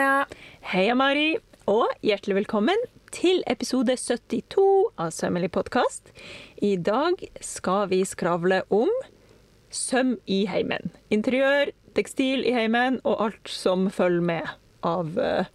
Tanja. 0.00 0.24
Heia, 0.64 0.94
Mari, 0.96 1.34
og 1.68 1.90
hjertelig 2.00 2.38
velkommen 2.38 2.78
til 3.12 3.42
episode 3.50 3.92
72 4.00 4.62
av 4.96 5.10
Sømmelig 5.12 5.50
podkast. 5.52 6.08
I 6.56 6.78
dag 6.80 7.20
skal 7.44 7.90
vi 7.90 7.98
skravle 8.08 8.62
om 8.72 8.88
søm 9.68 10.14
i 10.24 10.46
heimen. 10.48 10.88
Interiør, 11.12 11.74
tekstil 11.92 12.46
i 12.48 12.54
heimen 12.56 12.96
og 13.04 13.26
alt 13.26 13.52
som 13.52 13.90
følger 13.92 14.24
med 14.24 14.48
av 14.88 15.20
eh, 15.20 15.52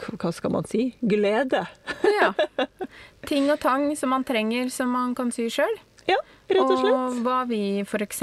Hva 0.00 0.32
skal 0.32 0.56
man 0.56 0.64
si? 0.70 0.94
Glede. 1.04 1.66
Ja. 2.08 2.32
Ting 3.28 3.52
og 3.52 3.60
tang 3.60 3.90
som 4.00 4.16
man 4.16 4.24
trenger 4.24 4.72
som 4.72 4.96
man 4.96 5.12
kan 5.18 5.28
sy 5.34 5.50
sjøl. 5.52 5.76
Ja, 6.08 6.16
rett 6.50 6.64
og 6.66 6.78
slett. 6.80 6.96
Og 6.96 7.20
hva 7.24 7.38
vi 7.48 7.62
f.eks. 7.84 8.22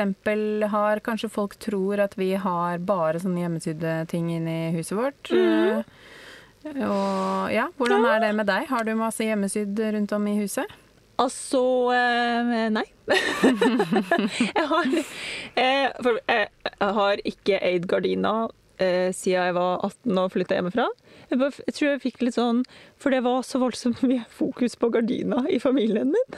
har. 0.74 1.02
Kanskje 1.06 1.30
folk 1.32 1.56
tror 1.62 2.02
at 2.04 2.18
vi 2.20 2.34
har 2.40 2.82
bare 2.84 3.22
sånne 3.24 3.46
hjemmesydde 3.46 3.96
ting 4.12 4.30
inni 4.36 4.60
huset 4.76 4.98
vårt. 5.00 5.32
Eh, 5.32 5.84
Og 6.76 7.54
ja, 7.56 7.70
hvordan 7.80 8.06
er 8.10 8.20
det 8.26 8.34
med 8.36 8.50
deg? 8.50 8.68
Har 8.68 8.84
du 8.84 8.94
masse 9.00 9.24
hjemmesydd 9.24 9.80
rundt 9.96 10.12
om 10.16 10.28
i 10.28 10.36
huset? 10.42 10.68
Altså 11.20 11.62
eh, 11.96 12.68
Nei. 12.72 12.86
jeg, 14.56 14.66
har, 14.72 14.92
eh, 15.60 15.88
jeg 16.30 16.94
har 17.00 17.24
ikke 17.28 17.60
eid 17.72 17.88
gardiner 17.92 18.52
eh, 18.82 19.10
siden 19.16 19.50
jeg 19.50 19.56
var 19.58 19.84
18 19.86 20.20
og 20.22 20.32
flytta 20.34 20.58
hjemmefra. 20.58 20.86
Jeg, 21.30 21.38
bare, 21.38 21.64
jeg 21.68 21.76
tror 21.78 21.88
jeg 21.92 22.02
fikk 22.02 22.24
litt 22.26 22.34
sånn 22.34 22.64
For 22.98 23.14
det 23.14 23.20
var 23.22 23.44
så 23.46 23.60
voldsomt 23.62 24.00
mye 24.10 24.24
fokus 24.34 24.74
på 24.80 24.90
gardina 24.94 25.44
i 25.52 25.60
familien 25.62 26.10
min. 26.16 26.38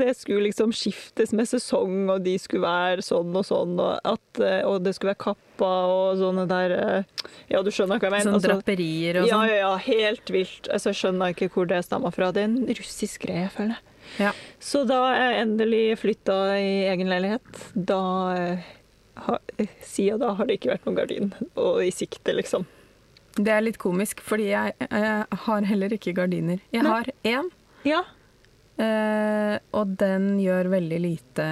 Det 0.00 0.14
skulle 0.18 0.46
liksom 0.48 0.72
skiftes 0.74 1.34
med 1.36 1.48
sesong, 1.50 2.08
og 2.12 2.24
de 2.24 2.34
skulle 2.40 2.64
være 2.64 3.04
sånn 3.04 3.34
og 3.36 3.44
sånn, 3.46 3.76
og, 3.78 3.98
at, 4.04 4.40
eh, 4.42 4.62
og 4.66 4.82
det 4.86 4.94
skulle 4.96 5.12
være 5.12 5.22
kappa 5.26 5.72
og 5.92 6.20
sånne 6.22 6.46
der 6.50 6.76
eh, 6.78 7.26
Ja, 7.52 7.62
du 7.62 7.70
skjønner 7.74 8.00
hva 8.00 8.08
jeg 8.08 8.16
mener? 8.16 8.30
Sånn 8.30 8.38
Altså, 8.40 8.52
draperier 8.54 9.20
og 9.22 9.28
sånn? 9.28 9.48
ja, 9.50 9.58
ja, 9.62 9.72
helt 9.88 10.32
vilt. 10.34 10.70
Altså, 10.70 10.92
jeg 10.92 11.02
skjønner 11.02 11.34
ikke 11.34 11.50
hvor 11.54 11.68
det 11.70 11.82
stammer 11.86 12.14
fra. 12.14 12.32
Det 12.34 12.44
er 12.46 12.50
en 12.50 12.78
russisk 12.80 13.26
greie, 13.28 13.50
føler 13.52 13.76
jeg. 13.76 13.90
Ja. 14.20 14.30
Så 14.60 14.82
da 14.88 14.98
jeg 15.16 15.38
endelig 15.46 15.84
flytta 16.02 16.34
i 16.60 16.72
egen 16.90 17.08
leilighet, 17.08 17.62
da 17.72 18.02
eh, 19.58 19.66
Siden 19.82 20.20
da 20.22 20.32
har 20.38 20.46
det 20.48 20.58
ikke 20.58 20.72
vært 20.74 20.86
noen 20.88 20.96
gardin 20.98 21.32
og 21.54 21.82
i 21.84 21.90
sikte, 21.94 22.34
liksom. 22.34 22.66
Det 23.34 23.50
er 23.50 23.64
litt 23.66 23.78
komisk, 23.82 24.20
fordi 24.22 24.50
jeg, 24.52 24.74
jeg 24.78 25.38
har 25.46 25.64
heller 25.66 25.94
ikke 25.96 26.12
gardiner. 26.14 26.60
Jeg 26.74 26.84
Nei. 26.86 26.90
har 26.92 27.10
én, 27.26 27.48
Ja. 27.84 28.02
eh, 28.78 29.58
og 29.74 29.96
den 29.98 30.38
gjør 30.42 30.70
veldig 30.76 31.00
lite 31.02 31.48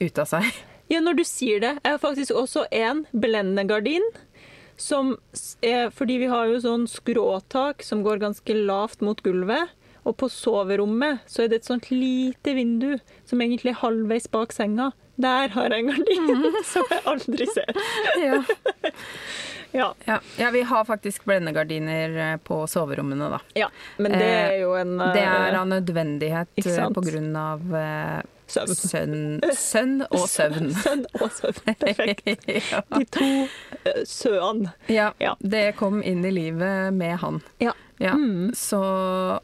ut 0.00 0.18
av 0.20 0.28
seg. 0.28 0.44
ja, 0.92 1.00
når 1.00 1.16
du 1.20 1.24
sier 1.24 1.60
det. 1.64 1.74
Jeg 1.84 1.96
har 1.96 2.02
faktisk 2.02 2.34
også 2.36 2.66
en 2.70 3.04
blendende 3.12 3.64
gardin. 3.70 4.04
Som 4.76 5.14
er, 5.62 5.90
fordi 5.94 6.16
vi 6.24 6.28
har 6.32 6.48
jo 6.48 6.58
sånn 6.64 6.86
skråtak 6.90 7.84
som 7.86 8.00
går 8.02 8.18
ganske 8.22 8.54
lavt 8.56 9.00
mot 9.04 9.20
gulvet. 9.22 9.70
Og 10.04 10.16
på 10.18 10.26
soverommet 10.32 11.20
så 11.30 11.44
er 11.44 11.52
det 11.52 11.60
et 11.60 11.68
sånt 11.68 11.90
lite 11.92 12.54
vindu 12.56 12.96
som 13.28 13.38
egentlig 13.44 13.70
er 13.76 13.82
halvveis 13.84 14.26
bak 14.32 14.50
senga. 14.52 14.88
Der 15.20 15.48
har 15.48 15.68
jeg 15.70 15.84
en 15.84 15.90
gardin 15.92 16.46
som 16.72 16.86
jeg 16.90 17.02
aldri 17.12 17.46
ser. 17.52 17.72
Ja. 19.72 19.94
Ja. 20.04 20.18
Ja, 20.36 20.50
vi 20.52 20.62
har 20.68 20.84
faktisk 20.84 21.24
blendegardiner 21.24 22.32
eh, 22.32 22.36
på 22.44 22.66
soverommene, 22.68 23.30
da. 23.32 23.38
ja. 23.56 23.70
Men 23.96 24.12
det 24.12 24.26
er 24.28 24.56
jo 24.60 24.74
en 24.76 24.98
Det 25.00 25.22
er 25.22 25.46
eh, 25.48 25.60
av 25.60 25.70
nødvendighet 25.70 26.50
Ikke 26.60 26.74
eh, 28.56 28.62
eh, 28.62 28.74
søvn. 28.74 29.40
sønn, 29.42 29.54
sønn 29.56 29.94
og 30.10 30.26
søvn. 30.28 30.72
Sønn 30.84 31.06
og 31.20 31.30
søvn. 31.30 31.76
Perfekt. 31.80 32.48
ja. 32.72 32.82
De 32.98 33.04
to 33.18 33.30
uh, 33.46 34.02
søene. 34.06 34.74
Ja, 34.92 35.12
Ja. 35.20 35.34
det 35.40 35.76
kom 35.76 36.02
inn 36.02 36.24
i 36.24 36.30
livet 36.34 36.92
med 36.94 37.16
han. 37.22 37.40
Ja. 37.62 37.72
Ja, 38.02 38.16
Mm. 38.18 38.50
så 38.56 38.78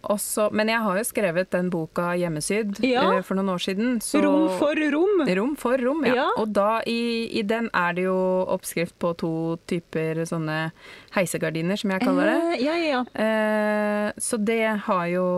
også 0.03 0.49
Men 0.53 0.67
jeg 0.73 0.81
har 0.83 0.97
jo 0.99 1.03
skrevet 1.07 1.51
den 1.53 1.69
boka 1.71 2.09
hjemmesydd 2.19 2.81
Ja. 2.83 3.05
eh, 3.15 3.21
for 3.23 3.37
noen 3.39 3.53
år 3.53 3.61
siden. 3.63 4.01
Så 4.03 4.19
Rom 4.25 4.49
for 4.59 4.75
rom. 4.75 5.21
Rom 5.29 5.53
for 5.55 5.79
rom, 5.79 6.01
ja. 6.09 6.25
Og 6.41 6.51
da 6.57 6.81
i, 6.87 7.29
i 7.39 7.43
den 7.47 7.69
er 7.73 7.93
det 7.95 8.09
jo 8.09 8.17
oppskrift 8.51 8.97
på 8.99 9.13
to 9.21 9.31
typer 9.71 10.25
sånne 10.27 10.73
heisegardiner, 11.15 11.79
som 11.79 11.93
jeg 11.95 12.03
kaller 12.03 12.33
det. 12.33 12.35
Eh, 12.59 12.65
ja, 12.65 12.75
ja, 12.83 12.89
ja. 12.97 13.05
Eh, 13.15 14.13
så 14.19 14.41
det 14.43 14.59
har 14.89 15.07
jo 15.13 15.29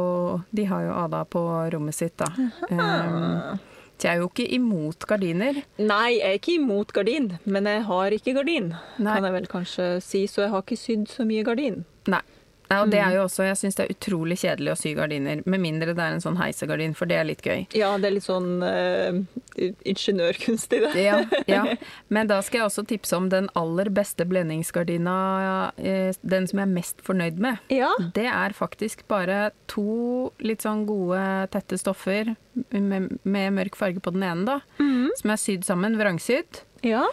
De 0.57 0.65
har 0.71 0.87
jo 0.89 0.97
Ada 1.05 1.25
på 1.29 1.45
rommet 1.75 1.95
sitt, 2.01 2.17
da. 2.17 2.31
Eh, 2.71 3.60
så 4.01 4.09
jeg 4.15 4.23
jo 4.23 4.29
ikke 4.31 4.47
imot 4.57 5.05
gardiner. 5.11 5.59
Nei, 5.79 6.17
jeg 6.17 6.25
er 6.31 6.39
ikke 6.39 6.55
imot 6.57 6.93
gardin, 6.97 7.27
men 7.45 7.69
jeg 7.69 7.83
har 7.85 8.17
ikke 8.17 8.33
gardin, 8.39 8.71
Nei. 8.99 9.15
kan 9.19 9.27
jeg 9.29 9.35
vel 9.37 9.49
kanskje 9.51 9.89
si. 10.05 10.23
Så 10.31 10.47
jeg 10.47 10.53
har 10.55 10.65
ikke 10.65 10.79
sydd 10.81 11.09
så 11.13 11.27
mye 11.29 11.45
gardin. 11.45 11.83
Nei. 12.09 12.23
Nei, 12.71 12.79
og 12.85 12.91
det 12.93 13.01
Mm. 13.01 13.09
er 13.09 13.15
jo 13.17 13.23
også, 13.27 13.43
Jeg 13.49 13.57
syns 13.59 13.75
det 13.77 13.85
er 13.89 13.95
utrolig 13.97 14.37
kjedelig 14.39 14.71
å 14.73 14.77
sy 14.79 14.95
gardiner, 14.95 15.43
med 15.45 15.61
mindre 15.61 15.93
det 15.95 15.99
er 16.05 16.13
en 16.15 16.21
sånn 16.23 16.37
heisegardin, 16.39 16.95
for 16.95 17.07
det 17.11 17.17
er 17.19 17.25
litt 17.27 17.43
gøy. 17.43 17.67
Ja, 17.75 17.97
det 17.99 18.07
er 18.07 18.15
litt 18.15 18.27
sånn 18.29 18.63
uh, 18.63 19.19
ingeniørkunst 19.85 20.73
i 20.77 20.81
det. 20.85 20.93
Ja, 21.03 21.17
ja. 21.51 21.65
Men 22.15 22.29
da 22.31 22.41
skal 22.47 22.61
jeg 22.63 22.69
også 22.69 22.85
tipse 22.87 23.17
om 23.19 23.29
den 23.33 23.49
aller 23.59 23.91
beste 23.91 24.25
blendingsgardina, 24.29 25.73
eh, 25.79 26.13
den 26.23 26.47
som 26.51 26.61
jeg 26.63 26.69
er 26.69 26.75
mest 26.75 27.03
fornøyd 27.07 27.39
med. 27.43 27.59
Ja. 27.75 27.91
Det 28.15 28.27
er 28.31 28.55
faktisk 28.57 29.03
bare 29.11 29.51
to 29.71 30.31
litt 30.41 30.63
sånn 30.63 30.85
gode, 30.89 31.23
tette 31.55 31.79
stoffer 31.81 32.35
med, 32.71 33.11
med 33.25 33.53
mørk 33.59 33.75
farge 33.79 34.01
på 34.05 34.13
den 34.15 34.23
ene, 34.27 34.45
da. 34.47 34.61
mm. 34.79 35.11
Som 35.21 35.35
er 35.35 35.43
sydd 35.43 35.67
sammen, 35.67 35.99
vrangsydd. 36.01 36.63
ja. 36.87 37.07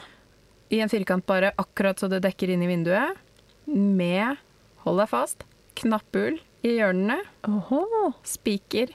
I 0.69 0.81
en 0.83 0.89
firkant 0.91 1.23
bare, 1.25 1.53
akkurat 1.55 1.95
så 1.95 2.09
det 2.11 2.17
dekker 2.25 2.49
inn 2.51 2.63
i 2.65 2.67
vinduet. 2.67 3.15
Med, 3.71 4.35
hold 4.87 5.03
deg 5.03 5.11
fast, 5.11 5.45
knapphull 5.77 6.39
i 6.65 6.77
hjørnene. 6.79 7.19
Spiker 8.27 8.93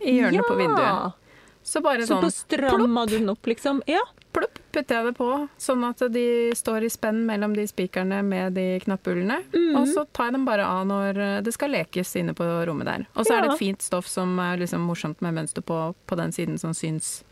i 0.00 0.16
hjørnet 0.18 0.46
på 0.48 0.56
vinduet. 0.58 1.16
Så 1.62 1.82
bare 1.84 2.06
Så 2.06 2.16
sånn 2.16 2.24
Så 2.30 2.46
stramma 2.46 3.06
du 3.06 3.18
den 3.18 3.30
opp, 3.30 3.46
liksom? 3.46 3.82
Ja. 3.86 4.00
plopp, 4.32 4.58
putter 4.72 4.96
jeg 4.96 5.06
det 5.08 5.12
på, 5.18 5.28
sånn 5.58 5.82
at 5.88 6.02
de 6.14 6.52
står 6.54 6.84
i 6.86 6.90
spenn 6.90 7.24
mellom 7.26 7.54
de 7.56 7.64
spikerne 7.66 8.20
med 8.22 8.54
de 8.54 8.78
knapphullene. 8.84 9.40
Mm. 9.52 9.74
Og 9.80 9.88
så 9.90 10.04
tar 10.06 10.30
jeg 10.30 10.36
dem 10.38 10.44
bare 10.46 10.66
av 10.66 10.84
når 10.86 11.18
eh, 11.18 11.40
det 11.42 11.52
skal 11.56 11.74
lekes 11.74 12.14
inne 12.20 12.34
på 12.38 12.46
rommet 12.68 12.86
der. 12.86 13.06
Og 13.14 13.26
så 13.26 13.36
er 13.36 13.42
det 13.42 13.56
et 13.56 13.62
fint 13.62 13.82
stoff 13.82 14.06
som 14.08 14.38
er 14.38 14.62
liksom 14.62 14.86
morsomt 14.86 15.20
med 15.20 15.34
mønster 15.34 15.66
på, 15.66 15.80
på 16.06 16.20
den 16.20 16.32
siden 16.32 16.58
som 16.62 16.74
syns 16.78 17.24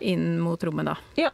inn 0.00 0.40
mot 0.42 0.66
rommet, 0.66 0.90
da. 0.90 0.98
Ja. 1.14 1.30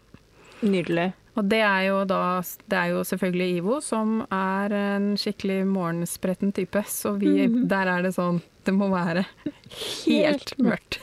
Nydelig. 0.60 1.12
Og 1.38 1.48
det 1.48 1.60
er 1.62 1.82
jo 1.88 2.04
da 2.04 2.40
Det 2.68 2.76
er 2.78 2.88
jo 2.90 3.02
selvfølgelig 3.06 3.56
Ivo, 3.60 3.80
som 3.80 4.26
er 4.32 4.72
en 4.72 5.12
skikkelig 5.16 5.64
morgenspretten 5.66 6.52
type. 6.52 6.82
Så 6.90 7.14
vi, 7.18 7.46
Mhm. 7.48 7.68
der 7.68 7.86
er 7.86 8.02
det 8.02 8.14
sånn 8.14 8.42
Det 8.64 8.74
må 8.74 8.90
være 8.90 9.24
helt 10.06 10.54
mørkt. 10.58 10.98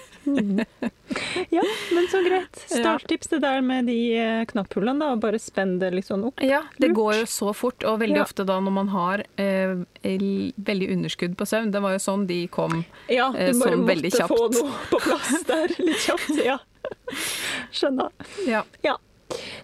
Ja, 1.50 1.64
men 1.94 2.08
så 2.12 2.20
greit. 2.28 2.56
Starttips 2.68 3.28
det 3.32 3.40
der 3.42 3.62
med 3.62 3.86
de 3.88 3.96
eh, 4.20 4.46
knapphullene, 4.46 5.00
da. 5.00 5.16
Bare 5.16 5.40
spenn 5.40 5.80
det 5.80 5.94
litt 5.94 6.06
sånn 6.10 6.26
opp. 6.28 6.42
Ja, 6.44 6.64
det 6.78 6.90
går 6.94 7.22
jo 7.22 7.26
så 7.32 7.54
fort, 7.56 7.82
og 7.88 8.02
veldig 8.02 8.18
Ja. 8.20 8.24
ofte 8.28 8.46
da 8.46 8.60
når 8.60 8.72
man 8.76 8.88
har 8.90 9.24
eh, 9.40 9.76
veldig 10.04 10.90
underskudd 10.92 11.38
på 11.40 11.48
søvn. 11.48 11.72
Det 11.72 11.82
var 11.82 11.96
jo 11.96 12.04
sånn 12.04 12.28
de 12.28 12.42
kom. 12.48 12.84
Ja, 13.10 13.30
Eh, 13.34 13.54
du 13.54 13.60
bare 13.60 13.72
sånn 13.72 13.86
måtte 13.88 14.28
få 14.28 14.52
noe 14.52 14.72
på 14.92 15.00
plass 15.00 15.44
der 15.48 15.68
litt 15.80 16.04
kjapt. 16.04 16.44
Ja. 16.46 16.58
Skjønner. 17.72 18.12
Ja. 18.46 18.64
Ja. 18.84 18.98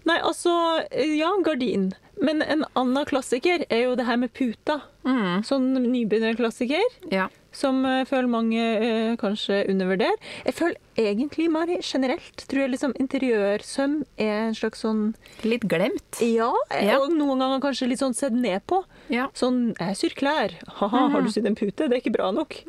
Nei, 0.06 0.18
altså 0.20 0.52
Ja, 0.92 1.32
gardin. 1.46 1.94
Men 2.24 2.42
en 2.46 2.62
annen 2.78 3.06
klassiker 3.10 3.64
er 3.74 3.86
jo 3.88 3.96
det 3.98 4.06
her 4.06 4.18
med 4.22 4.32
puta. 4.38 4.82
Mm, 5.04 5.42
Sånn 5.44 5.72
nybegynnerklassiker 5.82 6.84
ja. 7.12 7.26
som 7.52 7.82
jeg 7.84 8.06
føler 8.08 8.30
mange 8.32 8.60
eh, 8.62 9.16
kanskje 9.20 9.64
undervurderer. 9.72 10.16
Jeg 10.46 10.54
føler 10.56 10.78
egentlig, 11.02 11.50
Mari, 11.52 11.80
generelt 11.84 12.46
tror 12.48 12.62
jeg 12.64 12.72
liksom 12.76 12.94
interiørsøm 13.02 13.98
er 14.22 14.34
en 14.46 14.56
slags 14.56 14.86
sånn 14.86 15.02
Litt 15.44 15.66
glemt. 15.68 16.22
Ja, 16.22 16.52
Ja. 16.72 17.00
og 17.02 17.12
noen 17.18 17.42
ganger 17.42 17.60
kanskje 17.66 17.90
litt 17.90 18.00
sånn 18.04 18.16
sett 18.16 18.32
ned 18.38 18.62
på. 18.70 18.84
Ja. 19.10 19.28
Sånn, 19.34 19.74
jeg 19.80 19.98
syr 20.00 20.16
klær. 20.16 20.56
Ha-ha, 20.80 21.08
har 21.10 21.22
du 21.26 21.30
sydd 21.34 21.50
en 21.50 21.56
pute? 21.60 21.90
Det 21.90 21.98
er 21.98 22.02
ikke 22.04 22.16
bra 22.16 22.32
nok. 22.32 22.62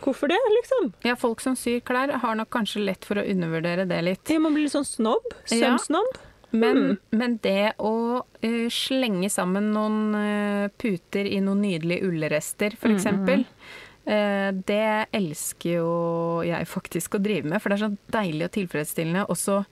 Hvorfor 0.00 0.28
det, 0.32 0.38
liksom? 0.56 0.92
ja, 1.04 1.14
folk 1.14 1.40
som 1.44 1.54
syr 1.56 1.80
klær 1.84 2.10
har 2.22 2.34
nok 2.38 2.48
kanskje 2.50 2.84
lett 2.84 3.04
for 3.04 3.20
å 3.20 3.24
undervurdere 3.24 3.86
det 3.88 3.98
litt. 4.02 4.30
Ja, 4.32 4.38
man 4.40 4.54
blir 4.56 4.64
litt 4.66 4.72
sånn 4.76 4.88
snobb. 4.88 5.26
Ja. 5.52 5.76
Men, 6.52 6.76
Mm. 6.78 6.96
men 7.10 7.36
det 7.42 7.72
å 7.78 7.92
uh, 8.24 8.68
slenge 8.68 9.30
sammen 9.30 9.72
noen 9.72 10.14
uh, 10.14 10.68
puter 10.78 11.24
i 11.26 11.38
noen 11.40 11.62
nydelige 11.62 12.02
ullrester, 12.08 12.74
for 12.76 12.88
Mm, 12.90 12.96
eksempel, 12.96 13.44
eh, 14.06 14.50
det 14.66 15.06
elsker 15.12 15.76
jo 15.76 16.42
jeg 16.42 16.66
faktisk 16.66 17.14
å 17.14 17.22
drive 17.22 17.44
med, 17.46 17.60
for 17.62 17.68
det 17.70 17.78
er 17.80 17.88
så 17.88 17.96
deilig 18.10 18.44
og 18.48 18.52
tilfredsstillende. 18.56 19.26
Også 19.30 19.64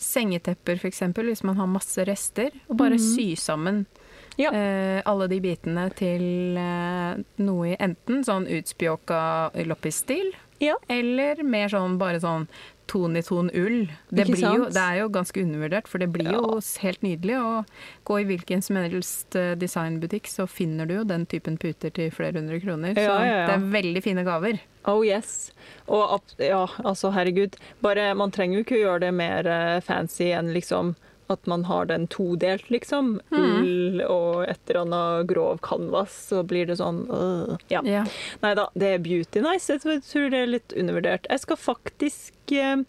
sengetepper, 0.00 0.78
for 0.80 0.88
eksempel, 0.90 1.28
hvis 1.30 1.44
man 1.46 1.56
har 1.60 1.66
masse 1.70 2.02
rester, 2.08 2.50
og 2.68 2.76
bare 2.80 2.98
sy 2.98 3.34
sammen 3.38 3.84
Mm. 3.84 4.00
Ja. 4.36 4.50
Uh, 4.50 5.00
alle 5.06 5.28
de 5.30 5.36
bitene 5.38 5.84
til 5.94 6.56
uh, 6.58 7.14
noe 7.38 7.68
i 7.70 7.76
enten 7.78 8.24
sånn 8.26 8.48
utspjåka 8.50 9.52
loppisstil, 9.64 10.32
Ja. 10.60 10.74
eller 10.90 11.44
mer 11.44 11.68
sånn 11.68 11.98
bare 11.98 12.18
sånn 12.18 12.48
ton 12.86 13.16
i 13.16 13.22
ton 13.24 13.50
ull. 13.54 13.86
Det, 14.10 14.26
blir 14.28 14.42
jo, 14.42 14.66
det 14.72 14.80
er 14.82 14.98
jo 15.02 15.08
ganske 15.12 15.40
undervurdert, 15.42 15.88
for 15.88 15.98
det 16.02 16.08
blir 16.12 16.30
Ja. 16.32 16.38
jo 16.40 16.60
helt 16.82 17.02
nydelig. 17.02 17.36
å 17.40 17.64
gå 18.04 18.20
i 18.20 18.26
hvilken 18.28 18.62
som 18.62 18.76
helst 18.76 19.36
eh, 19.36 19.54
designbutikk, 19.54 20.28
så 20.28 20.46
finner 20.46 20.86
du 20.86 20.94
jo 20.98 21.04
den 21.04 21.26
typen 21.26 21.56
puter 21.56 21.90
til 21.90 22.10
flere 22.10 22.38
hundre 22.38 22.60
kroner. 22.60 22.94
Ja, 22.96 23.06
så 23.08 23.24
ja, 23.24 23.24
ja. 23.24 23.46
det 23.48 23.54
er 23.56 23.70
veldig 23.80 24.02
fine 24.04 24.24
gaver. 24.24 24.60
Oh 24.86 25.00
yes. 25.06 25.52
Og 25.88 26.20
ja, 26.38 26.66
altså 26.84 27.10
herregud. 27.14 27.56
Bare, 27.80 28.14
man 28.14 28.30
trenger 28.30 28.58
jo 28.60 28.64
ikke 28.66 28.76
å 28.76 28.84
gjøre 28.84 29.00
det 29.06 29.14
mer 29.14 29.46
eh, 29.48 29.80
fancy 29.80 30.30
enn 30.36 30.52
liksom 30.52 30.94
at 31.32 31.46
man 31.50 31.64
har 31.64 31.88
den 31.88 32.06
todelt, 32.12 32.68
liksom. 32.72 33.18
Ull 33.32 34.02
og 34.04 34.44
et 34.44 34.60
eller 34.68 34.82
annet 34.84 35.28
grov 35.30 35.58
canvas, 35.64 36.14
så 36.30 36.42
blir 36.44 36.68
det 36.68 36.78
sånn 36.80 37.04
øh. 37.08 37.54
Ja. 37.72 37.80
Ja. 37.88 38.04
Nei 38.44 38.54
da, 38.58 38.68
det 38.76 38.94
er 38.94 39.04
beauty 39.04 39.42
nice. 39.44 39.72
Jeg 39.72 40.02
tror 40.04 40.30
det 40.32 40.40
er 40.42 40.52
litt 40.56 40.74
undervurdert. 40.76 41.28
Jeg 41.30 41.44
skal 41.44 41.60
faktisk 41.60 42.54
eh, 42.54 42.82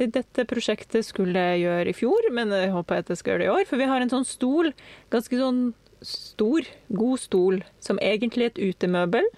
Dette 0.00 0.46
prosjektet 0.48 1.04
skulle 1.04 1.36
jeg 1.50 1.64
gjøre 1.66 1.90
i 1.90 1.96
fjor, 1.96 2.30
men 2.32 2.54
jeg 2.56 2.70
håper 2.72 3.02
at 3.02 3.10
jeg 3.12 3.20
skal 3.20 3.34
gjøre 3.34 3.42
det 3.42 3.48
i 3.50 3.52
år. 3.52 3.66
For 3.68 3.76
vi 3.80 3.88
har 3.90 4.00
en 4.00 4.12
sånn 4.12 4.24
stol, 4.24 4.70
ganske 5.12 5.36
sånn 5.36 5.58
stor, 6.00 6.64
god 6.88 7.20
stol, 7.20 7.58
som 7.84 8.00
egentlig 8.00 8.46
er 8.46 8.54
et 8.54 8.62
utemøbel, 8.72 9.28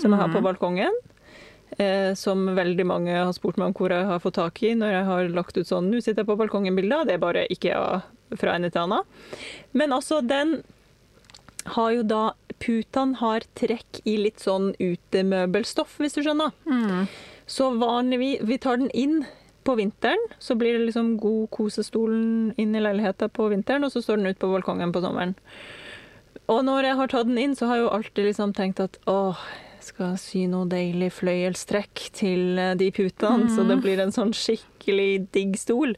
som 0.00 0.14
jeg 0.14 0.20
har 0.22 0.32
på 0.32 0.40
balkongen. 0.44 0.96
Eh, 1.76 2.14
som 2.16 2.46
veldig 2.56 2.86
mange 2.88 3.12
har 3.12 3.34
spurt 3.36 3.58
meg 3.60 3.68
om 3.68 3.74
hvor 3.76 3.92
jeg 3.92 4.06
har 4.08 4.20
fått 4.22 4.38
tak 4.38 4.62
i 4.64 4.70
når 4.72 4.94
jeg 4.94 5.06
har 5.10 5.26
lagt 5.36 5.58
ut 5.58 5.68
sånn 5.68 5.90
'nå 5.90 6.00
sitter 6.00 6.22
jeg 6.22 6.30
på 6.30 6.38
balkongen'-bilder. 6.40 7.04
Det 7.04 7.14
er 7.14 7.20
bare 7.20 7.44
IKEA 7.52 8.02
fra 8.40 8.54
ende 8.56 8.70
til 8.72 8.86
annen. 8.86 9.04
Men 9.74 9.92
altså, 9.92 10.22
den 10.24 10.62
har 11.76 11.90
jo 11.92 12.02
da 12.02 12.32
Putene 12.56 13.18
har 13.20 13.44
trekk 13.54 14.00
i 14.08 14.16
litt 14.16 14.40
sånn 14.40 14.70
utemøbelstoff, 14.80 15.98
hvis 16.00 16.14
du 16.16 16.22
skjønner. 16.22 16.54
Mm. 16.64 17.06
Så 17.46 17.68
vanligvis 17.76 18.40
Vi 18.40 18.56
tar 18.56 18.78
den 18.78 18.90
inn 18.94 19.26
på 19.62 19.74
vinteren, 19.76 20.22
så 20.38 20.54
blir 20.54 20.78
det 20.78 20.86
liksom 20.86 21.18
god 21.18 21.50
kosestolen 21.50 22.54
inn 22.56 22.74
i 22.74 22.80
leiligheta 22.80 23.28
på 23.28 23.50
vinteren, 23.50 23.84
og 23.84 23.92
så 23.92 24.00
står 24.00 24.16
den 24.16 24.32
ut 24.32 24.38
på 24.38 24.48
balkongen 24.48 24.92
på 24.94 25.02
sommeren. 25.02 25.34
Og 26.48 26.64
når 26.64 26.84
jeg 26.86 26.96
har 26.96 27.08
tatt 27.08 27.26
den 27.26 27.38
inn, 27.42 27.56
så 27.58 27.66
har 27.66 27.76
jeg 27.76 27.84
jo 27.84 27.94
alltid 27.98 28.24
liksom 28.24 28.54
tenkt 28.54 28.80
at 28.80 28.96
åh, 29.10 29.36
skal 29.86 30.16
sy 30.20 30.44
noe 30.50 30.68
deilig 30.70 31.12
fløyelstrekk 31.16 32.02
til 32.16 32.58
eh, 32.60 32.74
de 32.78 32.90
putene, 32.94 33.48
så 33.52 33.64
det 33.68 33.78
blir 33.82 34.00
en 34.02 34.14
sånn 34.14 34.32
skikkelig 34.36 35.26
digg 35.34 35.56
stol. 35.60 35.94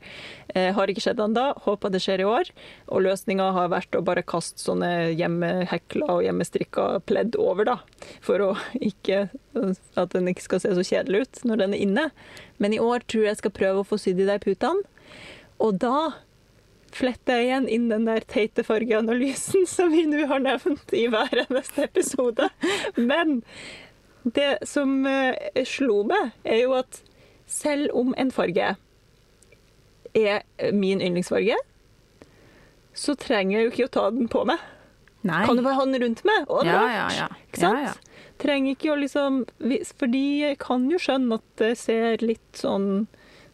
Eh, 0.54 0.70
har 0.76 0.90
ikke 0.90 1.04
skjedd 1.04 1.22
ennå, 1.24 1.46
håper 1.64 1.92
det 1.94 2.02
skjer 2.04 2.22
i 2.22 2.28
år. 2.28 2.52
Og 2.92 3.04
løsninga 3.06 3.50
har 3.56 3.72
vært 3.72 3.98
å 3.98 4.04
bare 4.04 4.26
kaste 4.26 4.62
sånne 4.62 5.10
hjemmehekla 5.18 6.10
og 6.18 6.22
hjemmestrikka 6.26 6.86
pledd 7.08 7.38
over, 7.40 7.72
da. 7.72 7.78
For 8.24 8.44
å 8.44 8.52
ikke, 8.78 9.26
at 9.98 10.14
den 10.14 10.30
ikke 10.32 10.46
skal 10.46 10.64
se 10.64 10.76
så 10.78 10.86
kjedelig 10.86 11.24
ut 11.24 11.44
når 11.48 11.64
den 11.64 11.76
er 11.76 11.84
inne. 11.88 12.06
Men 12.62 12.76
i 12.76 12.82
år 12.82 13.06
tror 13.08 13.26
jeg 13.26 13.34
jeg 13.34 13.42
skal 13.42 13.58
prøve 13.58 13.82
å 13.82 13.88
få 13.88 14.00
sydd 14.00 14.22
i 14.24 14.28
de 14.28 14.40
putene. 14.42 14.86
Og 15.58 15.80
da 15.82 16.12
fletter 16.94 17.40
jeg 17.40 17.48
igjen 17.48 17.68
inn 17.68 17.88
den 17.92 18.06
der 18.08 18.24
teite 18.28 18.64
fargeanalysen 18.66 19.66
som 19.74 19.92
vi 19.94 20.06
nå 20.08 20.26
har 20.30 20.42
nevnt 20.44 20.94
i 20.96 21.06
hver 21.12 21.44
eneste 21.46 21.88
episode. 21.88 22.48
Men 22.96 23.42
det 24.22 24.58
som 24.68 25.06
eh, 25.08 25.64
slo 25.68 26.02
meg, 26.08 26.32
er 26.44 26.64
jo 26.64 26.76
at 26.78 27.02
selv 27.48 27.94
om 27.96 28.12
en 28.20 28.32
farge 28.34 28.74
er 30.16 30.72
min 30.74 31.00
yndlingsfarge, 31.00 31.56
så 32.98 33.14
trenger 33.14 33.58
jeg 33.58 33.64
jo 33.64 33.72
ikke 33.72 33.86
å 33.86 33.94
ta 33.94 34.08
den 34.10 34.28
på 34.30 34.42
meg. 34.48 34.60
Nei. 35.26 35.42
Kan 35.46 35.58
jo 35.58 35.64
bare 35.66 35.78
ha 35.78 35.84
den 35.86 36.02
rundt 36.02 36.24
meg? 36.26 36.46
Å, 36.50 36.62
ja, 36.66 36.82
ja, 36.92 37.06
ja. 37.14 37.28
Ikke 37.48 37.62
sant? 37.62 38.10
Trenger 38.38 38.76
ikke 38.76 38.92
å 38.92 38.98
liksom 39.00 39.40
Fordi 39.98 40.26
jeg 40.44 40.58
kan 40.62 40.84
jo 40.92 41.00
skjønne 41.02 41.40
at 41.40 41.46
det 41.58 41.72
ser 41.80 42.22
litt 42.22 42.60
sånn 42.60 43.08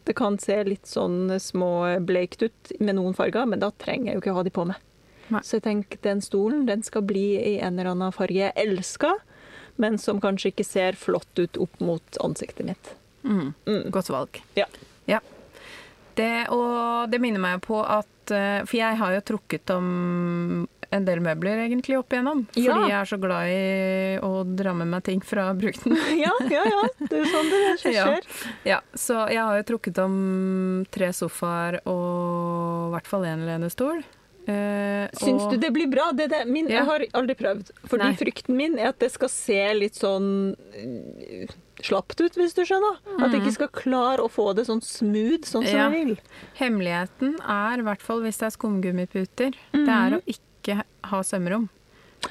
Det 0.05 0.13
kan 0.17 0.37
se 0.41 0.57
litt 0.67 0.85
sånn 0.89 1.33
små 1.41 1.99
bleikt 2.05 2.43
ut 2.45 2.73
med 2.79 2.97
noen 2.99 3.15
farger, 3.17 3.47
men 3.49 3.61
da 3.63 3.71
trenger 3.81 4.11
jeg 4.11 4.19
jo 4.19 4.23
ikke 4.23 4.35
ha 4.37 4.43
de 4.45 4.53
på 4.53 4.65
meg. 4.69 4.81
Nei. 5.33 5.41
Så 5.41 5.57
jeg 5.57 5.65
tenker 5.65 6.01
den 6.05 6.21
stolen 6.21 6.67
den 6.67 6.83
skal 6.85 7.05
bli 7.09 7.25
i 7.41 7.55
en 7.57 7.79
eller 7.79 7.95
annen 7.95 8.13
farge 8.13 8.43
jeg 8.43 8.53
elsker, 8.61 9.17
men 9.81 9.97
som 9.99 10.21
kanskje 10.23 10.53
ikke 10.53 10.67
ser 10.67 10.99
flott 10.99 11.41
ut 11.41 11.57
opp 11.57 11.79
mot 11.83 12.19
ansiktet 12.23 12.69
mitt. 12.69 12.91
Mm. 13.25 13.53
Mm. 13.65 13.89
Godt 13.91 14.11
valg. 14.13 14.41
Ja. 14.55 14.67
Ja. 15.09 15.19
Det, 16.15 16.47
og 16.53 17.09
det 17.11 17.19
minner 17.19 17.41
meg 17.41 17.63
på 17.65 17.81
at 17.81 18.07
eh, 18.31 18.63
For 18.65 18.77
jeg 18.77 18.97
har 18.97 19.13
jo 19.13 19.21
trukket 19.21 19.69
om 19.75 20.67
en 20.91 21.03
del 21.05 21.19
møbler 21.19 21.63
egentlig 21.65 21.97
opp 21.99 22.13
igjennom. 22.13 22.45
Fordi 22.53 22.63
Ja. 22.65 22.77
jeg 22.87 22.97
er 23.01 23.05
så 23.09 23.17
glad 23.19 23.47
i 23.49 24.19
å 24.23 24.43
dra 24.55 24.73
med 24.73 24.87
meg 24.87 25.03
ting 25.03 25.19
fra 25.21 25.53
brukten. 25.53 25.97
Ja, 26.25 26.31
ja, 26.49 26.63
ja. 26.63 26.83
Det 26.99 27.19
er 27.19 27.25
sånn 27.25 27.49
det 27.51 27.93
Ja. 27.93 28.05
skjer. 28.05 28.27
Ja, 28.65 28.79
så 28.95 29.25
jeg 29.29 29.41
har 29.41 29.57
jo 29.57 29.63
trukket 29.73 29.97
om 30.03 30.85
tre 30.91 31.09
sofaer 31.11 31.81
og 31.85 32.89
i 32.89 32.91
hvert 32.95 33.07
fall 33.07 33.23
én 33.25 33.43
lenestol. 33.45 34.03
Eh, 34.47 35.09
Syns 35.17 35.41
og- 35.41 35.51
du 35.53 35.57
det 35.57 35.73
blir 35.73 35.89
bra? 35.89 36.11
Det, 36.13 36.25
er 36.29 36.45
det, 36.45 36.47
min, 36.47 36.67
Ja. 36.69 36.83
Jeg 36.83 36.85
har 36.85 36.99
aldri 37.17 37.35
prøvd. 37.35 37.71
Fordi 37.89 38.03
Nei. 38.03 38.15
frykten 38.15 38.55
min 38.55 38.77
er 38.77 38.89
at 38.93 38.99
det 38.99 39.11
skal 39.11 39.27
se 39.29 39.73
litt 39.73 39.95
sånn 39.97 40.53
slapt 41.83 42.21
ut, 42.21 42.33
hvis 42.35 42.53
du 42.55 42.61
skjønner. 42.63 42.97
At 43.19 43.31
jeg 43.31 43.41
ikke 43.41 43.53
skal 43.53 43.67
klare 43.67 44.19
å 44.23 44.29
få 44.31 44.53
det 44.55 44.65
sånn 44.67 44.81
smooth, 44.81 45.43
sånn 45.45 45.65
som 45.65 45.75
Ja. 45.77 45.89
jeg 45.89 46.05
vil. 46.05 46.17
Hemmeligheten 46.59 47.35
er, 47.41 47.79
i 47.79 47.83
hvert 47.83 48.01
fall 48.01 48.21
hvis 48.21 48.37
det 48.37 48.47
er 48.47 48.57
skumgummiputer, 48.57 49.51
det 49.71 49.87
Mhm. 49.87 49.89
er 49.89 50.17
å 50.17 50.21
ikke 50.25 50.83
ha 51.03 51.21
sømrom. 51.21 51.69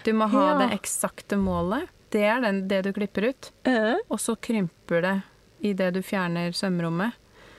Du 0.04 0.12
må 0.12 0.28
ha 0.30 0.58
Ja. 0.58 0.66
det 0.66 0.80
eksakte 0.80 1.36
målet. 1.38 1.88
Det 2.10 2.22
er 2.22 2.40
den, 2.40 2.68
det 2.68 2.84
du 2.84 2.92
klipper 2.92 3.28
ut. 3.28 3.50
Uh. 3.66 3.96
Og 4.10 4.18
så 4.18 4.36
krymper 4.36 5.02
det 5.02 5.22
idet 5.62 5.92
du 5.94 6.00
fjerner 6.02 6.50
sømrommet. 6.52 7.12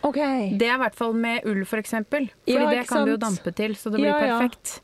Okay. 0.03 0.55
Det 0.57 0.67
er 0.69 0.75
i 0.75 0.77
hvert 0.77 0.95
fall 0.95 1.13
med 1.13 1.41
ull. 1.45 1.65
For 1.65 1.77
eksempel. 1.77 2.29
Fordi 2.45 2.53
Ja, 2.53 2.69
det 2.69 2.87
kan 2.87 2.97
kan 2.99 3.05
du 3.05 3.11
jo 3.13 3.17
dampe 3.17 3.55
til, 3.55 3.71
så 3.73 3.91
det 3.91 3.99
blir 3.99 4.05
Ja, 4.11 4.19
ja. 4.25 4.39
perfekt. 4.39 4.81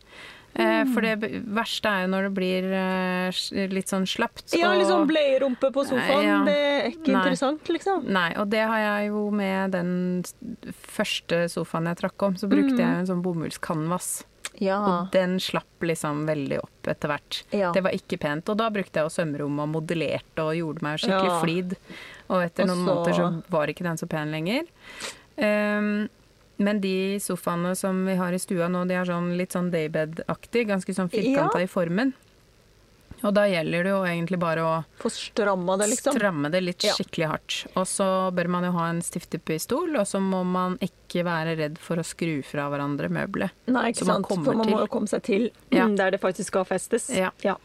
Eh, 0.53 0.83
For 0.91 1.05
det 1.05 1.43
verste 1.47 1.87
er 1.87 2.05
jo 2.05 2.09
når 2.11 2.25
det 2.27 2.31
blir 2.35 2.65
eh, 2.75 3.67
litt 3.71 3.91
sånn 3.91 4.07
slapt. 4.09 4.51
Ja, 4.57 4.73
litt 4.75 4.89
sånn 4.89 5.07
bleierumpe 5.09 5.71
på 5.71 5.85
sofaen. 5.87 6.25
Ja. 6.27 6.39
Det 6.47 6.57
er 6.57 6.89
ikke 6.91 7.13
Nei. 7.13 7.21
interessant, 7.21 7.71
liksom. 7.71 8.03
Nei, 8.11 8.29
og 8.41 8.49
det 8.51 8.65
har 8.67 8.81
jeg 8.83 9.11
jo 9.13 9.29
med 9.31 9.71
den 9.77 9.93
første 10.91 11.45
sofaen 11.51 11.87
jeg 11.91 12.01
trakk 12.03 12.27
om. 12.27 12.35
Så 12.39 12.51
brukte 12.51 12.75
mm. 12.75 12.83
jeg 12.83 12.99
en 12.99 13.09
sånn 13.13 13.23
bomullskanvas. 13.23 14.11
Ja. 14.59 14.77
Og 14.83 15.13
den 15.15 15.37
slapp 15.39 15.85
liksom 15.85 16.25
veldig 16.27 16.59
opp 16.59 16.89
etter 16.91 17.13
hvert. 17.13 17.43
Ja. 17.55 17.71
Det 17.71 17.85
var 17.85 17.95
ikke 17.95 18.19
pent. 18.21 18.49
Og 18.51 18.59
da 18.59 18.67
brukte 18.73 18.99
jeg 18.99 19.07
jo 19.07 19.13
sømrom 19.13 19.61
og 19.63 19.71
modellerte 19.71 20.43
og 20.43 20.57
gjorde 20.57 20.85
meg 20.85 20.99
skikkelig 20.99 21.31
Ja. 21.31 21.39
flid. 21.41 21.77
Og 22.27 22.43
etter 22.43 22.63
Og 22.63 22.69
noen 22.73 22.85
så- 22.85 22.95
måneder 22.95 23.13
så 23.15 23.43
var 23.49 23.67
ikke 23.67 23.87
den 23.87 23.97
så 23.97 24.09
pen 24.09 24.31
lenger. 24.31 24.67
Ehm, 25.37 26.09
men 26.61 26.79
de 26.81 27.17
sofaene 27.19 27.75
som 27.75 28.05
vi 28.05 28.15
har 28.19 28.33
i 28.33 28.39
stua 28.41 28.67
nå, 28.71 28.85
de 28.87 28.95
er 28.99 29.05
sånn 29.09 29.31
litt 29.37 29.51
sånn 29.55 29.71
daybed-aktig. 29.73 30.67
Ganske 30.69 30.93
sånn 30.97 31.09
firkanta 31.11 31.59
Ja. 31.59 31.65
i 31.65 31.67
formen. 31.67 32.13
Og 33.23 33.33
da 33.37 33.43
gjelder 33.45 33.83
det 33.85 33.91
jo 33.91 34.01
egentlig 34.03 34.39
bare 34.41 34.61
å 34.65 34.85
Få 34.97 35.09
stramma 35.13 35.77
det, 35.77 35.89
liksom. 35.91 36.15
stramme 36.17 36.49
det 36.51 36.61
litt 36.63 36.83
Ja. 36.83 36.93
skikkelig 36.93 37.27
hardt. 37.29 37.67
Og 37.75 37.85
så 37.85 38.31
bør 38.33 38.47
man 38.49 38.63
jo 38.63 38.71
ha 38.71 38.87
en 38.89 39.01
stiftepistol, 39.01 39.95
og 39.99 40.05
så 40.09 40.19
må 40.19 40.43
man 40.45 40.77
ikke 40.81 41.23
være 41.23 41.55
redd 41.57 41.77
for 41.77 41.97
å 41.97 42.03
skru 42.05 42.43
fra 42.43 42.69
hverandre 42.71 43.09
møbelet. 43.09 43.51
Nei, 43.67 43.91
ikke 43.91 44.05
sant. 44.05 44.25
kommer 44.25 44.45
For 44.45 44.53
man 44.55 44.69
må 44.71 44.79
jo 44.79 44.87
komme 44.87 45.07
seg 45.07 45.21
til 45.23 45.51
Ja. 45.71 45.85
mm, 45.87 45.97
der 45.97 46.11
det 46.11 46.21
faktisk 46.21 46.45
skal 46.47 46.65
festes. 46.65 47.09
Ja. 47.15 47.29
Ja. 47.43 47.57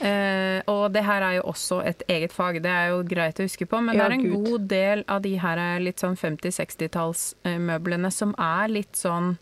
Eh, 0.00 0.62
og 0.68 0.92
det 0.92 1.02
her 1.04 1.22
er 1.22 1.34
jo 1.36 1.42
også 1.50 1.84
et 1.84 2.02
eget 2.08 2.32
fag, 2.32 2.62
det 2.62 2.70
er 2.70 2.88
jo 2.90 3.02
greit 3.02 3.34
å 3.40 3.44
huske 3.44 3.66
på, 3.68 3.82
men 3.82 3.94
Ja, 3.96 4.08
det 4.08 4.12
er 4.12 4.20
en 4.20 4.30
Gud. 4.32 4.44
god 4.46 4.68
del 4.68 5.04
av 5.08 5.22
de 5.22 5.36
her 5.36 5.58
er 5.58 5.80
litt 5.80 5.96
sånn 5.98 6.16
50-60-tallsmøblene 6.16 8.10
som 8.12 8.34
er 8.38 8.68
litt 8.68 8.92
sånn 8.96 9.36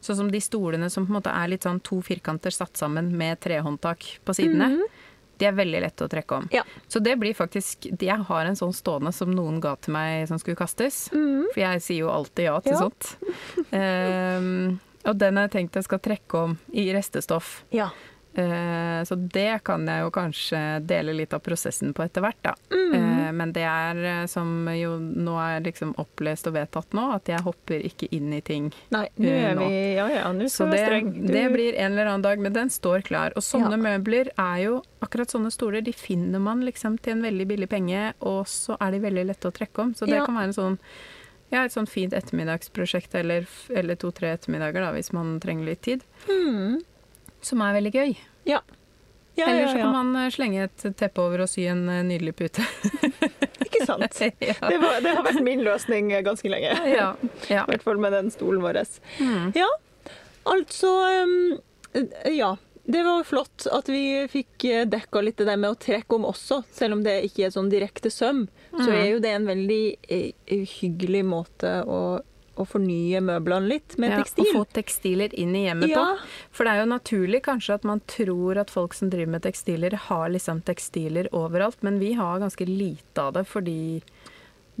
Sånn 0.00 0.16
som 0.16 0.30
de 0.32 0.38
stolene 0.40 0.88
som 0.90 1.04
på 1.06 1.10
en 1.12 1.18
måte 1.20 1.28
er 1.30 1.48
litt 1.52 1.60
sånn 1.66 1.82
to 1.84 1.98
firkanter 2.00 2.48
satt 2.50 2.72
sammen 2.80 3.10
med 3.12 3.38
trehåndtak 3.44 4.06
på 4.24 4.32
sidene. 4.32 4.78
De 5.40 5.48
er 5.48 5.56
veldig 5.56 5.80
lette 5.86 6.04
å 6.06 6.10
trekke 6.12 6.38
om. 6.42 6.48
Ja. 6.52 6.62
Så 6.90 7.00
det 7.00 7.16
blir 7.20 7.36
faktisk 7.36 7.88
Jeg 7.90 8.26
har 8.28 8.44
en 8.46 8.58
sånn 8.58 8.74
stående 8.76 9.12
som 9.16 9.32
noen 9.32 9.60
ga 9.64 9.74
til 9.80 9.96
meg 9.96 10.28
som 10.28 10.40
skulle 10.40 10.58
kastes. 10.60 11.06
For 11.10 11.62
jeg 11.62 11.82
sier 11.84 12.04
jo 12.04 12.12
alltid 12.12 12.50
ja 12.50 12.60
til. 12.64 12.76
Ja. 12.76 12.84
sånt. 12.84 13.10
Um, 13.72 14.78
og 15.08 15.20
den 15.20 15.40
har 15.40 15.48
jeg 15.48 15.56
tenkt 15.56 15.80
jeg 15.80 15.88
skal 15.88 16.02
trekke 16.04 16.44
om 16.44 16.56
i 16.76 16.90
restestoff. 16.96 17.60
ja. 17.74 17.90
Eh, 18.34 19.02
Så 19.04 19.16
det 19.16 19.64
kan 19.64 19.86
jeg 19.88 20.02
jo 20.04 20.10
kanskje 20.14 20.58
dele 20.86 21.12
litt 21.16 21.32
av 21.34 21.40
prosessen 21.42 21.92
på 21.94 22.04
etter 22.04 22.22
hvert, 22.22 22.38
da. 22.44 22.54
Mhm. 22.70 22.94
Eh, 22.94 23.32
Men 23.32 23.52
det 23.52 23.62
er 23.64 23.96
eh, 24.04 24.26
som 24.26 24.68
jo 24.74 24.98
nå 24.98 25.34
er 25.40 25.60
liksom 25.64 25.94
opplest 25.98 26.46
og 26.46 26.54
vedtatt 26.54 26.92
nå, 26.92 27.14
at 27.14 27.24
jeg 27.30 27.40
hopper 27.42 27.80
ikke 27.86 28.08
inn 28.12 28.32
i 28.32 28.40
ting. 28.40 28.72
Nei, 28.90 29.08
nå 29.16 29.28
er 29.28 29.54
vi 29.58 29.94
Ja 29.96 30.08
ja, 30.08 30.32
nå 30.32 30.48
Så 30.50 30.68
det. 30.70 30.86
Det 31.26 31.52
blir 31.52 31.74
en 31.78 31.92
eller 31.92 32.06
annen 32.06 32.22
dag, 32.22 32.38
men 32.38 32.52
den 32.52 32.68
står 32.70 33.02
klar. 33.02 33.32
Og 33.36 33.42
sånne 33.42 33.78
Ja. 33.78 33.98
møbler 33.98 34.28
er 34.38 34.58
jo 34.64 34.82
akkurat 35.02 35.28
sånne 35.30 35.50
stoler, 35.50 35.80
de 35.82 35.92
finner 35.92 36.38
man 36.40 36.60
liksom 36.62 36.98
til 37.00 37.12
en 37.14 37.22
veldig 37.22 37.46
billig 37.48 37.68
penge, 37.68 38.12
og 38.20 38.46
så 38.46 38.76
er 38.80 38.90
de 38.92 39.00
veldig 39.00 39.26
lette 39.26 39.48
å 39.48 39.52
trekke 39.52 39.78
om. 39.82 39.94
Så 39.94 40.06
det 40.06 40.24
kan 40.26 40.34
være 40.36 40.44
en 40.44 40.52
sånn 40.52 40.78
ja, 41.52 41.64
et 41.64 41.72
sånn 41.72 41.88
fint 41.88 42.12
ettermiddagsprosjekt, 42.12 43.12
eller, 43.14 43.44
eller 43.74 43.96
to-tre 43.96 44.28
ettermiddager 44.36 44.84
da, 44.84 44.92
hvis 44.92 45.12
man 45.12 45.40
trenger 45.40 45.64
litt 45.66 45.82
tid. 45.82 46.02
Mm. 46.28 46.80
Som 47.42 47.62
er 47.64 47.74
veldig 47.78 47.92
gøy. 47.94 48.14
Ja. 48.48 48.60
Ja, 49.38 49.46
Eller 49.46 49.68
så 49.70 49.76
kan 49.78 49.92
man 49.94 50.16
eh, 50.24 50.30
slenge 50.34 50.64
et 50.66 50.82
teppe 50.98 51.22
over 51.22 51.44
og 51.46 51.48
sy 51.48 51.62
en 51.70 51.84
eh, 51.88 52.02
nydelig 52.04 52.34
pute. 52.36 52.64
Ikke 53.64 53.84
sant? 53.86 54.10
Det, 54.40 54.56
var, 54.60 54.98
det 55.00 55.14
har 55.16 55.22
vært 55.24 55.40
min 55.46 55.62
løsning 55.64 56.10
ganske 56.26 56.50
lenge. 56.50 56.74
I 56.90 57.60
hvert 57.70 57.84
fall 57.86 58.00
med 58.02 58.12
den 58.12 58.28
stolen 58.34 58.60
vår. 58.64 58.82
Mm. 59.22 59.52
Ja, 59.56 59.68
altså 60.50 60.90
Ja. 62.36 62.56
Det 62.90 63.02
var 63.06 63.22
flott 63.28 63.66
at 63.70 63.86
vi 63.92 64.00
fikk 64.32 64.64
eh, 64.66 64.82
dekka 64.88 65.20
litt 65.22 65.36
det 65.38 65.44
der 65.46 65.58
med 65.60 65.70
å 65.70 65.78
trekke 65.78 66.16
om 66.16 66.24
også, 66.26 66.62
selv 66.74 66.96
om 66.96 67.02
det 67.04 67.20
ikke 67.28 67.44
er 67.46 67.52
sånn 67.54 67.68
direkte 67.70 68.10
søm. 68.10 68.48
Så 68.72 68.88
Mm. 68.88 68.96
er 68.96 69.04
jo 69.12 69.18
det 69.22 69.30
en 69.36 69.46
veldig 69.46 69.84
eh, 70.08 70.32
hyggelig 70.80 71.20
måte 71.28 71.70
å, 71.86 72.00
å 72.60 72.66
fornye 72.68 73.20
møblene 73.24 73.68
litt 73.72 73.96
med 73.98 74.12
Ja, 74.12 74.20
tekstil. 74.22 74.46
Og 74.46 74.60
få 74.60 74.64
tekstiler 74.76 75.32
inn 75.34 75.54
i 75.56 75.64
hjemmet 75.66 75.88
Ja. 75.90 76.02
på. 76.04 76.28
For 76.52 76.64
det 76.68 76.72
er 76.74 76.82
jo 76.84 76.90
naturlig 76.92 77.42
kanskje 77.46 77.74
at 77.80 77.84
man 77.88 78.00
tror 78.06 78.60
at 78.60 78.70
folk 78.70 78.94
som 78.94 79.10
driver 79.10 79.32
med 79.38 79.42
tekstiler, 79.42 79.96
har 80.08 80.28
liksom 80.30 80.62
tekstiler 80.64 81.28
overalt, 81.32 81.80
men 81.82 81.98
vi 81.98 82.12
har 82.14 82.38
ganske 82.40 82.66
lite 82.68 83.18
av 83.22 83.32
det 83.34 83.46
fordi 83.48 84.02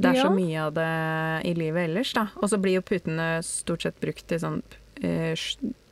det 0.00 0.10
er 0.10 0.14
Ja. 0.16 0.24
så 0.28 0.30
mye 0.34 0.60
av 0.66 0.74
det 0.74 1.50
i 1.50 1.54
livet 1.54 1.88
ellers, 1.90 2.12
da. 2.14 2.28
Og 2.40 2.48
så 2.48 2.56
blir 2.60 2.74
jo 2.78 2.82
putene 2.82 3.42
stort 3.44 3.82
sett 3.82 4.00
brukt 4.00 4.26
til 4.26 4.38
sånn 4.38 4.62
eh, 5.02 5.34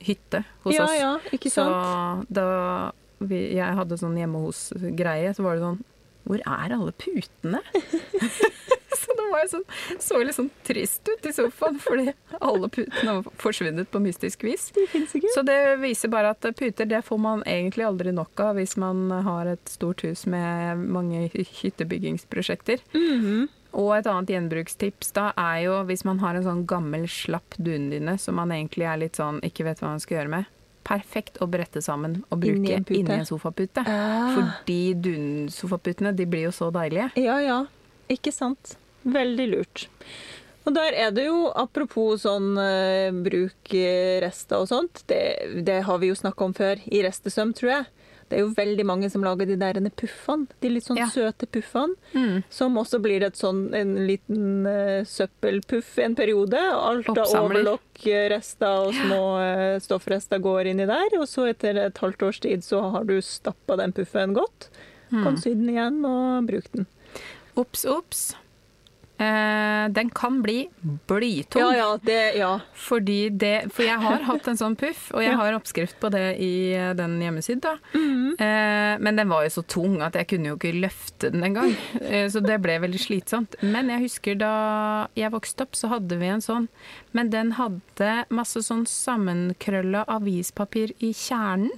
hytte 0.00 0.44
hos 0.64 0.74
ja, 0.74 0.84
oss. 0.84 0.98
ja, 1.00 1.18
ikke 1.32 1.50
så 1.50 1.64
da 2.30 2.92
vi, 3.20 3.54
jeg 3.56 3.74
hadde 3.74 3.96
sånn 3.98 4.16
hjemme 4.16 4.38
hos-greie, 4.46 5.34
så 5.34 5.42
var 5.42 5.56
det 5.56 5.62
sånn 5.64 5.84
Hvor 6.28 6.40
er 6.44 6.72
alle 6.76 6.92
putene? 6.92 7.60
var 9.34 9.50
sånn, 9.50 9.66
så 10.02 10.22
litt 10.22 10.38
sånn 10.38 10.50
trist 10.66 11.08
ut 11.08 11.28
i 11.28 11.34
sofaen, 11.34 11.78
fordi 11.82 12.12
alle 12.38 12.70
putene 12.72 13.18
var 13.18 13.38
forsvunnet 13.40 13.90
på 13.92 14.02
mystisk 14.04 14.44
vis. 14.46 14.70
Det. 14.74 15.32
Så 15.34 15.42
det 15.46 15.60
viser 15.82 16.12
bare 16.12 16.32
at 16.34 16.46
puter 16.58 16.88
det 16.88 17.02
får 17.06 17.18
man 17.22 17.44
egentlig 17.46 17.86
aldri 17.86 18.12
nok 18.14 18.40
av 18.42 18.58
hvis 18.58 18.76
man 18.80 19.08
har 19.26 19.50
et 19.54 19.70
stort 19.70 20.04
hus 20.06 20.26
med 20.30 20.84
mange 20.88 21.26
hyttebyggingsprosjekter. 21.28 21.58
hyttebyggingsprosjekter. 22.08 22.80
-hmm. 22.88 23.48
Og 23.70 23.96
et 23.98 24.06
annet 24.06 24.30
gjenbrukstips 24.32 25.12
da 25.12 25.32
er 25.36 25.58
jo 25.66 25.82
hvis 25.88 26.04
man 26.04 26.18
har 26.18 26.34
en 26.34 26.46
sånn 26.46 26.66
gammel, 26.66 27.08
slapp 27.08 27.54
dundyne 27.56 28.18
som 28.18 28.38
man 28.40 28.52
egentlig 28.54 28.88
er 28.88 28.96
litt 28.96 29.16
sånn 29.20 29.42
ikke 29.44 29.64
vet 29.64 29.82
hva 29.82 29.92
man 29.92 30.00
skal 30.00 30.18
gjøre 30.18 30.32
med. 30.38 30.44
Perfekt 30.88 31.36
å 31.44 31.46
brette 31.46 31.82
sammen 31.84 32.22
og 32.30 32.40
bruke 32.40 32.56
Inni 32.56 32.72
en 32.72 32.86
inni 32.88 33.18
en 33.20 33.26
sofapute. 33.28 33.84
Ah. 33.84 34.32
Fordi 34.32 34.94
dunsofaputene 34.94 36.14
de 36.16 36.26
blir 36.26 36.48
jo 36.48 36.52
så 36.52 36.70
deilige. 36.72 37.10
Ja, 37.20 37.36
ja. 37.44 37.66
Ikke 38.08 38.32
sant. 38.32 38.78
Veldig 39.14 39.46
lurt. 39.52 39.86
Og 40.68 40.74
der 40.76 40.92
er 41.00 41.12
det 41.16 41.24
jo, 41.24 41.46
apropos 41.56 42.26
sånn 42.26 42.50
eh, 42.60 43.08
bruk 43.24 43.72
eh, 43.72 44.18
rester 44.20 44.60
og 44.60 44.68
sånt, 44.68 45.04
det, 45.08 45.22
det 45.64 45.80
har 45.86 46.02
vi 46.02 46.10
jo 46.10 46.18
snakka 46.18 46.44
om 46.44 46.52
før 46.56 46.82
i 46.92 47.00
restesøm, 47.06 47.54
tror 47.56 47.72
jeg. 47.72 47.86
Det 48.28 48.36
er 48.36 48.42
jo 48.42 48.50
veldig 48.52 48.84
mange 48.84 49.08
som 49.08 49.22
lager 49.24 49.48
de 49.48 49.56
der 49.56 49.78
puffene, 49.96 50.48
de 50.60 50.70
litt 50.74 50.84
sånn 50.84 50.98
Ja. 51.00 51.06
søte 51.08 51.46
puffene. 51.48 51.96
Mm. 52.12 52.42
Som 52.52 52.76
også 52.76 53.00
blir 53.00 53.24
et 53.24 53.38
sånn, 53.40 53.74
en 53.74 53.94
liten 54.06 54.66
eh, 54.68 55.04
søppelpuff 55.08 55.96
en 56.04 56.14
periode. 56.18 56.60
Alt 56.60 57.08
av 57.08 57.24
overlock, 57.40 58.04
eh, 58.04 58.36
og 58.68 58.92
små 58.92 59.22
eh, 59.40 59.78
stoffrester 59.80 60.38
går 60.44 60.68
inni 60.74 60.84
der. 60.84 61.16
Og 61.18 61.24
så 61.26 61.48
etter 61.48 61.80
et 61.86 61.96
halvt 62.04 62.26
års 62.28 62.40
tid 62.44 62.64
så 62.66 62.82
har 62.92 63.08
du 63.08 63.16
stappa 63.24 63.78
den 63.80 63.96
puffen 63.96 64.36
godt. 64.36 64.68
Mm. 65.08 65.24
Kan 65.24 65.40
sy 65.40 65.54
den 65.54 65.72
igjen 65.72 66.04
og 66.04 66.44
bruke 66.50 66.68
den. 66.76 66.86
Ops, 67.56 67.86
obs. 67.88 68.34
Eh, 69.18 69.88
den 69.90 70.10
kan 70.14 70.42
bli 70.42 70.68
blytung. 71.10 71.62
Ja, 71.62 71.72
ja, 71.76 71.98
det, 72.02 72.34
ja. 72.38 72.52
Fordi 72.78 73.30
det, 73.34 73.72
for 73.74 73.82
jeg 73.82 73.98
har 73.98 74.22
hatt 74.28 74.46
en 74.46 74.60
sånn 74.60 74.76
puff, 74.78 75.08
og 75.10 75.24
jeg 75.24 75.34
har 75.34 75.56
oppskrift 75.58 75.98
på 75.98 76.10
det 76.14 76.36
i 76.38 76.52
eh, 76.76 76.92
den 76.98 77.16
hjemmesiden. 77.22 77.60
da. 77.64 77.74
Mhm. 77.98 78.36
Eh, 78.38 78.94
men 79.02 79.16
den 79.18 79.28
var 79.28 79.42
jo 79.42 79.50
så 79.58 79.64
tung 79.66 79.98
at 80.06 80.14
jeg 80.14 80.28
kunne 80.30 80.52
jo 80.52 80.56
ikke 80.60 80.74
løfte 80.78 81.32
den 81.34 81.42
engang. 81.50 81.74
Eh, 82.00 82.28
så 82.30 82.40
det 82.44 82.60
ble 82.62 82.78
veldig 82.78 83.00
slitsomt. 83.02 83.58
Men 83.62 83.90
jeg 83.90 84.04
husker 84.06 84.38
da 84.38 84.52
jeg 85.18 85.32
vokste 85.34 85.66
opp, 85.66 85.74
så 85.74 85.90
hadde 85.90 86.16
vi 86.20 86.30
en 86.30 86.44
sånn. 86.44 86.68
Men 87.12 87.30
den 87.34 87.52
hadde 87.58 88.12
masse 88.30 88.62
sånn 88.62 88.86
sammenkrølla 88.86 90.04
avispapir 90.06 90.94
i 91.02 91.10
kjernen. 91.16 91.74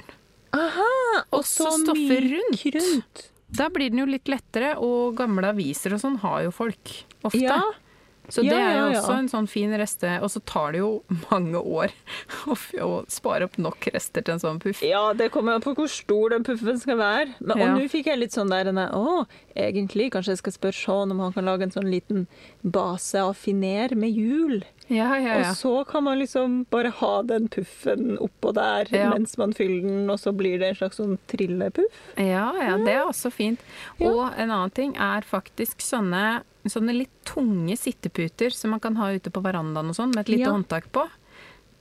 Aha! 0.52 1.24
Og 1.32 1.44
så 1.46 1.70
stoffer 1.80 2.24
rundt. 2.34 2.64
rundt. 2.74 3.29
Da 3.56 3.68
blir 3.72 3.90
den 3.90 4.02
jo 4.04 4.08
litt 4.08 4.28
lettere, 4.30 4.76
og 4.78 5.16
gamle 5.18 5.50
aviser 5.50 5.94
og 5.96 6.02
sånn 6.02 6.18
har 6.22 6.44
jo 6.46 6.52
folk 6.54 6.92
ofte. 7.26 7.42
Ja, 7.42 7.60
Så 8.30 8.44
Ja, 8.46 8.50
det 8.52 8.58
er 8.62 8.74
jo 8.76 8.82
ja, 8.84 8.90
ja. 8.92 8.98
også 9.00 9.14
en 9.18 9.28
sånn 9.32 9.48
fin 9.50 9.72
reste. 9.74 10.10
Og 10.22 10.30
så 10.30 10.38
tar 10.46 10.72
det 10.76 10.78
jo 10.84 11.02
mange 11.32 11.58
år 11.58 11.90
å, 12.46 12.54
å 12.86 12.90
spare 13.10 13.48
opp 13.48 13.56
nok 13.58 13.88
rester 13.90 14.22
til 14.22 14.36
en 14.36 14.42
sånn 14.44 14.60
puff. 14.62 14.84
ja, 14.86 15.12
det 15.18 15.32
kommer 15.34 15.58
an 15.58 15.64
på 15.64 15.74
hvor 15.74 15.90
stor 15.90 16.30
den 16.30 16.46
puffen 16.46 16.78
skal 16.78 17.00
være. 17.00 17.34
Men, 17.40 17.58
Ja. 17.58 17.72
Og 17.72 17.80
nå 17.80 17.88
fikk 17.90 18.06
jeg 18.06 18.20
litt 18.22 18.36
sånn 18.36 18.52
der 18.54 18.70
Å, 18.70 19.26
egentlig 19.56 20.12
kanskje 20.14 20.36
jeg 20.36 20.42
skal 20.44 20.52
spørre 20.54 20.78
Sean 20.78 21.10
om 21.10 21.18
han 21.24 21.34
kan 21.34 21.44
lage 21.50 21.66
en 21.66 21.74
sånn 21.74 21.90
liten 21.90 22.28
base 22.62 23.18
av 23.18 23.34
finer 23.34 23.96
med 23.98 24.14
hjul. 24.14 24.62
Ja, 24.90 25.06
ja, 25.16 25.36
ja. 25.38 25.50
Og 25.52 25.56
så 25.56 25.72
kan 25.86 26.02
man 26.04 26.18
liksom 26.18 26.64
bare 26.70 26.90
ha 26.98 27.12
den 27.22 27.46
puffen 27.52 28.16
oppå 28.18 28.50
der 28.56 28.90
mens 29.12 29.36
man 29.38 29.52
fyller 29.54 29.84
den, 29.86 30.10
og 30.10 30.18
så 30.18 30.32
blir 30.34 30.58
det 30.58 30.72
en 30.72 30.78
slags 30.80 30.98
sånn 30.98 31.16
trillepuff. 31.30 32.00
Ja, 32.18 32.48
ja, 32.58 32.74
det 32.82 32.96
er 32.96 33.06
også 33.06 33.30
fint. 33.30 33.62
Og 34.02 34.24
en 34.34 34.50
annen 34.50 34.74
ting 34.74 34.96
er 34.98 35.22
faktisk 35.26 35.80
sånne, 35.84 36.42
sånne 36.66 36.96
litt 37.04 37.14
tunge 37.28 37.78
sitteputer 37.78 38.50
som 38.50 38.74
man 38.74 38.82
kan 38.82 38.98
ha 38.98 39.12
ute 39.14 39.30
på 39.30 39.42
verandaen 39.46 39.92
og 39.94 39.96
sånn, 39.96 40.10
med 40.14 40.26
et 40.26 40.34
lite 40.36 40.50
håndtak 40.50 40.90
på. 40.92 41.06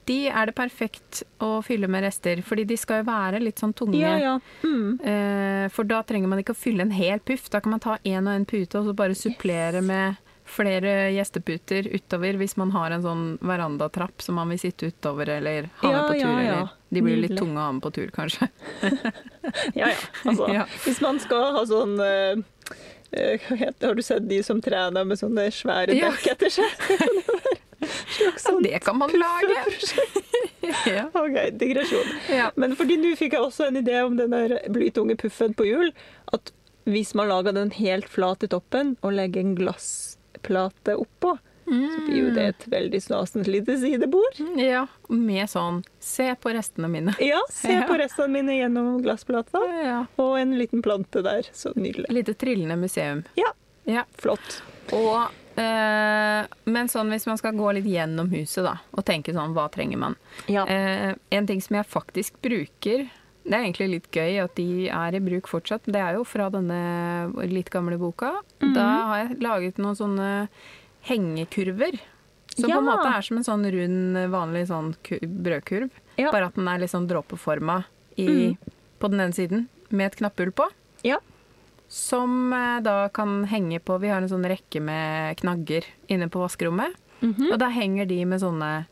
De 0.10 0.24
er 0.30 0.50
det 0.50 0.56
perfekt 0.58 1.20
å 1.44 1.60
fylle 1.62 1.86
med 1.92 2.01
rester, 2.01 2.39
fordi 2.46 2.63
de 2.72 2.78
skal 2.82 3.04
jo 3.04 3.10
være 3.12 3.42
litt 3.44 3.62
sånn 3.62 3.75
tunge. 3.78 4.00
Ja, 4.01 4.16
ja. 4.18 4.38
Mm. 4.63 4.96
Eh, 5.06 5.66
For 5.74 5.86
da 5.86 6.00
trenger 6.01 6.32
man 6.32 6.42
ikke 6.42 6.56
å 6.56 6.58
fylle 6.58 6.82
en 6.86 6.94
hel 6.96 7.20
puff. 7.22 7.50
Da 7.54 7.60
kan 7.62 7.75
man 7.75 7.84
ta 7.84 7.98
én 8.01 8.25
og 8.25 8.34
én 8.34 8.48
pute 8.50 8.80
og 8.80 8.88
så 8.89 8.96
bare 8.98 9.18
supplere 9.18 9.84
med 9.86 10.18
flere 10.50 10.94
gjesteputer 11.15 11.88
utover 11.94 12.38
hvis 12.41 12.56
man 12.60 12.72
har 12.75 12.91
en 12.96 13.03
sånn 13.06 13.24
verandatrapp 13.46 14.22
som 14.25 14.36
man 14.39 14.50
vil 14.53 14.60
sitte 14.62 14.89
utover 14.91 15.29
eller 15.38 15.70
ha 15.84 15.91
Ja, 15.91 16.01
med 16.01 16.08
på 16.08 16.13
tur. 16.13 16.22
ja, 16.25 16.41
ja. 16.44 16.53
Eller. 16.58 16.75
De 16.89 17.01
blir 17.06 17.20
litt 17.22 17.36
tunge 17.38 17.60
å 17.62 17.68
ha 17.68 17.72
med 17.77 17.84
på 17.86 17.91
tur, 17.94 18.10
kanskje. 18.15 18.48
Ja, 19.77 19.89
ja. 19.89 19.96
Altså. 20.25 20.48
Hvis 20.86 21.01
man 21.06 21.20
skal 21.22 21.53
ha 21.58 21.62
sånn 21.70 21.96
hva 22.00 23.56
heter, 23.58 23.88
Har 23.88 23.96
du 23.98 24.03
sett 24.06 24.27
de 24.29 24.41
som 24.46 24.60
trener 24.62 25.06
med 25.08 25.18
sånne 25.22 25.48
svære 25.53 25.96
dekk 25.98 26.27
etter 26.36 26.53
seg? 26.60 26.70
Ja, 28.20 28.34
sånn 28.36 28.60
det 28.65 28.82
kan 28.84 28.98
man 29.00 29.10
lage! 29.15 29.62
ja. 30.91 31.06
OK, 31.15 31.38
digresjon. 31.62 32.10
Ja. 32.27 32.50
Men 32.60 32.74
fordi 32.75 32.98
nå 33.00 33.13
fikk 33.15 33.38
jeg 33.38 33.46
også 33.46 33.70
en 33.70 33.79
idé 33.79 34.01
om 34.03 34.18
den 34.20 34.34
der 34.36 34.58
blytunge 34.68 35.15
puffen 35.22 35.56
på 35.56 35.63
hjul. 35.70 35.94
At 36.36 36.51
hvis 36.89 37.13
man 37.15 37.29
lager 37.32 37.56
den 37.56 37.72
helt 37.77 38.10
flat 38.12 38.44
i 38.44 38.50
toppen 38.51 38.98
og 39.00 39.15
legger 39.15 39.46
en 39.46 39.56
glassplate 40.43 40.96
oppå, 40.96 41.38
så 41.69 42.05
blir 42.08 42.17
jo 42.17 42.29
det 42.34 42.46
et 42.50 42.63
veldig 42.72 43.00
snasent 43.03 43.48
lite 43.48 43.77
sidebord. 43.77 44.39
ja. 44.58 44.88
Med 45.10 45.50
sånn 45.50 45.84
Se 46.00 46.36
på 46.36 46.50
restene 46.53 46.89
mine. 46.89 47.13
Ja, 47.19 47.39
se 47.50 47.74
Ja. 47.74 47.84
på 47.88 47.98
restene 48.00 48.27
mine 48.29 48.55
gjennom 48.58 49.01
glassplata. 49.03 49.60
Ja. 49.84 50.05
Og 50.17 50.39
en 50.39 50.58
liten 50.58 50.81
plante 50.81 51.22
der. 51.22 51.43
Så 51.53 51.74
nydelig. 51.75 52.10
Lite 52.10 52.34
trillende 52.34 52.75
museum. 52.77 53.24
Ja, 53.36 53.51
Ja. 53.86 54.03
flott. 54.17 54.62
Og, 54.93 55.29
eh, 55.58 56.46
men 56.65 56.88
sånn 56.89 57.10
hvis 57.13 57.27
man 57.27 57.38
skal 57.38 57.53
gå 57.53 57.74
litt 57.74 57.86
gjennom 57.86 58.29
huset 58.34 58.63
da, 58.65 58.79
og 58.93 59.05
tenke 59.05 59.34
sånn, 59.34 59.53
hva 59.53 59.69
trenger 59.72 59.98
man? 59.98 60.15
Ja. 60.48 60.65
Eh, 60.65 61.13
en 61.31 61.46
ting 61.48 61.62
som 61.62 61.75
jeg 61.77 61.86
faktisk 61.86 62.34
bruker, 62.41 63.10
det 63.50 63.58
er 63.58 63.63
egentlig 63.65 63.89
litt 63.89 64.10
gøy 64.13 64.36
at 64.44 64.53
de 64.60 64.88
er 64.94 65.15
i 65.18 65.20
bruk 65.25 65.48
fortsatt, 65.50 65.88
det 65.89 65.98
er 66.00 66.13
jo 66.20 66.24
fra 66.27 66.50
denne 66.53 67.34
litt 67.50 67.72
gamle 67.74 67.98
boka. 67.98 68.36
Mhm. 68.62 68.74
Da 68.75 68.86
har 69.10 69.18
jeg 69.24 69.39
laget 69.41 69.82
noen 69.82 69.98
sånne 69.98 70.29
hengekurver. 71.10 72.00
Som 72.56 72.70
Ja. 72.70 72.75
på 72.75 72.79
en 72.79 72.86
måte 72.89 73.08
er 73.18 73.22
som 73.22 73.38
en 73.38 73.44
sånn 73.44 73.65
rund, 73.72 74.18
vanlig 74.32 74.68
sånn 74.68 74.96
brødkurv. 75.44 75.89
Ja. 76.18 76.32
Bare 76.32 76.48
at 76.48 76.56
den 76.56 76.68
er 76.68 76.79
litt 76.79 76.91
sånn 76.91 77.08
dråpeforma 77.08 77.86
i, 78.18 78.27
Mm. 78.27 78.58
på 79.00 79.10
den 79.10 79.20
ene 79.22 79.34
siden, 79.34 79.68
med 79.89 80.08
et 80.12 80.18
knapphull 80.18 80.51
på. 80.51 80.70
Ja. 81.03 81.18
Som 81.88 82.51
eh, 82.53 82.79
da 82.82 83.08
kan 83.10 83.46
henge 83.48 83.79
på 83.79 84.00
Vi 84.00 84.10
har 84.10 84.22
en 84.22 84.27
sånn 84.29 84.46
rekke 84.46 84.82
med 84.82 85.38
knagger 85.38 85.84
inne 86.10 86.29
på 86.29 86.39
vaskerommet. 86.39 86.94
Mhm. 87.22 87.51
Og 87.53 87.60
da 87.60 87.70
henger 87.70 88.08
de 88.08 88.25
med 88.25 88.39
sånne 88.41 88.86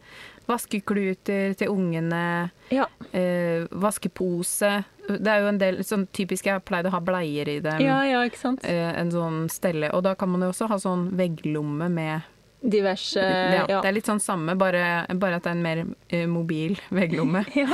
vaskekluter 0.48 1.56
til 1.60 1.72
ungene, 1.74 2.50
ja. 2.72 2.86
eh, 3.12 3.66
vaskepose 3.72 4.70
Det 5.08 5.28
er 5.32 5.44
jo 5.44 5.50
en 5.52 5.60
del 5.62 5.82
sånn 5.88 6.06
typisk 6.16 6.48
Jeg 6.50 6.64
pleide 6.68 6.92
å 6.92 6.96
ha 6.98 7.02
bleier 7.04 7.48
i 7.52 7.60
dem. 7.64 7.80
Ja, 7.84 8.02
ja, 8.08 8.24
ikke 8.28 8.40
sant. 8.42 8.66
eh, 8.68 8.92
en 9.00 9.12
sånn 9.12 9.46
stelle. 9.52 9.92
Og 9.96 10.04
da 10.08 10.16
kan 10.20 10.32
man 10.32 10.44
jo 10.44 10.52
også 10.54 10.68
ha 10.72 10.80
sånn 10.82 11.10
vegglomme 11.20 11.90
med 11.92 12.34
Diverse 12.62 13.22
ja, 13.22 13.66
Ja. 13.70 13.82
Det 13.82 13.88
er 13.92 13.96
litt 14.00 14.08
sånn 14.10 14.20
samme, 14.24 14.56
bare, 14.58 15.06
bare 15.16 15.38
at 15.38 15.46
det 15.46 15.52
er 15.52 15.58
en 15.60 15.66
mer 15.66 15.84
eh, 16.10 16.26
mobil 16.28 16.80
vegglomme. 16.90 17.46
Ja. 17.58 17.68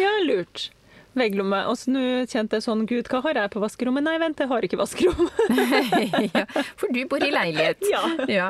ja, 0.00 0.12
lurt. 0.26 0.70
Vegglomme. 1.18 1.58
Og 1.68 1.76
så 1.76 1.92
nå 1.92 2.02
kjente 2.30 2.56
jeg 2.56 2.64
sånn 2.64 2.86
Gud, 2.88 3.10
hva 3.12 3.20
har 3.26 3.36
jeg 3.36 3.52
på 3.52 3.60
vaskerommet? 3.62 4.04
Nei, 4.06 4.16
vent, 4.22 4.40
jeg 4.40 4.48
har 4.48 4.64
ikke 4.64 4.78
vaskerom. 4.80 5.28
ja, 6.32 6.46
for 6.80 6.88
du 6.94 7.02
bor 7.10 7.22
i 7.24 7.28
leilighet. 7.34 7.84
ja. 7.92 8.02
Ja. 8.32 8.48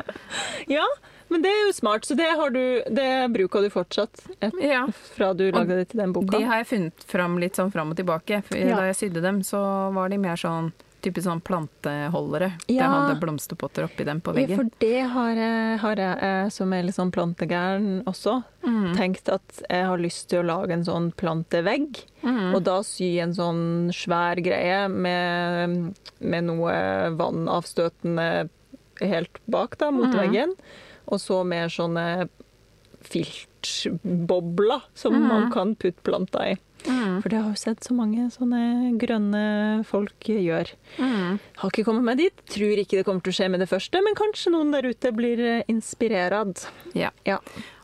ja. 0.71 0.87
Men 1.33 1.43
det 1.45 1.51
er 1.51 1.65
jo 1.67 1.73
smart. 1.77 2.07
Så 2.09 2.17
det, 2.19 2.29
har 2.39 2.53
du, 2.55 2.63
det 2.93 3.09
bruker 3.35 3.65
du 3.67 3.73
fortsatt 3.73 4.23
et, 4.39 4.55
Ja. 4.61 4.87
fra 5.17 5.33
du 5.35 5.47
lagde 5.51 5.81
det 5.81 5.89
til 5.93 6.05
den 6.05 6.13
boka? 6.15 6.37
De 6.37 6.45
har 6.47 6.63
jeg 6.63 6.71
funnet 6.75 7.05
fram 7.09 7.37
litt 7.43 7.59
sånn 7.59 7.73
fram 7.75 7.91
og 7.95 7.99
tilbake. 7.99 8.43
For 8.47 8.61
Ja. 8.61 8.77
Da 8.77 8.89
jeg 8.93 9.01
sydde 9.01 9.23
dem, 9.25 9.43
så 9.47 9.61
var 9.97 10.13
de 10.13 10.19
mer 10.23 10.37
sånn 10.41 10.73
typisk 11.03 11.27
sånn 11.27 11.41
planteholdere. 11.43 12.53
Ja. 12.71 12.85
Der 12.85 12.93
hadde 12.93 13.17
blomsterpotter 13.19 13.89
oppi 13.89 14.05
dem 14.07 14.21
på 14.23 14.31
veggen. 14.37 14.53
Ja, 14.55 14.57
for 14.61 14.69
det 14.79 15.01
har 15.11 15.33
jeg, 15.35 15.79
har 15.83 15.97
jeg 15.99 16.19
eh, 16.29 16.49
som 16.55 16.73
er 16.77 16.85
litt 16.87 16.95
sånn 16.95 17.11
plantegæren 17.11 18.05
også, 18.07 18.45
Mm. 18.63 18.93
tenkt 18.95 19.27
at 19.29 19.63
jeg 19.69 19.85
har 19.89 19.99
lyst 19.99 20.29
til 20.31 20.39
å 20.39 20.47
lage 20.47 20.71
en 20.71 20.85
sånn 20.87 21.11
plantevegg. 21.19 22.05
Mm. 22.23 22.55
Og 22.55 22.63
da 22.63 22.77
sy 22.87 23.19
en 23.19 23.35
sånn 23.35 23.91
svær 23.91 24.39
greie 24.39 24.87
med, 24.89 25.97
med 26.21 26.45
noe 26.47 27.11
vannavstøtende 27.19 28.49
helt 29.03 29.41
bak, 29.51 29.77
da, 29.79 29.91
mot 29.91 30.13
mm. 30.13 30.19
veggen. 30.21 30.55
Og 31.11 31.21
så 31.21 31.43
mer 31.47 31.73
sånne 31.73 32.29
filtbobler 33.03 34.85
som 34.95 35.17
mm. 35.17 35.25
man 35.29 35.49
kan 35.55 35.75
putte 35.75 36.05
planta 36.07 36.53
i. 36.53 36.59
Mm. 36.87 37.21
For 37.23 37.31
det 37.31 37.39
har 37.39 37.51
jo 37.53 37.61
sett 37.61 37.85
så 37.87 37.95
mange 37.95 38.27
sånne 38.35 38.93
grønne 39.01 39.43
folk 39.87 40.27
gjør. 40.29 40.73
Mm. 40.99 41.39
Har 41.63 41.71
ikke 41.71 41.85
kommet 41.87 42.07
meg 42.07 42.23
dit. 42.23 42.45
Tror 42.51 42.83
ikke 42.83 42.99
det 42.99 43.07
kommer 43.07 43.23
til 43.25 43.35
å 43.35 43.39
skje 43.39 43.51
med 43.53 43.63
det 43.63 43.71
første, 43.71 44.03
men 44.03 44.19
kanskje 44.19 44.55
noen 44.55 44.75
der 44.75 44.89
ute 44.91 45.15
blir 45.15 45.43
eh, 45.47 45.63
inspirert. 45.71 46.67
Ja. 46.99 47.13
Ja. 47.29 47.39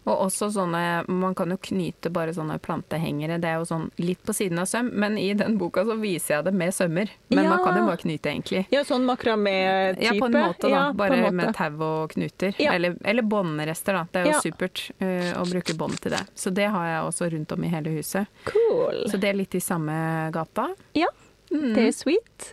Og 0.08 0.24
også 0.28 0.48
sånne 0.54 0.82
Man 1.08 1.34
kan 1.38 1.50
jo 1.52 1.58
knyte 1.60 2.10
bare 2.14 2.32
sånne 2.34 2.56
plantehengere. 2.64 3.36
Det 3.42 3.50
er 3.50 3.58
jo 3.60 3.66
sånn 3.68 3.88
litt 4.00 4.22
på 4.26 4.32
siden 4.36 4.58
av 4.62 4.68
søm, 4.70 4.90
men 4.94 5.18
i 5.20 5.32
den 5.36 5.58
boka 5.60 5.84
så 5.84 5.96
viser 6.00 6.38
jeg 6.38 6.48
det 6.48 6.54
med 6.54 6.74
sømmer. 6.74 7.10
Men 7.28 7.44
Ja. 7.44 7.50
man 7.50 7.64
kan 7.64 7.76
jo 7.78 7.86
bare 7.86 8.00
knyte, 8.00 8.30
egentlig. 8.32 8.66
Ja, 8.72 8.82
sånn 8.88 9.04
makramé-type. 9.08 10.02
Ja, 10.02 10.12
på 10.18 10.26
en 10.26 10.32
måte, 10.32 10.62
da. 10.62 10.68
Ja, 10.68 10.92
bare 10.92 11.20
måte. 11.22 11.32
med 11.34 11.54
tau 11.54 11.82
og 11.82 12.10
knuter. 12.14 12.54
Ja. 12.58 12.72
Eller, 12.72 12.96
eller 13.04 13.22
båndrester, 13.22 13.92
da. 13.92 14.06
Det 14.12 14.24
er 14.24 14.32
jo 14.32 14.40
supert 14.40 14.90
uh, 15.02 15.32
å 15.42 15.46
bruke 15.50 15.76
bånd 15.78 16.00
til 16.00 16.12
det. 16.16 16.24
Så 16.34 16.50
det 16.54 16.68
har 16.70 16.86
jeg 16.86 17.02
også 17.12 17.30
rundt 17.32 17.52
om 17.52 17.64
i 17.64 17.68
hele 17.68 17.90
huset. 17.98 18.26
Cool. 18.44 19.04
Så 19.10 19.20
det 19.20 19.30
er 19.30 19.34
litt 19.38 19.54
i 19.54 19.60
samme 19.60 20.30
gata. 20.32 20.68
Ja, 20.94 21.08
Mm. 21.50 21.74
det 21.74 21.84
er 21.88 21.94
sweet. 21.96 22.48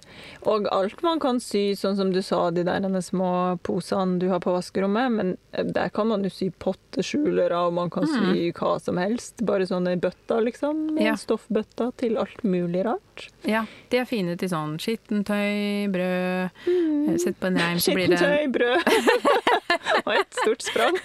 Og 0.47 0.67
alt 0.71 1.01
man 1.03 1.19
kan 1.21 1.39
sy, 1.43 1.73
sånn 1.77 1.97
som 1.97 2.11
du 2.13 2.21
sa, 2.23 2.47
de 2.53 2.63
der 2.67 2.85
små 3.03 3.57
posene 3.65 4.19
du 4.21 4.27
har 4.29 4.41
på 4.43 4.53
vaskerommet, 4.55 5.11
men 5.11 5.33
eh, 5.51 5.65
der 5.65 5.89
kan 5.93 6.07
man 6.11 6.23
jo 6.23 6.31
sy 6.31 6.51
potteskjulere, 6.51 7.65
og 7.67 7.75
man 7.79 7.91
kan 7.93 8.07
sy 8.09 8.51
hva 8.55 8.75
som 8.81 8.99
helst. 9.01 9.41
Bare 9.45 9.67
sånne 9.67 9.97
bøtter, 10.01 10.43
liksom. 10.45 10.85
Mm. 10.95 11.01
Ja. 11.07 11.15
Stoffbøtter 11.19 11.91
til 11.99 12.19
alt 12.21 12.45
mulig 12.45 12.85
rart. 12.87 13.27
Ja, 13.47 13.65
de 13.91 14.01
er 14.01 14.09
fine 14.09 14.35
til 14.39 14.51
sånn 14.51 14.77
skittentøy, 14.81 15.87
brød 15.93 16.65
mm. 16.65 17.17
Sett 17.21 17.37
på 17.39 17.47
en 17.47 17.59
reim, 17.61 17.79
så 17.79 17.93
blir 17.95 18.11
det 18.11 18.19
Skittentøy, 18.19 18.51
brød. 18.55 19.45
Og 20.05 20.11
et 20.15 20.37
stort 20.39 20.65
sprang. 20.65 20.97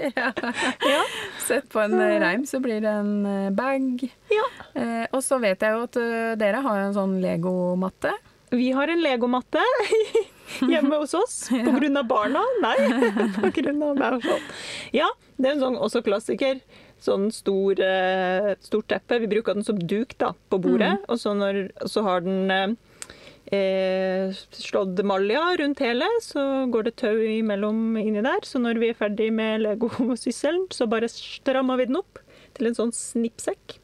ja. 0.92 1.02
Sett 1.44 1.68
på 1.72 1.82
en 1.82 1.96
eh, 2.00 2.16
reim, 2.22 2.44
så 2.48 2.60
blir 2.62 2.80
det 2.84 2.90
en 2.90 3.26
eh, 3.28 3.50
bag. 3.54 4.04
Ja. 4.32 4.46
Eh, 4.80 5.04
og 5.10 5.22
så 5.24 5.38
vet 5.42 5.62
jeg 5.62 5.76
jo 5.76 5.84
at 5.86 5.98
eh, 6.00 6.34
dere 6.40 6.62
har 6.64 6.82
en 6.82 6.96
sånn 6.96 7.16
legomatte. 7.24 8.12
Vi 8.54 8.70
har 8.72 8.88
en 8.88 9.02
legomatte 9.02 9.62
hjemme 10.70 10.96
hos 10.96 11.14
oss. 11.14 11.36
På 11.66 11.74
grunn 11.78 11.96
av 11.96 12.06
barna? 12.06 12.42
Nei, 12.62 12.76
på 13.40 13.50
grunn 13.60 13.82
av 13.82 13.98
meg 13.98 14.18
og 14.18 14.26
sånn. 14.28 14.48
Ja, 14.94 15.10
det 15.36 15.50
er 15.50 15.56
en 15.56 15.64
sånn 15.64 15.78
også 15.80 16.04
klassiker. 16.06 16.60
Sånn 17.02 17.28
stor, 17.34 17.80
eh, 17.82 18.54
stort 18.64 18.88
teppe. 18.92 19.18
Vi 19.24 19.30
bruker 19.32 19.56
den 19.56 19.66
som 19.66 19.80
duk 19.80 20.14
da, 20.20 20.32
på 20.48 20.60
bordet. 20.62 20.96
Og 21.10 21.20
så, 21.20 21.34
når, 21.36 21.66
så 21.90 22.04
har 22.06 22.22
den 22.24 22.52
eh, 22.54 22.76
eh, 23.52 24.32
slått 24.54 25.02
malja 25.04 25.42
rundt 25.60 25.82
hele, 25.84 26.08
så 26.24 26.64
går 26.72 26.88
det 26.88 26.96
tau 27.02 27.18
imellom 27.18 27.98
inni 28.00 28.24
der. 28.24 28.46
Så 28.46 28.62
når 28.62 28.80
vi 28.80 28.92
er 28.92 29.00
ferdig 29.00 29.30
med 29.34 29.66
legosysselen, 29.66 30.68
så 30.72 30.88
bare 30.90 31.10
strammer 31.12 31.82
vi 31.82 31.90
den 31.90 32.00
opp 32.00 32.22
til 32.54 32.70
en 32.70 32.78
sånn 32.78 32.94
snippsekk. 32.94 33.80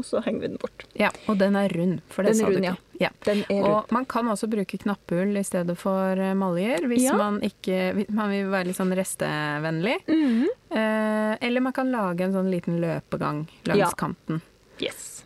Og 0.00 0.06
så 0.08 0.22
henger 0.24 0.40
vi 0.46 0.48
den 0.54 0.60
bort. 0.62 0.84
Ja, 0.96 1.10
og 1.28 1.36
den 1.40 1.56
er 1.60 1.68
rund, 1.76 1.98
for 2.08 2.24
det 2.24 2.32
Den 2.38 2.40
er 2.46 2.50
rund, 2.54 2.64
du 2.64 2.70
ikke. 2.70 3.00
Ja. 3.04 3.10
Den 3.28 3.42
er 3.44 3.60
rund. 3.60 3.66
Og 3.70 3.92
man 3.96 4.06
kan 4.08 4.28
også 4.32 4.48
bruke 4.50 4.78
knapphull 4.80 5.36
i 5.36 5.44
stedet 5.44 5.76
for 5.80 6.16
eh, 6.16 6.32
maljer, 6.40 6.86
hvis 6.88 7.04
Ja. 7.10 7.16
man 7.20 7.40
ikke 7.44 8.06
man 8.08 8.30
vil 8.32 8.48
være 8.52 8.70
litt 8.70 8.80
sånn 8.80 8.94
restevennlig. 8.96 9.98
Mhm. 10.08 10.46
Eh, 10.70 11.36
eller 11.46 11.60
man 11.60 11.72
kan 11.76 11.90
lage 11.92 12.24
en 12.24 12.32
sånn 12.32 12.50
liten 12.50 12.80
løpegang 12.80 13.46
langs 13.68 13.78
Ja. 13.78 13.90
kanten. 13.96 14.40
Yes. 14.80 15.24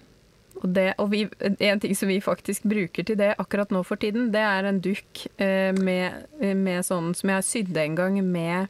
Og, 0.63 0.73
det, 0.73 0.95
og 0.99 1.11
vi, 1.11 1.29
en 1.61 1.81
ting 1.81 1.95
som 1.95 2.09
vi 2.09 2.21
faktisk 2.25 2.63
bruker 2.65 3.05
til 3.05 3.17
det 3.21 3.35
akkurat 3.39 3.71
nå 3.75 3.83
for 3.85 3.97
tiden, 4.01 4.31
det 4.33 4.41
er 4.41 4.65
en 4.65 4.81
duk 4.81 5.27
eh, 5.39 5.73
med, 5.77 6.25
med 6.41 6.85
sånn 6.87 7.13
som 7.15 7.31
jeg 7.31 7.45
sydde 7.45 7.77
en 7.85 7.95
gang 7.99 8.17
med 8.25 8.69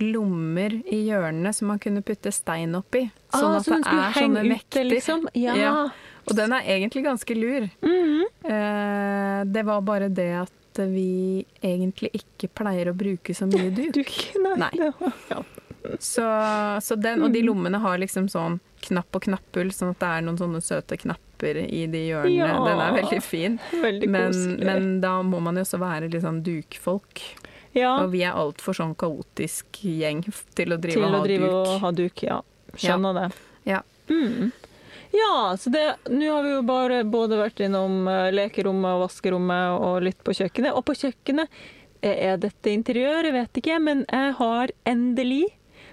lommer 0.00 0.72
i 0.90 1.04
hjørnene 1.08 1.52
som 1.54 1.68
man 1.68 1.78
kunne 1.78 2.02
putte 2.02 2.32
stein 2.32 2.74
oppi. 2.74 3.04
Sånn 3.32 3.54
Ah, 3.54 3.56
at 3.58 3.64
så 3.64 3.78
det 3.78 3.86
er 3.86 4.12
sånne 4.18 4.42
vekter. 4.48 4.84
liksom? 4.88 5.28
Ja. 5.34 5.54
Ja. 5.54 5.88
Og 6.26 6.36
den 6.36 6.52
er 6.52 6.62
egentlig 6.64 7.04
ganske 7.04 7.34
lur. 7.36 7.68
Mhm. 7.82 8.22
Eh, 8.44 9.44
det 9.44 9.64
var 9.64 9.80
bare 9.82 10.08
det 10.08 10.30
at 10.42 10.50
vi 10.90 11.44
egentlig 11.62 12.10
ikke 12.18 12.48
pleier 12.54 12.90
å 12.90 12.96
bruke 12.96 13.34
så 13.36 13.46
mye 13.46 13.70
duk. 13.74 13.92
Duk, 13.94 14.12
nei. 14.42 14.56
Nei. 14.56 14.92
Ja. 15.30 15.42
Så, 16.00 16.24
så 16.80 16.96
den, 16.96 17.22
og 17.22 17.32
de 17.32 17.42
Mm. 17.42 17.46
lommene 17.46 17.78
har 17.80 17.98
liksom 17.98 18.26
sånn 18.32 18.58
knapp 18.80 19.14
og 19.14 19.22
knappull, 19.22 19.68
sånn 19.70 19.90
at 19.90 19.98
det 20.00 20.08
er 20.08 20.22
noen 20.22 20.38
sånne 20.40 20.62
søte 20.64 20.96
knapper 20.98 21.56
i 21.68 21.86
de 21.86 22.00
hjørnene. 22.08 22.34
Ja. 22.34 22.64
Den 22.64 22.80
er 22.80 23.02
veldig 23.02 23.22
fin. 23.22 23.58
Veldig 23.70 24.08
Men, 24.08 24.32
men 24.64 25.00
da 25.00 25.22
må 25.22 25.40
man 25.42 25.56
jo 25.56 25.62
også 25.62 25.78
være 25.78 26.10
litt 26.10 26.22
sånn 26.24 26.42
dukfolk. 26.42 27.20
Ja, 27.74 27.94
Og 28.04 28.12
vi 28.14 28.22
er 28.22 28.36
altfor 28.38 28.76
sånn 28.76 28.94
kaotisk 28.98 29.80
gjeng 29.82 30.22
til 30.54 30.74
å 30.74 30.78
drive 30.80 30.98
til 30.98 31.06
å 31.06 31.10
ha 31.14 31.22
drive 31.24 31.48
duk. 31.48 31.54
og 31.58 31.80
ha 31.82 31.90
duk. 31.98 32.22
Ja, 32.26 32.40
skjønner 32.78 33.18
det. 33.18 33.26
Ja. 33.68 33.80
Mm. 34.08 34.52
Ja, 35.14 35.56
så 35.58 35.70
det, 35.70 35.84
nå 36.10 36.26
har 36.32 36.42
vi 36.42 36.52
jo 36.56 36.62
bare 36.66 37.04
både 37.06 37.38
vært 37.38 37.60
innom 37.62 38.08
eh, 38.10 38.32
lekerommet 38.34 38.96
og 38.96 39.04
vaskerommet 39.04 39.76
og 39.78 40.00
litt 40.08 40.18
på 40.26 40.34
kjøkkenet. 40.34 40.74
Og 40.74 40.82
på 40.88 40.96
kjøkkenet 40.98 41.50
eh, 42.02 42.32
er 42.32 42.40
dette 42.42 42.72
interiør, 42.72 43.28
jeg 43.28 43.36
vet 43.36 43.60
ikke, 43.62 43.78
men 43.82 44.02
jeg 44.08 44.34
har 44.40 44.74
endelig 44.90 45.44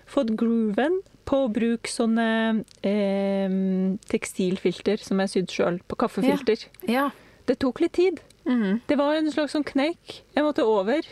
fått 0.10 0.34
grooven 0.40 1.02
på 1.30 1.44
å 1.46 1.52
bruke 1.54 1.90
sånne 1.92 2.64
eh, 2.82 3.54
tekstilfilter 4.10 5.06
som 5.06 5.22
jeg 5.22 5.34
sydde 5.36 5.56
sjøl, 5.56 5.80
på 5.86 6.00
kaffefilter. 6.02 6.66
Ja. 6.90 7.12
Det 7.46 7.60
tok 7.62 7.84
litt 7.86 7.94
tid. 8.00 8.22
Mm. 8.50 8.82
Det 8.90 8.98
var 8.98 9.20
en 9.20 9.30
slags 9.30 9.54
sånn 9.54 9.66
kneik 9.68 10.24
jeg 10.34 10.44
måtte 10.44 10.66
over 10.66 11.06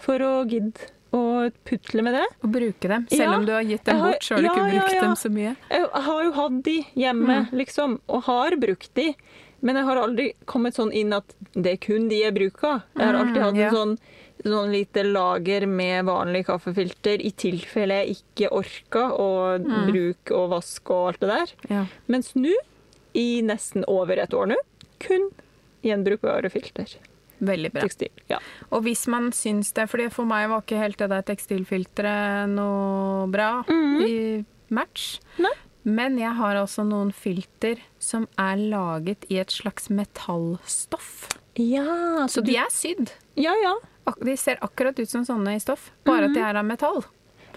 for 0.00 0.22
å 0.24 0.32
gidde 0.48 0.88
å 1.12 1.50
putle 1.66 2.02
med 2.06 2.14
det. 2.14 2.26
Og 2.44 2.52
bruke 2.54 2.88
dem. 2.92 3.06
Selv 3.10 3.20
Ja, 3.24 3.36
om 3.36 3.46
du 3.48 3.52
har 3.52 3.64
gitt 3.66 3.84
dem 3.84 3.98
bort, 4.04 4.22
så 4.22 4.36
har 4.36 4.42
du 4.44 4.48
ikke 4.48 4.66
brukt 4.70 4.94
ja. 4.94 5.00
dem 5.02 5.16
så 5.18 5.30
mye. 5.34 5.56
Jeg 5.70 5.88
har 6.06 6.20
jo 6.24 6.32
hatt 6.36 6.58
de 6.68 6.76
hjemme, 6.94 7.38
liksom, 7.52 7.96
og 8.08 8.22
har 8.28 8.56
brukt 8.62 8.92
de. 8.94 9.08
Men 9.60 9.76
jeg 9.76 9.84
har 9.90 9.98
aldri 10.00 10.28
kommet 10.48 10.78
sånn 10.78 10.92
inn 10.96 11.12
at 11.12 11.34
det 11.52 11.72
er 11.74 11.80
kun 11.82 12.06
de 12.08 12.22
jeg 12.22 12.32
bruker. 12.36 12.82
Jeg 12.96 13.04
har 13.10 13.18
alltid 13.18 13.42
hatt 13.42 13.54
Mm, 13.54 13.60
ja. 13.60 13.66
en 13.68 13.74
sånn, 13.74 13.98
sånn 14.44 14.70
lite 14.72 15.02
lager 15.04 15.66
med 15.68 16.06
vanlig 16.08 16.46
kaffefilter 16.46 17.20
i 17.20 17.30
tilfelle 17.36 17.98
jeg 18.06 18.16
ikke 18.22 18.48
orka 18.56 19.02
å 19.12 19.58
Mm. 19.58 19.90
bruke 19.90 20.30
og 20.32 20.50
vaske 20.54 20.90
og 20.94 21.08
alt 21.10 21.20
det 21.20 21.28
der. 21.28 21.52
Ja. 21.68 21.84
Mens 22.08 22.32
nå, 22.34 22.54
i 23.14 23.42
nesten 23.42 23.84
over 23.88 24.16
et 24.16 24.30
år 24.32 24.46
nå, 24.54 24.56
kun 25.00 25.30
gjenbrukbare 25.82 26.48
filter. 26.50 26.86
Veldig 27.40 27.72
bra. 27.72 27.82
Tekstil. 27.82 28.10
Ja. 28.28 28.38
Og 28.70 28.82
hvis 28.84 29.06
man 29.08 29.30
syns 29.32 29.72
det, 29.72 29.88
fordi 29.88 30.10
for 30.12 30.24
meg 30.28 30.48
var 30.50 30.60
ikke 30.62 30.78
helt 30.78 30.98
det 30.98 31.08
der 31.08 31.22
tekstilfilteret 31.22 32.48
noe 32.52 33.26
bra 33.32 33.64
i 33.68 34.44
match. 34.70 35.18
Mhm. 35.38 35.42
Nei. 35.46 35.52
Men 35.84 36.18
jeg 36.20 36.34
har 36.36 36.56
også 36.60 36.84
noen 36.86 37.10
filter 37.16 37.78
som 37.98 38.26
er 38.38 38.56
laget 38.56 39.24
i 39.30 39.38
et 39.40 39.48
slags 39.48 39.88
metallstoff. 39.88 41.28
ja, 41.56 42.26
Så 42.28 42.42
de 42.44 42.56
er 42.56 42.68
sydd. 42.70 43.10
Ja, 43.36 43.54
ja. 43.62 43.74
De 44.22 44.36
ser 44.36 44.56
akkurat 44.60 44.98
ut 44.98 45.08
som 45.08 45.24
sånne 45.24 45.54
i 45.56 45.58
stoff, 45.60 45.90
bare 46.04 46.28
Mhm. 46.28 46.30
at 46.30 46.34
de 46.34 46.40
er 46.40 46.56
av 46.58 46.64
metall. 46.64 47.04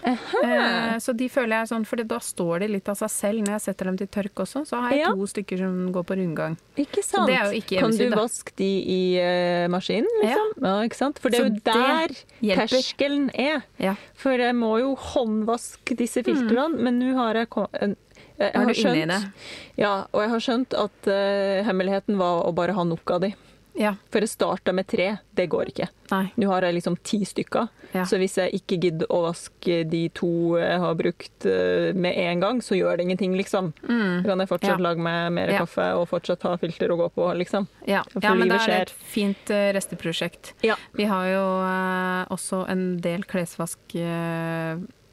Eh, 0.04 0.96
så 1.00 1.14
de 1.16 1.28
føler 1.32 1.62
jeg 1.62 1.70
sånn, 1.70 1.84
for 1.88 1.96
da 2.04 2.18
står 2.20 2.60
de 2.64 2.68
litt 2.74 2.88
av 2.92 2.98
seg 3.00 3.10
selv 3.12 3.44
når 3.46 3.54
jeg 3.56 3.62
setter 3.64 3.88
dem 3.88 3.96
til 4.00 4.10
tørk 4.12 4.42
også. 4.44 4.64
Så 4.68 4.80
har 4.82 4.90
jeg 4.92 5.00
Ja. 5.00 5.12
to 5.16 5.26
stykker 5.30 5.58
som 5.62 5.78
går 5.94 6.04
på 6.04 6.16
rundgang. 6.20 6.56
Ikke 6.76 7.02
sant? 7.04 7.30
ikke 7.56 7.80
kan 7.80 7.90
du 7.96 8.04
vaske 8.12 8.52
de 8.56 8.68
i 8.84 9.00
uh, 9.18 9.68
maskinen, 9.72 10.10
liksom? 10.22 10.52
Ja. 10.60 10.74
ikke 10.84 10.98
sant? 11.00 11.18
For 11.22 11.30
det 11.30 11.40
er 11.40 11.44
jo 11.44 11.54
det 11.54 11.64
der 11.64 12.16
hjelper. 12.44 12.68
terskelen 12.74 13.30
er. 13.34 13.62
Ja. 13.78 13.94
For 14.14 14.36
jeg 14.36 14.54
må 14.54 14.74
jo 14.82 14.94
håndvaske 14.94 15.96
disse 15.96 16.22
filtrene, 16.26 16.78
men 16.78 17.00
nå 17.00 17.14
har 17.16 17.34
jeg 17.34 17.48
en- 17.80 17.96
jeg 18.36 18.52
har 18.52 18.74
skjønt, 18.74 19.32
ja, 19.78 20.06
og 20.12 20.20
jeg 20.20 20.30
har 20.30 20.40
skjønt 20.42 20.74
at 20.74 21.06
uh, 21.06 21.62
hemmeligheten 21.64 22.16
var 22.18 22.42
å 22.44 22.52
bare 22.54 22.74
ha 22.74 22.82
nok 22.84 23.10
av 23.14 23.20
de. 23.20 23.34
Ja. 23.74 23.94
For 24.12 24.22
jeg 24.22 24.30
starta 24.30 24.72
med 24.72 24.86
tre, 24.86 25.16
det 25.34 25.48
går 25.50 25.70
ikke. 25.72 25.88
Nei. 26.12 26.28
Nå 26.38 26.46
har 26.52 26.62
jeg 26.62 26.76
liksom 26.76 26.96
ti 27.02 27.24
stykker, 27.26 27.68
Ja. 27.94 28.04
så 28.06 28.18
hvis 28.18 28.36
jeg 28.38 28.52
ikke 28.60 28.78
gidder 28.80 29.06
å 29.10 29.22
vaske 29.26 29.80
de 29.90 30.08
to 30.14 30.56
jeg 30.58 30.78
har 30.78 30.94
brukt 30.94 31.46
eh, 31.46 31.92
med 31.94 32.14
en 32.16 32.40
gang, 32.40 32.60
så 32.62 32.78
gjør 32.78 32.96
det 32.96 33.06
ingenting, 33.08 33.34
liksom. 33.36 33.72
Mm. 33.88 34.22
Da 34.22 34.28
kan 34.30 34.38
jeg 34.44 34.48
fortsatt 34.48 34.78
Ja. 34.78 34.82
lage 34.88 34.98
meg 35.02 35.32
mer 35.32 35.48
kaffe 35.58 35.88
og 35.98 36.08
fortsatt 36.08 36.42
ha 36.42 36.56
filter 36.56 36.88
å 36.94 36.96
gå 36.96 37.08
på, 37.14 37.28
liksom. 37.36 37.66
Ja, 37.86 38.04
ja 38.22 38.34
men 38.34 38.48
det 38.48 38.60
er 38.62 38.82
et 38.82 38.90
fint 38.90 39.50
eh, 39.50 39.72
resteprosjekt. 39.74 40.54
Vi 40.62 41.04
har 41.04 41.26
jo 41.26 41.44
eh, 41.66 42.26
også 42.30 42.68
en 42.68 42.98
del 43.00 43.24
klesvask 43.24 43.78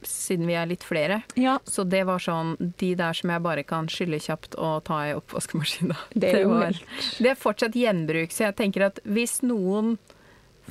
siden 0.08 0.48
vi 0.48 0.54
er 0.58 0.66
litt 0.70 0.84
flere. 0.84 1.22
Ja, 1.36 1.60
Så 1.66 1.84
det 1.88 2.04
var 2.08 2.20
sånn 2.20 2.56
de 2.80 2.94
der 2.96 3.14
som 3.14 3.30
jeg 3.30 3.42
bare 3.46 3.64
kan 3.64 3.88
skylle 3.88 4.20
kjapt 4.20 4.56
og 4.58 4.84
ta 4.88 5.02
i 5.10 5.14
oppvaskmaskina. 5.18 5.96
det 6.16 6.34
jo 6.42 6.50
var, 6.50 6.78
det 7.20 7.30
er 7.34 7.36
fortsatt 7.40 7.74
gjenbruk, 7.78 8.32
så 8.32 8.48
jeg 8.50 8.56
tenker 8.56 8.88
at 8.90 9.00
hvis 9.06 9.42
noen 9.44 9.98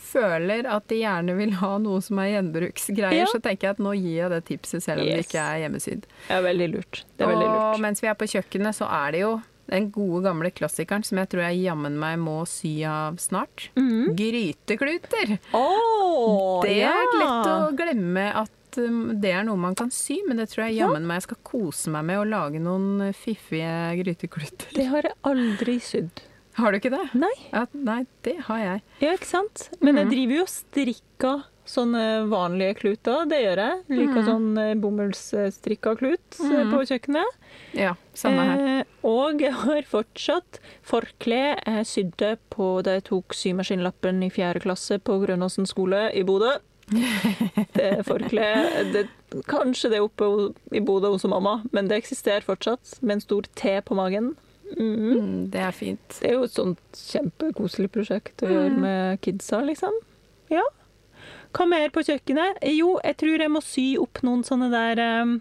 føler 0.01 0.64
at 0.71 0.87
de 0.88 1.01
gjerne 1.03 1.35
vil 1.37 1.53
ha 1.61 1.75
noe 1.83 2.01
som 2.03 2.19
er 2.23 2.31
gjenbruksgreier, 2.37 3.19
Ja. 3.21 3.27
så 3.29 3.40
tenker 3.43 3.69
jeg 3.69 3.77
at 3.77 3.83
nå 3.85 3.93
gir 3.99 4.16
jeg 4.23 4.31
det 4.31 4.45
tipset 4.49 4.83
selv 4.83 5.03
om 5.03 5.07
det 5.11 5.27
ikke 5.27 5.43
er 5.43 5.59
hjemmesydd. 5.66 6.07
Det 6.29 6.37
er 6.38 6.43
veldig 6.47 6.69
lurt. 6.73 7.05
Det 7.19 7.27
er 7.27 7.33
veldig 7.35 7.49
Og 7.49 7.57
lurt. 7.75 7.81
mens 7.85 8.01
vi 8.01 8.09
er 8.09 8.14
på 8.14 8.29
kjøkkenet, 8.31 8.75
så 8.79 8.88
er 8.88 9.12
det 9.12 9.21
jo 9.21 9.43
den 9.71 9.90
gode 9.95 10.25
gamle 10.25 10.51
klassikeren 10.51 11.05
som 11.05 11.19
jeg 11.21 11.29
tror 11.31 11.43
jeg 11.47 11.62
jammen 11.69 11.99
meg 11.99 12.19
må 12.19 12.40
sy 12.49 12.83
av 12.88 13.19
snart. 13.23 13.69
Mm. 13.77 14.16
Grytekluter! 14.16 15.38
Oh, 15.55 16.62
Det 16.64 16.79
ja. 16.81 16.90
er 16.90 17.19
lett 17.21 17.51
å 17.53 17.77
glemme 17.77 18.25
at 18.35 18.51
um, 18.78 19.20
det 19.20 19.33
er 19.33 19.44
noe 19.44 19.56
man 19.56 19.74
kan 19.74 19.90
sy, 19.90 20.20
men 20.28 20.37
det 20.37 20.48
tror 20.50 20.66
jeg 20.68 20.76
jammen 20.80 21.06
meg 21.06 21.16
jeg 21.22 21.22
skal 21.30 21.38
kose 21.42 21.90
meg 21.90 22.04
med 22.04 22.18
å 22.18 22.24
lage 22.28 22.61
noen 22.62 23.00
uh, 23.09 23.12
fiffige 23.12 23.96
grytekluter. 24.02 24.70
Det 24.76 24.87
har 24.92 25.02
jeg 25.02 25.14
aldri 25.22 25.78
sydd. 25.80 26.26
Har 26.59 26.72
du 26.72 26.78
ikke 26.80 26.90
det? 26.92 27.04
Nei. 27.14 27.33
Ja, 27.52 27.66
nei, 27.72 28.04
det 28.26 28.37
har 28.48 28.59
jeg. 28.59 28.83
Ja, 29.00 29.12
ikke 29.14 29.26
sant? 29.26 29.70
Men 29.80 29.96
jeg 29.96 30.06
Mhm. 30.06 30.11
driver 30.12 30.35
jo 30.35 30.42
og 30.42 30.48
strikker 30.48 31.44
sånne 31.70 32.28
vanlige 32.28 32.74
kluter. 32.80 33.28
Det 33.30 33.38
gjør 33.44 33.56
jeg. 33.62 33.83
Liker 33.88 34.18
mm. 34.18 34.26
sånn 34.26 34.59
eh, 34.59 34.74
bomullsstrikka 34.74 35.92
klut 36.00 36.40
eh, 36.40 36.64
Mhm. 36.64 36.72
på 36.72 36.80
kjøkkenet. 36.90 37.37
Ja, 37.78 37.94
samme 38.14 38.44
her. 38.48 38.80
Eh, 38.80 38.85
og 39.06 39.40
jeg 39.40 39.52
har 39.52 39.83
fortsatt 39.83 40.59
forkle 40.83 41.56
jeg 41.64 41.87
sydde 41.87 42.37
på 42.50 42.83
da 42.83 42.98
jeg 42.98 43.04
tok 43.04 43.33
symaskinlappen 43.33 44.22
i 44.26 44.30
fjerde 44.30 44.61
klasse 44.61 44.98
på 44.98 45.20
Grønåsen 45.24 45.66
skole 45.70 46.11
i 46.12 46.22
Bodø. 46.26 46.59
Det 47.76 47.90
forkleet 48.07 49.09
Kanskje 49.46 49.90
det 49.92 49.98
er 50.00 50.07
oppe 50.07 50.26
i 50.74 50.81
Bodø 50.83 51.12
hos 51.14 51.24
mamma, 51.31 51.61
men 51.72 51.87
det 51.90 52.00
eksisterer 52.00 52.42
fortsatt 52.46 52.96
med 53.00 53.18
en 53.18 53.22
stor 53.24 53.46
T 53.55 53.76
på 53.87 53.94
magen. 53.94 54.33
Mm. 54.76 54.96
Mm, 54.96 55.50
det 55.50 55.61
er 55.66 55.74
fint. 55.74 56.16
Det 56.20 56.29
er 56.31 56.35
jo 56.37 56.44
et 56.48 56.55
sånt 56.57 56.98
kjempekoselig 56.98 57.90
prosjekt 57.94 58.42
å 58.42 58.50
gjøre 58.50 58.74
Mm. 58.74 58.81
med 58.83 59.20
kidsa, 59.22 59.61
liksom. 59.66 59.94
Ja. 60.50 60.62
Hva 61.55 61.66
mer 61.66 61.90
på 61.94 62.03
kjøkkenet? 62.07 62.59
Jo, 62.74 62.96
jeg 63.05 63.16
tror 63.22 63.38
jeg 63.42 63.50
må 63.50 63.62
sy 63.62 63.87
opp 63.98 64.20
noen 64.26 64.42
sånne 64.46 64.68
der 64.70 64.98
eh, 65.03 65.37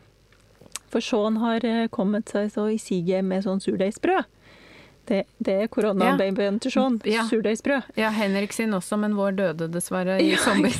For 0.89 1.01
Sean 1.05 1.37
har 1.37 1.65
eh, 1.65 1.87
kommet 1.93 2.29
seg 2.33 2.49
så 2.53 2.65
i 2.73 2.77
siget 2.81 3.23
med 3.25 3.43
sånn 3.45 3.61
surdeigsbrød. 3.61 4.25
Det, 5.09 5.23
det 5.41 5.53
er 5.63 5.67
koronababyen 5.73 6.59
til 6.61 6.71
Sean. 6.73 6.99
Ja. 7.05 7.23
Surdeigsbrød. 7.29 7.93
Ja, 7.97 8.09
Henrik 8.13 8.53
sin 8.53 8.73
også, 8.77 8.97
men 9.01 9.15
vår 9.17 9.31
døde 9.37 9.67
dessverre 9.73 10.19
i 10.21 10.35
sommer. 10.45 10.73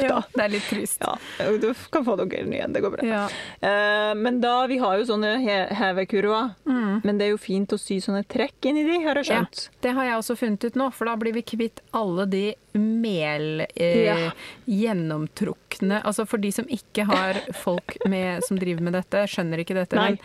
Ja, 0.00 0.22
det 0.34 0.42
er 0.44 0.52
litt 0.54 0.66
trist. 0.70 1.02
Ja, 1.04 1.16
du 1.60 1.68
kan 1.92 2.04
få 2.06 2.16
noen 2.20 2.48
ny 2.50 2.58
en, 2.64 2.72
det 2.72 2.82
går 2.84 2.94
bra. 2.96 3.04
Ja. 3.06 3.22
Eh, 3.60 4.14
men 4.18 4.40
da, 4.42 4.54
vi 4.70 4.78
har 4.82 4.98
jo 5.00 5.04
sånne 5.10 5.34
he 5.44 5.58
hevekurver, 5.78 6.50
Mm. 6.66 7.00
men 7.04 7.18
det 7.18 7.26
er 7.26 7.30
jo 7.34 7.40
fint 7.42 7.72
å 7.74 7.78
sy 7.80 7.98
sånne 8.00 8.24
trekk 8.30 8.68
inni 8.70 8.84
de, 8.86 8.98
har 9.04 9.18
jeg 9.20 9.28
skjønt? 9.30 9.64
Ja. 9.68 9.78
Det 9.82 9.92
har 9.98 10.04
jeg 10.08 10.18
også 10.22 10.36
funnet 10.38 10.64
ut 10.64 10.76
nå, 10.78 10.90
for 10.94 11.10
da 11.10 11.16
blir 11.20 11.34
vi 11.36 11.42
kvitt 11.42 11.80
alle 11.92 12.26
de 12.30 12.44
mel... 12.78 13.66
Eh, 13.76 14.02
Ja. 14.06 14.30
Gjennomtrukne 14.66 16.00
Altså 16.04 16.24
for 16.28 16.40
de 16.42 16.50
som 16.54 16.66
ikke 16.72 17.04
har 17.08 17.38
folk 17.64 17.96
med, 18.08 18.42
som 18.46 18.58
driver 18.60 18.82
med 18.86 18.96
dette, 18.96 19.24
skjønner 19.30 19.62
ikke 19.62 19.76
dette. 19.78 19.96
Men, 19.98 20.18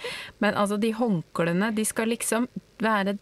men 0.44 0.56
altså 0.60 0.78
de 0.82 0.92
håndklærne, 0.98 1.72
de 1.76 1.86
skal 1.88 2.12
liksom 2.14 2.48
være 2.84 3.18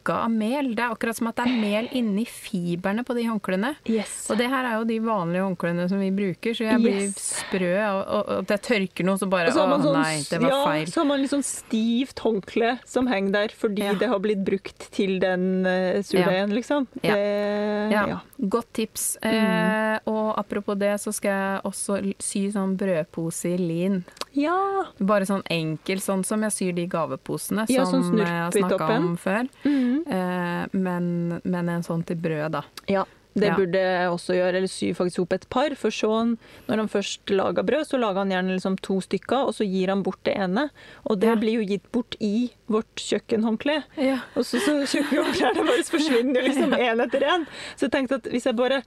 dekka 0.00 0.14
av 0.24 0.30
mel. 0.32 0.74
Det 0.74 0.82
er 0.82 0.90
akkurat 0.94 1.16
som 1.16 1.28
at 1.28 1.36
det 1.36 1.44
er 1.46 1.60
mel 1.60 1.88
inni 1.96 2.24
fiberne 2.26 3.04
på 3.04 3.14
de 3.16 3.24
håndklærne. 3.28 3.74
Yes. 3.88 4.30
Og 4.30 4.38
det 4.38 4.48
her 4.50 4.64
er 4.64 4.78
jo 4.78 4.84
de 4.88 4.98
vanlige 5.04 5.44
håndklærne 5.44 5.88
som 5.90 6.00
vi 6.00 6.10
bruker, 6.10 6.54
så 6.56 6.64
jeg 6.66 6.80
blir 6.80 7.00
Yes. 7.00 7.44
sprø. 7.44 7.70
Og, 7.90 8.30
og 8.40 8.46
jeg 8.50 8.60
tørker 8.66 9.04
noe, 9.06 9.18
så 9.20 9.28
bare 9.30 9.52
så 9.52 9.64
Å 9.66 9.78
sånn, 9.82 9.96
nei, 10.00 10.22
det 10.28 10.40
var 10.42 10.50
ja, 10.50 10.60
feil. 10.66 10.86
så 10.90 11.00
har 11.00 11.06
man 11.10 11.20
litt 11.22 11.30
sånn 11.32 11.44
stivt 11.46 12.18
håndkle 12.24 12.72
som 12.88 13.06
henger 13.10 13.32
der 13.32 13.48
fordi 13.56 13.84
Ja. 13.84 13.94
det 13.94 14.08
har 14.08 14.18
blitt 14.20 14.44
brukt 14.44 14.88
til 14.92 15.18
den 15.22 15.64
uh, 15.66 16.00
surdeigen, 16.02 16.54
liksom. 16.56 16.86
Ja. 17.02 17.14
Det, 17.14 17.92
Ja, 17.92 18.06
ja. 18.06 18.18
godt 18.38 18.72
tips. 18.76 19.16
Mm. 19.22 19.34
Eh, 19.34 19.98
og 20.06 20.38
apropos 20.38 20.76
det, 20.78 20.94
så 21.00 21.12
skal 21.12 21.30
jeg 21.30 21.62
også 21.64 22.14
sy 22.22 22.50
sånn 22.52 22.76
brødpose 22.78 23.54
i 23.54 23.58
lin. 23.58 24.04
Ja. 24.32 24.84
Bare 25.00 25.26
sånn 25.26 25.42
enkel, 25.50 25.98
sånn 26.00 26.24
som 26.24 26.42
jeg 26.46 26.52
syr 26.54 26.72
de 26.76 26.86
gaveposene 26.86 27.66
som 27.66 27.86
sånn 27.90 28.20
jeg 28.20 28.52
snakka 28.62 28.90
om 28.96 29.16
før. 29.18 29.48
Mm. 29.66 29.89
Eh, 30.06 30.66
men, 30.72 31.40
men 31.44 31.68
en 31.68 31.82
sånn 31.86 32.04
til 32.06 32.16
brød, 32.16 32.50
da. 32.58 32.62
ja. 32.88 33.04
Det 33.32 33.46
Ja. 33.46 33.54
burde 33.54 33.78
jeg 33.78 34.08
også 34.10 34.34
gjøre, 34.34 34.56
eller 34.58 34.66
sy 34.66 34.88
faktisk 34.92 35.20
opp 35.22 35.32
et 35.36 35.44
par. 35.48 35.70
For 35.78 35.94
sånn, 35.94 36.32
når 36.66 36.76
han 36.82 36.88
først 36.90 37.30
lager 37.30 37.62
brød, 37.62 37.86
så 37.86 37.96
lager 38.02 38.18
han 38.24 38.32
gjerne 38.34 38.56
liksom 38.56 38.74
to 38.82 38.96
stykker, 39.00 39.46
og 39.46 39.54
så 39.54 39.62
gir 39.70 39.86
han 39.92 40.02
bort 40.02 40.18
det 40.26 40.34
ene. 40.34 40.64
Og 41.06 41.20
det 41.20 41.28
Ja. 41.28 41.36
blir 41.36 41.60
jo 41.62 41.68
gitt 41.68 41.86
bort 41.92 42.16
i 42.20 42.50
vårt 42.68 42.90
kjøkkenhåndkle. 42.98 43.84
Ja. 44.02 44.18
Og 44.34 44.42
så, 44.44 44.58
så 44.58 44.74
kjøkkenhåndklærne 44.82 45.62
våre 45.62 45.86
forsvinner 45.86 46.42
liksom 46.42 46.74
én 46.90 47.04
etter 47.06 47.20
én. 47.22 47.46
Så 47.76 47.86
jeg 47.86 47.92
tenkte 47.92 48.18
at 48.18 48.24
hvis 48.34 48.44
jeg 48.50 48.56
bare 48.58 48.82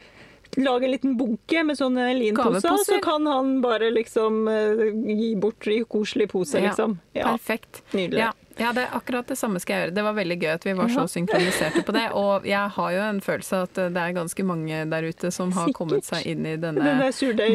lager 0.58 0.84
en 0.86 0.92
liten 0.92 1.16
bunke 1.18 1.64
med 1.66 1.78
sånne 1.80 2.12
linposer, 2.20 2.78
så 2.84 3.00
kan 3.02 3.26
han 3.26 3.62
bare 3.64 3.90
liksom 3.96 4.44
eh, 4.52 4.92
gi 5.08 5.36
bort 5.40 5.66
i 5.72 5.80
koselig 5.88 6.28
pose, 6.30 6.60
Ja. 6.60 6.68
liksom. 6.68 7.00
Ja, 7.16 7.32
Perfekt. 7.38 7.82
nydelig. 7.96 8.28
Ja, 8.60 8.70
det 8.76 8.84
er 8.86 8.94
akkurat 8.98 9.28
det 9.28 9.38
samme 9.40 9.60
skal 9.60 9.74
jeg 9.76 9.88
gjøre. 9.88 9.96
Det 9.98 10.04
var 10.06 10.14
veldig 10.18 10.38
gøy 10.44 10.52
at 10.54 10.66
vi 10.68 10.74
var 10.78 10.92
så 10.94 11.08
synkroniserte 11.10 11.82
på 11.88 11.96
det. 11.96 12.06
Og 12.20 12.46
jeg 12.54 12.70
har 12.76 12.92
jo 12.94 13.02
en 13.08 13.22
følelse 13.26 13.58
av 13.58 13.64
at 13.70 13.82
det 13.96 14.04
er 14.04 14.14
ganske 14.20 14.46
mange 14.46 14.84
der 14.92 15.10
ute 15.10 15.32
som 15.34 15.52
har 15.58 15.66
Sikkert. 15.72 15.78
kommet 15.82 16.06
seg 16.06 16.28
inn 16.30 16.46
i 16.46 16.56
denne 16.62 16.84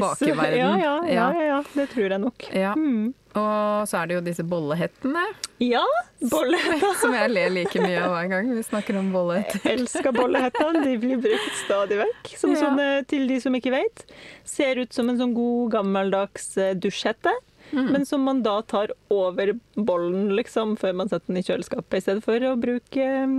bakeverdenen. 0.03 0.59
Ja, 0.59 0.75
ja, 0.77 0.97
ja, 1.07 1.31
Ja. 1.33 1.43
ja, 1.53 1.63
det 1.75 1.89
tror 1.95 2.11
jeg 2.11 2.21
nok. 2.23 2.49
Ja. 2.55 2.75
Mm. 2.75 3.15
Og 3.39 3.87
så 3.87 4.01
er 4.01 4.09
det 4.09 4.15
jo 4.17 4.21
disse 4.27 4.43
bollehettene, 4.43 5.21
Ja, 5.63 5.85
bollehetta. 6.33 6.89
som 7.03 7.13
jeg 7.15 7.31
ler 7.31 7.51
like 7.55 7.79
mye 7.83 8.01
av 8.03 8.15
hver 8.17 8.29
gang 8.33 8.49
vi 8.57 8.63
snakker 8.67 8.99
om 8.99 9.13
bollehetter. 9.15 9.61
Jeg 9.69 9.79
elsker 9.83 10.15
bollehettene. 10.17 10.83
De 10.83 10.95
blir 11.03 11.21
brukt 11.23 11.59
stadig 11.65 12.01
vekk. 12.01 12.33
Som 12.41 12.55
Ja. 12.57 12.63
sånne, 12.65 12.89
til 13.07 13.29
de 13.31 13.39
som 13.45 13.55
ikke 13.55 13.71
vet, 13.77 14.05
ser 14.49 14.81
ut 14.83 14.93
som 14.97 15.09
en 15.13 15.19
sånn 15.21 15.35
god 15.37 15.71
gammeldags 15.77 16.57
eh, 16.59 16.73
dusjhette. 16.75 17.31
Mm. 17.73 17.89
Men 17.93 18.07
som 18.09 18.23
man 18.25 18.43
da 18.43 18.57
tar 18.63 18.93
over 19.13 19.53
bollen 19.77 20.31
liksom, 20.37 20.77
før 20.81 20.95
man 21.01 21.09
setter 21.11 21.27
den 21.33 21.41
i 21.41 21.45
kjøleskapet, 21.47 21.99
i 21.99 22.05
stedet 22.05 22.25
for 22.25 22.47
å 22.49 22.55
bruke 22.61 23.03
eh, 23.05 23.35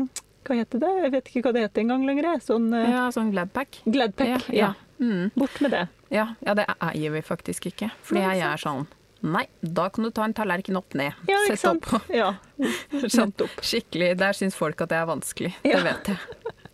Hva 0.48 0.56
heter 0.60 0.80
det? 0.82 0.92
Jeg 1.04 1.12
vet 1.16 1.32
ikke 1.32 1.44
hva 1.48 1.54
det 1.56 1.64
heter 1.68 1.84
engang 1.84 2.06
lenger. 2.08 2.40
Sånn 2.46 2.70
eh, 2.74 2.90
Ja, 2.94 3.08
sånn 3.16 3.32
Gladpack. 3.34 3.82
Gladpack. 3.86 4.48
Ja, 4.50 4.54
Ja, 4.54 4.70
ja. 4.70 4.72
Mm. 5.00 5.30
Bort 5.40 5.60
med 5.64 5.72
det. 5.72 5.86
Ja, 6.12 6.26
ja, 6.44 6.54
det 6.58 6.66
eier 6.84 7.14
vi 7.14 7.22
faktisk 7.24 7.70
ikke. 7.72 7.88
Fordi 8.04 8.20
Nei, 8.26 8.38
jeg 8.42 8.48
er 8.52 8.60
sånn 8.62 8.88
Nei, 9.22 9.46
da 9.60 9.90
kan 9.92 10.06
du 10.08 10.12
ta 10.16 10.24
en 10.24 10.34
tallerken 10.34 10.78
opp 10.80 10.94
ned. 10.96 11.12
Ja, 11.28 11.38
Sett 11.50 11.66
opp. 11.68 11.90
Ja, 12.12 12.30
Sånn 13.12 13.34
nettopp. 13.34 13.58
skikkelig. 13.68 14.14
Der 14.22 14.36
syns 14.38 14.56
folk 14.56 14.80
at 14.86 14.94
det 14.94 15.00
er 15.02 15.10
vanskelig. 15.10 15.52
Det 15.66 15.76
vet 15.84 16.14
jeg. 16.14 16.20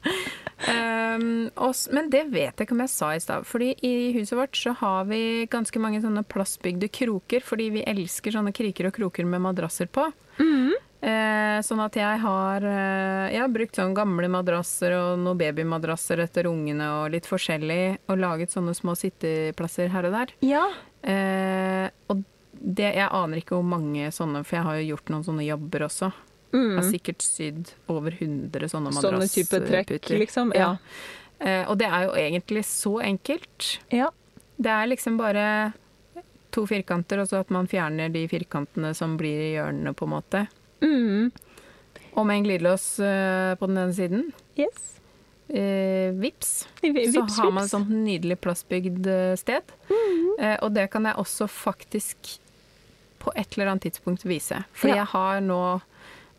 Um, 0.55 1.49
og 1.59 1.75
men 1.91 2.07
det 2.13 2.23
vet 2.31 2.53
jeg 2.55 2.67
ikke 2.67 2.75
om 2.77 2.83
jeg 2.85 2.93
sa 2.93 3.11
i 3.15 3.21
stad. 3.23 3.47
Fordi 3.47 3.73
i 3.85 4.13
huset 4.15 4.37
vårt 4.39 4.59
så 4.59 4.75
har 4.79 5.07
vi 5.09 5.47
ganske 5.51 5.81
mange 5.83 6.01
sånne 6.03 6.25
plastbygde 6.27 6.89
kroker. 6.93 7.43
Fordi 7.45 7.69
vi 7.77 7.85
elsker 7.87 8.35
sånne 8.35 8.55
kriker 8.55 8.89
og 8.89 8.95
kroker 8.97 9.27
med 9.29 9.43
madrasser 9.45 9.91
på. 9.91 10.07
Eh, 11.05 11.59
sånn 11.61 11.81
at 11.83 11.97
jeg 11.99 12.21
har, 12.23 12.63
uh, 12.65 13.25
jeg 13.29 13.37
har 13.37 13.51
brukt 13.53 13.77
sånne 13.77 13.97
gamle 13.97 14.29
madrasser 14.31 14.95
og 14.97 15.19
noen 15.21 15.37
babymadrasser 15.37 16.23
etter 16.23 16.49
ungene 16.49 16.87
og 16.97 17.11
litt 17.13 17.27
forskjellig. 17.29 17.99
Og 18.09 18.21
laget 18.21 18.55
sånne 18.55 18.73
små 18.77 18.95
sitteplasser 18.97 19.91
her 19.93 20.09
og 20.09 20.15
der. 20.17 20.33
Ja. 20.45 20.63
Uh, 21.05 21.91
og 22.09 22.23
det, 22.55 22.95
jeg 22.95 23.11
aner 23.11 23.41
ikke 23.41 23.59
hvor 23.59 23.67
mange 23.67 24.09
sånne, 24.15 24.41
for 24.47 24.57
jeg 24.57 24.65
har 24.65 24.79
jo 24.79 24.89
gjort 24.93 25.13
noen 25.13 25.27
sånne 25.27 25.45
jobber 25.45 25.85
også. 25.89 26.09
Mm. 26.55 26.75
har 26.77 26.85
sikkert 26.87 27.21
sydd 27.25 27.73
over 27.91 28.11
100 28.15 28.69
sånne 28.71 28.93
Sånne 28.95 29.27
type 29.27 29.59
trekk, 29.59 29.89
madrassputer. 29.91 30.19
liksom. 30.21 30.53
Ja. 30.55 30.69
Eh, 31.39 31.65
og 31.69 31.77
det 31.81 31.87
er 31.91 32.05
jo 32.07 32.13
egentlig 32.15 32.63
så 32.65 32.93
enkelt. 33.03 33.79
ja. 33.91 34.09
Det 34.57 34.71
er 34.71 34.87
liksom 34.87 35.17
bare 35.19 35.73
to 36.55 36.61
firkanter, 36.65 37.19
og 37.19 37.27
så 37.27 37.41
at 37.41 37.49
man 37.51 37.67
fjerner 37.67 38.07
de 38.13 38.21
firkantene 38.31 38.93
som 38.95 39.17
blir 39.19 39.35
i 39.49 39.49
hjørnene, 39.57 39.91
på 39.93 40.05
en 40.07 40.13
måte. 40.13 40.45
Mm. 40.81 41.31
Og 42.15 42.25
med 42.25 42.37
en 42.37 42.43
glidelås 42.45 42.85
eh, 43.03 43.55
på 43.59 43.67
den 43.67 43.77
ene 43.81 43.93
siden. 43.97 44.29
Yes. 44.55 44.93
Eh, 45.49 46.13
vips. 46.15 46.67
Vips, 46.81 47.35
Så 47.35 47.41
har 47.43 47.51
man 47.51 47.65
et 47.65 47.69
sånt 47.73 47.89
nydelig 47.91 48.39
plassbygd 48.39 49.05
eh, 49.11 49.35
sted. 49.35 49.61
Eh, 50.39 50.55
og 50.63 50.71
det 50.73 50.87
kan 50.95 51.03
jeg 51.03 51.19
også 51.19 51.49
faktisk 51.51 52.39
på 53.19 53.33
et 53.35 53.57
eller 53.57 53.73
annet 53.73 53.89
tidspunkt 53.89 54.23
vise. 54.23 54.63
For 54.71 54.87
Ja. 54.87 55.01
jeg 55.03 55.11
har 55.11 55.41
nå 55.43 55.59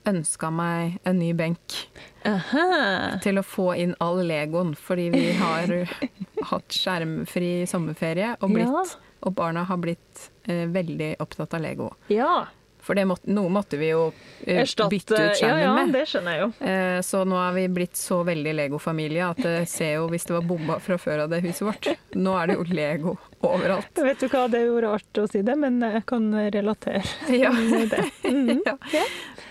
ønska 0.06 0.50
meg 0.54 0.98
en 1.04 1.18
ny 1.18 1.32
benk 1.36 1.76
Aha. 2.24 3.18
til 3.22 3.38
å 3.38 3.44
få 3.46 3.70
inn 3.76 3.94
all 4.02 4.22
legoen. 4.26 4.74
Fordi 4.78 5.08
vi 5.14 5.24
har 5.38 5.72
hatt 6.50 6.68
skjermfri 6.82 7.66
sommerferie, 7.70 8.34
og, 8.40 8.50
blitt, 8.54 8.68
Ja. 8.70 8.84
og 9.26 9.34
barna 9.38 9.64
har 9.64 9.76
blitt 9.82 10.28
eh, 10.48 10.66
veldig 10.70 11.16
opptatt 11.22 11.54
av 11.54 11.60
Lego. 11.66 11.92
Ja. 12.08 12.46
For 12.86 12.94
det 12.94 13.02
måtte, 13.10 13.26
noe 13.34 13.50
måtte 13.50 13.74
vi 13.80 13.88
jo 13.88 14.12
eh, 14.46 14.60
Erstatte 14.62 14.92
bytte 14.92 15.16
ut 15.16 15.18
Ja, 15.18 15.32
skjermen 15.40 15.62
ja, 15.64 15.70
med. 15.74 15.88
det 15.96 16.04
skjønner 16.06 16.36
jeg 16.36 16.42
jo. 16.44 16.50
Eh, 16.70 16.98
Så 17.02 17.24
nå 17.26 17.34
er 17.42 17.56
vi 17.56 17.64
blitt 17.80 17.98
så 17.98 18.20
veldig 18.22 18.52
Lego-familie 18.54 19.24
at 19.26 19.40
det 19.42 19.54
ser 19.72 19.96
jo, 19.96 20.04
hvis 20.12 20.28
det 20.28 20.36
var 20.36 20.44
bomba 20.46 20.76
fra 20.84 20.94
før 21.02 21.24
av 21.24 21.32
det 21.34 21.40
huset 21.48 21.64
vårt, 21.66 21.88
nå 22.14 22.36
er 22.38 22.52
det 22.52 22.58
jo 22.60 22.66
Lego 22.78 23.16
overalt. 23.42 23.90
Vet 24.06 24.22
du 24.22 24.28
hva, 24.30 24.44
det 24.52 24.60
er 24.62 24.68
jo 24.70 24.78
rart 24.86 25.18
å 25.18 25.26
si 25.32 25.42
det, 25.42 25.56
men 25.58 25.80
jeg 25.82 26.04
kan 26.06 26.30
relatere 26.54 27.02
Ja. 27.34 27.50
det. 27.90 28.04
Mm 28.22 28.48
-hmm. 28.54 28.62
Ja. 28.94 29.02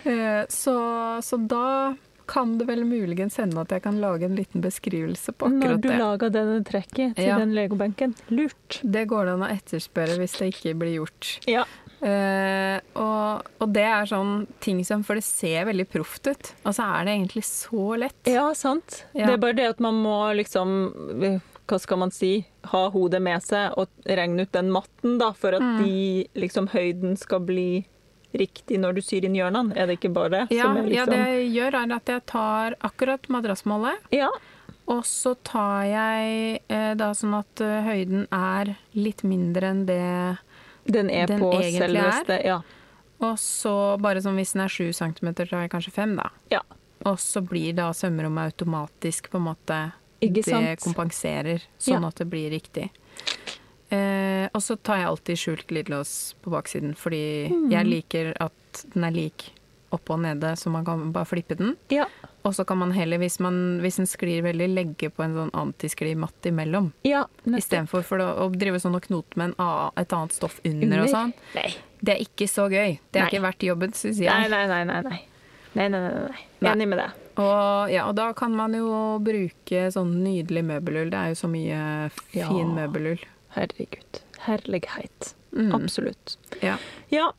Eh, 0.05 0.45
Så, 0.49 0.75
så 1.25 1.37
da 1.47 1.95
kan 2.27 2.55
det 2.57 2.65
vel 2.65 2.81
muligens 2.89 3.35
hende 3.37 3.61
at 3.61 3.69
jeg 3.69 3.83
kan 3.83 3.99
lage 4.01 4.25
en 4.25 4.35
liten 4.35 4.61
beskrivelse 4.63 5.31
på 5.37 5.45
akkurat 5.45 5.61
det. 5.81 5.91
Når 5.91 5.97
du 5.97 6.01
laga 6.01 6.29
denne 6.33 6.63
trekket 6.65 7.15
til 7.15 7.27
Ja. 7.27 7.37
den 7.37 7.53
legobenken. 7.53 8.15
Lurt. 8.33 8.79
Det 8.81 9.03
går 9.07 9.25
det 9.25 9.33
an 9.35 9.43
å 9.45 9.51
etterspørre 9.53 10.17
hvis 10.17 10.37
det 10.39 10.47
ikke 10.53 10.73
blir 10.79 10.95
gjort. 10.99 11.39
Ja. 11.47 11.65
Uh, 12.05 12.77
og, 12.99 13.45
og 13.63 13.69
det 13.73 13.85
er 13.87 14.05
sånn 14.09 14.47
ting 14.59 14.81
som 14.85 15.01
For 15.07 15.15
det 15.15 15.23
ser 15.23 15.63
veldig 15.65 15.85
proft 15.89 16.27
ut, 16.27 16.49
og 16.67 16.73
så 16.75 16.83
er 16.99 17.05
det 17.07 17.13
egentlig 17.15 17.45
så 17.47 17.85
lett. 17.97 18.17
Ja, 18.29 18.49
sant. 18.53 19.05
Ja. 19.15 19.25
Det 19.29 19.33
er 19.37 19.41
bare 19.45 19.53
det 19.57 19.69
at 19.69 19.79
man 19.79 20.01
må 20.03 20.17
liksom 20.35 20.75
Hva 21.65 21.79
skal 21.81 21.97
man 21.97 22.11
si? 22.13 22.45
Ha 22.69 22.89
hodet 22.93 23.21
med 23.25 23.41
seg 23.41 23.73
og 23.79 23.87
regne 24.05 24.43
ut 24.45 24.51
den 24.53 24.69
matten, 24.73 25.17
da, 25.17 25.31
for 25.33 25.55
at 25.57 25.61
Mm. 25.61 25.83
de 25.83 26.27
liksom 26.35 26.67
høyden 26.69 27.17
skal 27.17 27.39
bli 27.39 27.85
riktig 28.39 28.79
når 28.81 28.97
du 28.97 29.01
syr 29.05 29.25
inn 29.27 29.35
hjørnene. 29.37 29.75
Er 29.77 29.87
det 29.89 29.97
ikke 29.99 30.11
bare? 30.15 30.45
Ja, 30.53 30.67
som 30.69 30.77
er 30.81 30.89
ja, 30.89 31.05
liksom 31.05 31.13
det 31.13 31.21
jeg 31.23 31.49
gjør, 31.55 31.77
er 31.81 31.95
at 31.97 32.11
jeg 32.13 32.25
tar 32.31 32.75
akkurat 32.89 33.29
madrassmålet, 33.31 34.07
ja. 34.15 34.29
og 34.91 35.03
så 35.09 35.35
tar 35.47 35.83
jeg 35.89 36.61
eh, 36.67 36.93
da 36.99 37.11
sånn 37.17 37.35
at 37.39 37.61
eh, 37.63 37.81
høyden 37.89 38.25
er 38.35 38.75
litt 38.93 39.23
mindre 39.27 39.71
enn 39.73 39.85
det 39.89 40.01
Den 40.85 41.09
er 41.09 41.27
Den 41.27 41.39
på 41.41 41.51
egentlig 41.57 42.01
er. 42.03 42.41
Ja. 42.45 42.59
Og 43.25 43.39
så 43.41 43.97
bare 43.97 44.21
sånn 44.21 44.35
hvis 44.37 44.51
den 44.53 44.65
er 44.65 44.69
7 44.69 44.91
cm, 44.93 45.31
tar 45.33 45.55
jeg 45.63 45.71
kanskje 45.73 45.93
5, 45.95 46.17
da. 46.19 46.29
ja. 46.53 46.61
Og 47.05 47.19
så 47.19 47.41
blir 47.43 47.73
da 47.77 47.89
sømrommet 47.93 48.53
automatisk 48.53 49.27
på 49.29 49.37
en 49.37 49.43
måte 49.49 49.79
Ikke 50.23 50.41
Det 50.41 50.45
sant? 50.47 50.79
kompenserer, 50.81 51.61
sånn 51.77 52.01
Ja. 52.01 52.07
at 52.07 52.15
det 52.21 52.25
blir 52.31 52.49
riktig. 52.49 52.89
Eh, 53.93 54.47
og 54.53 54.61
så 54.65 54.75
tar 54.81 54.97
jeg 54.97 55.07
alltid 55.11 55.37
skjult 55.37 55.67
glidelås 55.69 56.33
på 56.41 56.49
baksiden, 56.53 56.95
fordi 56.97 57.49
Mm. 57.51 57.69
jeg 57.71 57.85
liker 57.85 58.33
at 58.41 58.85
den 58.93 59.03
er 59.03 59.11
lik 59.11 59.51
oppe 59.91 60.11
og 60.13 60.19
nede, 60.19 60.55
så 60.57 60.69
man 60.71 60.83
kan 60.85 61.11
bare 61.11 61.25
flippe 61.25 61.55
den. 61.57 61.75
ja. 61.89 62.05
Og 62.45 62.53
så 62.53 62.63
kan 62.63 62.77
man 62.77 62.91
heller, 62.91 63.17
hvis, 63.17 63.39
man, 63.39 63.79
hvis 63.81 63.95
den 63.97 64.05
sklir 64.05 64.43
veldig, 64.43 64.67
legge 64.75 65.09
på 65.09 65.23
en 65.23 65.33
sånn 65.33 65.51
antisklimatt 65.51 66.45
imellom. 66.45 66.91
ja. 67.03 67.25
Istedenfor 67.47 68.03
for 68.03 68.17
å, 68.19 68.27
å 68.45 68.51
drive 68.55 68.77
sånn 68.79 68.93
og 68.95 69.01
knote 69.01 69.35
med 69.35 69.45
en, 69.49 69.55
a- 69.57 69.89
et 69.97 70.13
annet 70.13 70.31
stoff 70.31 70.59
under 70.63 71.01
og 71.01 71.09
sånn. 71.09 71.33
Nei. 71.55 71.73
Det 72.03 72.13
er 72.13 72.21
ikke 72.21 72.45
så 72.47 72.69
gøy. 72.69 72.99
Det 73.11 73.19
er 73.19 73.23
Nei. 73.25 73.29
ikke 73.31 73.41
verdt 73.41 73.59
jobben, 73.65 73.91
syns 73.93 74.19
jeg. 74.19 74.29
Nei, 74.29 74.47
nei, 74.47 74.67
nei. 74.67 74.83
nei, 74.83 75.01
nei. 75.01 75.21
Nei, 75.75 75.87
nei, 75.89 75.99
nei, 75.99 76.37
nei. 76.61 76.71
Enig 76.71 76.87
med 76.87 76.99
deg. 76.99 77.11
Og, 77.37 77.89
ja, 77.91 78.05
og 78.07 78.15
da 78.15 78.31
kan 78.33 78.53
man 78.55 78.73
jo 78.73 79.17
bruke 79.19 79.89
sånn 79.91 80.13
nydelig 80.23 80.63
møbelull. 80.63 81.09
Det 81.09 81.17
er 81.17 81.27
jo 81.33 81.39
så 81.41 81.49
mye 81.49 82.11
Ja. 82.31 82.47
fin 82.47 82.75
møbelull. 82.75 83.19
Herregud. 83.55 84.21
Herlighet. 84.45 85.33
Mm. 85.55 85.71
Absolutt. 85.77 86.37
Ja. 86.61 86.77
Ja. 87.09 87.31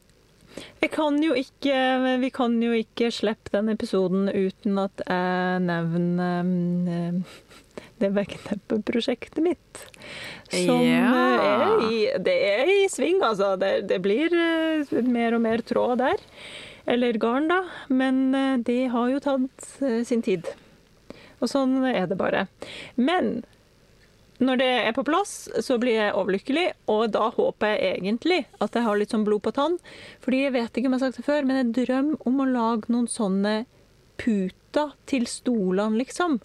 Kan 0.88 1.18
ikke, 1.36 1.76
vi 2.22 2.30
kan 2.32 2.54
jo 2.62 2.72
ikke 2.72 3.10
slippe 3.12 3.50
den 3.52 3.68
episoden 3.68 4.30
uten 4.32 4.78
at 4.80 5.02
jeg 5.04 5.58
nevner 5.66 6.40
um, 6.46 7.18
det 8.00 8.08
vekkneppeprosjektet 8.16 9.42
mitt. 9.44 9.82
Som 10.48 10.80
Ja. 10.86 11.10
eh, 11.10 11.44
er 11.50 11.84
i, 11.90 11.98
det 12.24 12.36
er 12.54 12.70
i 12.72 12.86
sving, 12.92 13.20
altså. 13.26 13.56
Det, 13.60 13.88
det 13.90 13.98
blir 14.04 14.32
eh, 14.32 15.02
mer 15.04 15.36
og 15.36 15.42
mer 15.44 15.60
tråd 15.66 15.98
der. 16.00 16.22
Eller 16.86 17.18
garn, 17.20 17.48
da. 17.50 17.60
Men 17.92 18.22
eh, 18.34 18.56
det 18.64 18.80
har 18.94 19.10
jo 19.12 19.20
tatt 19.20 19.68
sin 20.08 20.22
tid. 20.24 20.48
Og 21.42 21.50
sånn 21.52 21.82
er 21.84 22.06
det 22.08 22.16
bare. 22.16 22.46
Men 22.96 23.42
når 24.42 24.58
det 24.60 24.68
er 24.88 24.92
på 24.96 25.04
plass, 25.06 25.46
så 25.64 25.78
blir 25.80 25.96
jeg 25.96 26.14
overlykkelig, 26.16 26.66
og 26.92 27.12
da 27.14 27.30
håper 27.32 27.72
jeg 27.72 28.00
egentlig 28.00 28.40
at 28.60 28.76
jeg 28.76 28.84
har 28.84 28.98
litt 29.00 29.14
sånn 29.14 29.24
blod 29.24 29.44
på 29.46 29.54
tann. 29.56 29.78
Fordi 30.24 30.42
jeg 30.42 30.54
vet 30.56 30.76
ikke 30.76 30.90
om 30.90 30.96
jeg 30.96 31.00
har 31.00 31.06
sagt 31.06 31.22
det 31.22 31.28
før, 31.28 31.48
men 31.48 31.60
jeg 31.62 31.86
drømmer 31.86 32.28
om 32.28 32.42
å 32.42 32.50
lage 32.50 32.92
noen 32.92 33.08
sånne 33.08 33.54
puter 34.20 34.92
til 35.08 35.24
stolene, 35.30 35.96
liksom. 36.02 36.38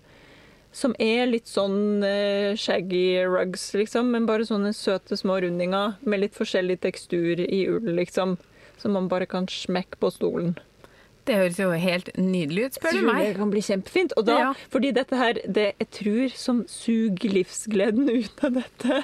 Som 0.71 0.95
er 1.03 1.25
litt 1.27 1.51
sånn 1.51 2.03
eh, 2.07 2.55
shaggy 2.55 3.19
rugs, 3.27 3.73
liksom, 3.75 4.13
men 4.15 4.27
bare 4.29 4.47
sånne 4.47 4.71
søte 4.75 5.19
små 5.19 5.41
rundinger 5.43 5.97
med 6.07 6.23
litt 6.23 6.37
forskjellig 6.37 6.79
tekstur 6.85 7.43
i 7.43 7.65
ull, 7.67 7.91
liksom. 7.99 8.37
Som 8.79 8.95
man 8.95 9.11
bare 9.11 9.27
kan 9.29 9.51
smekke 9.51 9.99
på 9.99 10.13
stolen. 10.15 10.55
Det 11.25 11.35
høres 11.37 11.57
jo 11.61 11.69
helt 11.77 12.09
nydelig 12.17 12.63
ut, 12.65 12.73
spør 12.79 12.95
du 12.97 13.01
meg. 13.05 13.19
Det 13.27 13.35
kan 13.37 13.51
bli 13.53 13.61
kjempefint. 13.61 14.13
Og 14.17 14.25
da, 14.25 14.37
Ja. 14.39 14.53
Fordi 14.73 14.91
dette 14.93 15.15
her, 15.19 15.33
det 15.45 15.75
jeg 15.79 15.89
tror 15.91 16.31
som 16.35 16.63
suger 16.67 17.29
livsgleden 17.29 18.09
ut 18.09 18.43
av 18.43 18.53
dette 18.57 19.03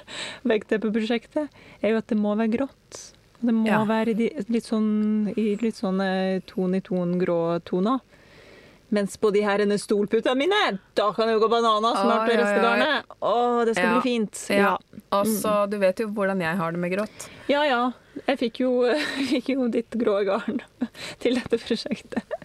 veggteppeprosjektet, 0.49 1.49
er 1.83 1.89
jo 1.93 1.97
at 2.01 2.07
det 2.09 2.17
må 2.17 2.33
være 2.39 2.55
grått. 2.57 3.03
Det 3.39 3.53
må 3.53 3.67
Ja. 3.67 3.83
være 3.85 4.15
i, 4.17 4.29
litt 4.49 4.65
sånn, 4.65 5.33
i 5.37 5.55
litt 5.61 5.75
sånne 5.77 6.41
ton-i-ton 6.47 7.19
grå 7.21 7.61
toner. 7.63 7.99
Mens 8.89 9.17
på 9.17 9.31
de 9.33 9.41
her 9.43 9.59
stolputene 9.77 10.35
mine, 10.37 10.79
da 10.95 11.11
kan 11.11 11.27
det 11.27 11.33
jo 11.35 11.41
gå 11.45 11.49
banana 11.51 11.91
snart 11.93 12.29
oi. 12.29 12.37
restegarnet. 12.39 13.03
Å, 13.21 13.65
det 13.65 13.75
skal 13.75 13.99
bli 14.01 14.01
fint. 14.01 14.47
Ja. 14.49 14.55
Ja. 14.57 14.77
Altså, 15.11 15.69
du 15.69 15.77
vet 15.77 15.97
jo 15.99 16.07
hvordan 16.07 16.39
jeg 16.41 16.55
har 16.57 16.71
det 16.71 16.79
med 16.79 16.91
grått. 16.93 17.29
ja 17.49 17.63
ja. 17.65 17.91
Jeg 18.25 18.39
fikk 18.41 18.61
jo, 18.63 18.71
jeg 18.89 19.27
fikk 19.31 19.53
jo 19.53 19.67
ditt 19.73 19.97
grå 19.99 20.19
garn 20.27 20.61
til 21.23 21.39
dette 21.39 21.59
prosjektet. 21.61 22.37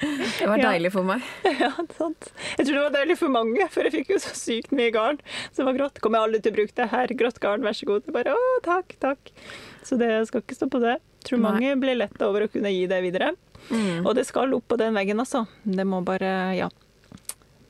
Det 0.00 0.46
var 0.48 0.62
deilig 0.62 0.92
for 0.94 1.04
meg. 1.04 1.24
Ja, 1.60 1.74
sant. 1.98 2.30
Jeg 2.56 2.64
tror 2.64 2.76
det 2.78 2.84
var 2.86 2.94
deilig 2.94 3.18
for 3.20 3.32
mange, 3.34 3.66
for 3.72 3.84
jeg 3.84 3.92
fikk 3.98 4.14
jo 4.14 4.20
så 4.22 4.32
sykt 4.38 4.72
mye 4.76 4.92
garn 4.94 5.20
som 5.52 5.68
var 5.68 5.76
grått. 5.76 6.00
Kommer 6.00 6.20
jeg 6.20 6.30
aldri 6.30 6.40
til 6.46 6.54
å 6.54 6.56
bruke 6.56 6.76
det 6.80 6.88
her. 6.94 7.12
Grått 7.20 7.40
garn, 7.42 7.66
vær 7.66 7.76
så 7.76 7.88
god. 7.90 8.08
Jeg 8.08 8.16
bare, 8.16 8.32
å, 8.32 8.54
takk, 8.64 8.96
takk. 9.02 9.32
Så 9.84 9.98
det 10.00 10.08
skal 10.30 10.44
ikke 10.44 10.56
stå 10.56 10.70
på 10.72 10.80
det. 10.80 10.96
Jeg 11.20 11.28
tror 11.28 11.42
Nei. 11.42 11.50
mange 11.50 11.74
blir 11.82 12.00
letta 12.00 12.30
over 12.30 12.46
å 12.46 12.52
kunne 12.52 12.72
gi 12.72 12.86
det 12.88 13.02
videre. 13.04 13.34
Mm. 13.68 14.06
Og 14.06 14.14
det 14.16 14.24
skal 14.28 14.56
opp 14.56 14.70
på 14.72 14.80
den 14.80 14.96
veggen, 14.96 15.20
altså. 15.20 15.44
Det 15.64 15.84
må 15.84 16.00
bare 16.06 16.32
Ja. 16.56 16.70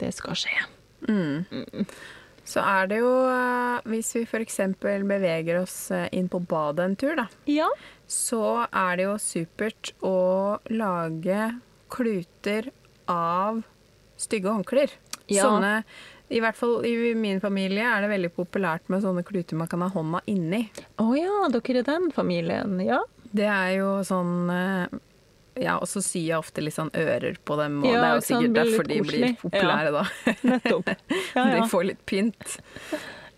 Det 0.00 0.14
skal 0.16 0.38
skje. 0.38 0.54
Mm. 1.10 1.42
Så 2.50 2.62
er 2.66 2.88
det 2.90 2.98
jo, 2.98 3.10
eh, 3.30 3.80
hvis 3.92 4.08
vi 4.16 4.24
f.eks. 4.26 4.56
beveger 5.06 5.60
oss 5.62 5.76
eh, 5.94 6.08
inn 6.18 6.26
på 6.32 6.40
badet 6.50 6.88
en 6.88 6.96
tur, 6.98 7.14
da, 7.20 7.28
Ja. 7.46 7.68
så 8.10 8.66
er 8.66 8.96
det 8.98 9.04
jo 9.06 9.16
supert 9.22 9.92
å 10.02 10.58
lage 10.74 11.44
kluter 11.90 12.70
av 13.10 13.62
stygge 14.20 14.50
håndklær. 14.50 14.90
Ja. 15.30 15.44
Sånne 15.46 15.84
I 16.30 16.38
hvert 16.42 16.58
fall 16.58 16.84
i 16.86 17.12
min 17.18 17.40
familie 17.42 17.82
er 17.86 18.02
det 18.04 18.10
veldig 18.12 18.30
populært 18.36 18.86
med 18.90 19.02
sånne 19.02 19.24
kluter 19.26 19.58
man 19.58 19.66
kan 19.70 19.82
ha 19.82 19.88
hånda 19.90 20.20
inni. 20.30 20.64
Å 21.02 21.08
ja, 21.18 21.48
dere 21.50 21.80
er 21.82 21.86
den 21.88 22.10
familien. 22.14 22.76
Ja. 22.86 23.00
Det 23.34 23.46
er 23.50 23.72
jo 23.78 23.88
sånn 24.06 24.50
eh, 24.54 24.98
Ja, 25.58 25.78
og 25.82 25.88
så 25.90 26.02
syr 26.04 26.22
jeg 26.28 26.38
ofte 26.38 26.62
litt 26.62 26.76
sånn 26.76 26.92
ører 26.94 27.36
på 27.44 27.56
dem, 27.58 27.80
og 27.82 27.90
Ja, 27.90 28.00
det 28.00 28.06
er 28.10 28.14
jo 28.14 28.26
sikkert 28.28 28.54
derfor 28.60 28.88
de 28.90 29.00
blir 29.08 29.34
populære, 29.40 29.90
da. 29.96 30.04
Nettopp. 30.52 30.92
Ja, 31.36 31.44
De 31.56 31.66
får 31.72 31.86
litt 31.90 32.06
pynt. 32.06 32.56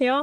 ja. 0.02 0.22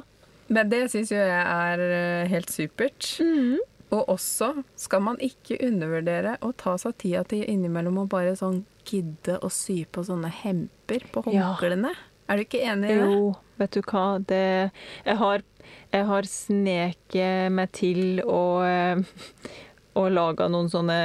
Men 0.50 0.70
det 0.72 0.88
syns 0.90 1.12
jo 1.14 1.18
jeg 1.20 1.44
er 1.46 1.82
eh, 1.86 2.30
helt 2.32 2.50
supert. 2.50 3.06
Mm. 3.22 3.60
Og 3.94 4.10
også 4.16 4.64
skal 4.78 5.02
man 5.06 5.20
ikke 5.22 5.60
undervurdere 5.66 6.36
å 6.46 6.52
ta 6.58 6.76
seg 6.82 6.98
tida 7.02 7.22
til 7.30 7.44
innimellom 7.46 8.00
og 8.04 8.10
bare 8.10 8.36
sånn 8.38 8.64
gidde 8.90 9.38
å 9.46 9.50
sy 9.54 9.84
på 9.90 10.02
sånne 10.06 10.30
hemper 10.42 11.06
på 11.14 11.26
Ja. 11.34 11.54
Er 12.30 12.38
du 12.38 12.44
ikke 12.46 12.62
enig 12.62 12.92
i 12.92 12.98
det? 12.98 13.06
Jo, 13.10 13.32
vet 13.58 13.74
du 13.74 13.82
hva. 13.90 14.04
Det, 14.22 14.44
jeg, 15.06 15.18
har, 15.18 15.42
jeg 15.94 16.06
har 16.06 16.30
sneket 16.30 17.54
meg 17.54 17.72
til 17.78 18.22
å, 18.22 18.42
eh, 18.66 19.02
å 19.98 20.06
lage 20.14 20.50
noen 20.54 20.70
sånne 20.70 21.00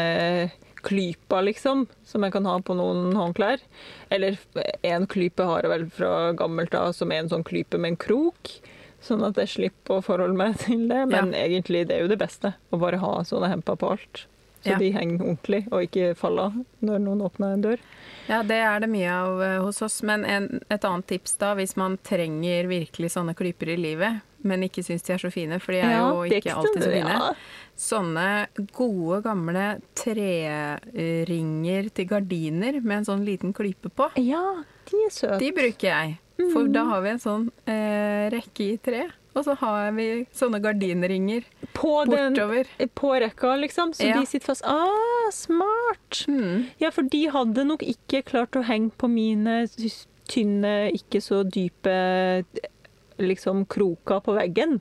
klyper, 0.85 1.43
liksom, 1.49 1.87
som 2.07 2.25
jeg 2.27 2.35
kan 2.37 2.47
ha 2.49 2.59
på 2.65 2.77
noen 2.79 3.15
håndklær. 3.17 3.63
Eller 4.15 4.37
en 4.85 5.07
klype 5.11 5.47
har 5.49 5.65
jeg 5.67 5.73
vel 5.75 5.87
fra 5.97 6.13
gammelt 6.39 6.75
av, 6.79 6.93
som 6.97 7.13
er 7.13 7.25
en 7.25 7.33
sånn 7.33 7.47
klype 7.47 7.81
med 7.81 7.95
en 7.95 8.01
krok. 8.05 8.53
Sånn 9.05 9.25
at 9.27 9.37
jeg 9.41 9.51
slipper 9.53 9.99
å 9.99 10.05
forholde 10.05 10.37
meg 10.39 10.55
til 10.65 10.87
det. 10.93 11.03
Men 11.13 11.35
egentlig, 11.37 11.87
det 11.89 11.99
er 11.99 12.07
jo 12.07 12.13
det 12.15 12.21
beste. 12.23 12.55
Å 12.73 12.81
bare 12.81 13.01
ha 13.03 13.17
sånne 13.29 13.51
hemper 13.53 13.77
på 13.81 13.95
alt. 13.97 14.27
Så 14.65 14.71
Ja. 14.73 14.79
de 14.81 14.87
henger 14.95 15.21
ordentlig, 15.21 15.59
og 15.69 15.83
ikke 15.85 16.15
faller 16.17 16.47
av 16.49 16.55
når 16.89 17.01
noen 17.05 17.21
åpner 17.27 17.53
en 17.53 17.65
dør. 17.67 17.81
Ja, 18.31 18.39
det 18.49 18.57
er 18.65 18.81
det 18.81 18.89
mye 18.89 19.11
av 19.13 19.43
eh, 19.45 19.59
hos 19.61 19.83
oss. 19.85 19.99
Men 20.09 20.25
en, 20.25 20.47
et 20.73 20.87
annet 20.89 21.05
tips 21.11 21.35
da, 21.43 21.51
hvis 21.59 21.75
man 21.77 21.99
trenger 22.01 22.65
virkelig 22.71 23.11
sånne 23.13 23.35
klyper 23.37 23.75
i 23.75 23.77
livet, 23.77 24.23
men 24.45 24.63
ikke 24.69 24.85
syns 24.85 25.03
de 25.07 25.13
er 25.15 25.19
så 25.23 25.31
fine, 25.33 25.59
for 25.61 25.73
de 25.73 25.81
er 25.81 25.95
jo 25.99 26.23
ikke 26.29 26.43
ikke 26.43 26.55
alltid 26.61 26.83
så 26.85 26.91
fine. 26.93 27.15
Ja. 27.17 27.33
Sånne 27.77 28.27
gode, 28.77 29.23
gamle 29.25 29.65
treringer 29.99 31.89
til 31.95 32.09
gardiner 32.11 32.79
med 32.83 33.01
en 33.01 33.09
sånn 33.09 33.25
liten 33.27 33.55
klype 33.57 33.91
på, 33.91 34.11
ja, 34.21 34.43
de 34.91 35.03
er 35.07 35.13
søte. 35.15 35.41
de 35.43 35.51
bruker 35.57 35.89
jeg. 35.91 36.17
For 36.53 36.67
da 36.67 36.83
har 36.89 37.03
vi 37.05 37.13
en 37.13 37.21
sånn 37.23 37.45
eh, 37.71 38.25
rekke 38.35 38.65
i 38.73 38.79
tre, 38.83 39.05
og 39.35 39.45
så 39.47 39.55
har 39.61 39.93
vi 39.95 40.07
sånne 40.35 40.59
gardinringer 40.63 41.45
På 41.75 42.05
den 42.09 42.35
bortover. 42.35 42.67
på 42.99 43.13
rekka, 43.23 43.53
liksom, 43.63 43.93
så 43.95 44.09
Ja. 44.09 44.19
de 44.21 44.27
sitter 44.27 44.47
fast. 44.51 44.65
Ah, 44.67 45.31
smart! 45.31 46.25
Mm. 46.29 46.67
Ja, 46.83 46.91
for 46.91 47.03
de 47.03 47.27
hadde 47.31 47.65
nok 47.65 47.83
ikke 47.87 48.25
klart 48.27 48.59
å 48.59 48.65
henge 48.67 48.91
på 48.99 49.09
mine 49.11 49.67
tynne, 50.27 50.91
ikke 50.95 51.21
så 51.23 51.45
dype 51.47 52.45
liksom 53.21 53.65
kroka 53.71 54.21
på 54.25 54.35
veggen. 54.37 54.81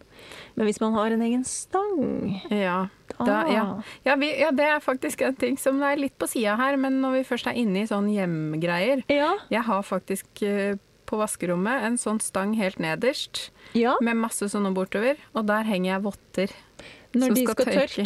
Men 0.55 0.67
hvis 0.67 0.81
man 0.81 0.95
har 0.97 1.13
en 1.13 1.21
egen 1.21 1.45
stang 1.45 2.41
Ja. 2.49 2.87
Da, 3.19 3.43
ja. 3.51 3.65
Ja, 4.03 4.15
vi, 4.17 4.31
ja, 4.41 4.49
det 4.51 4.65
er 4.65 4.79
faktisk 4.81 5.21
en 5.21 5.35
ting 5.37 5.57
som 5.61 5.81
er 5.85 5.99
litt 5.99 6.15
på 6.17 6.27
sida 6.27 6.55
her, 6.57 6.77
men 6.81 6.97
når 7.03 7.19
vi 7.19 7.27
først 7.27 7.51
er 7.51 7.59
inne 7.61 7.83
i 7.83 7.89
sånn 7.89 8.09
hjemgreier 8.09 9.03
Ja. 9.11 9.35
Jeg 9.53 9.67
har 9.67 9.83
faktisk 9.85 10.41
eh, 10.41 10.79
på 11.05 11.19
vaskerommet 11.19 11.85
en 11.85 11.99
sånn 12.01 12.21
stang 12.23 12.55
helt 12.57 12.79
nederst 12.81 13.51
ja. 13.77 13.93
med 14.01 14.17
masse 14.17 14.47
sånne 14.49 14.73
bortover, 14.73 15.19
og 15.37 15.45
der 15.51 15.67
henger 15.67 15.91
jeg 15.91 16.05
votter. 16.07 16.55
Når 17.13 17.35
de 17.37 17.43
skal 17.45 17.67
tørke. 17.69 18.05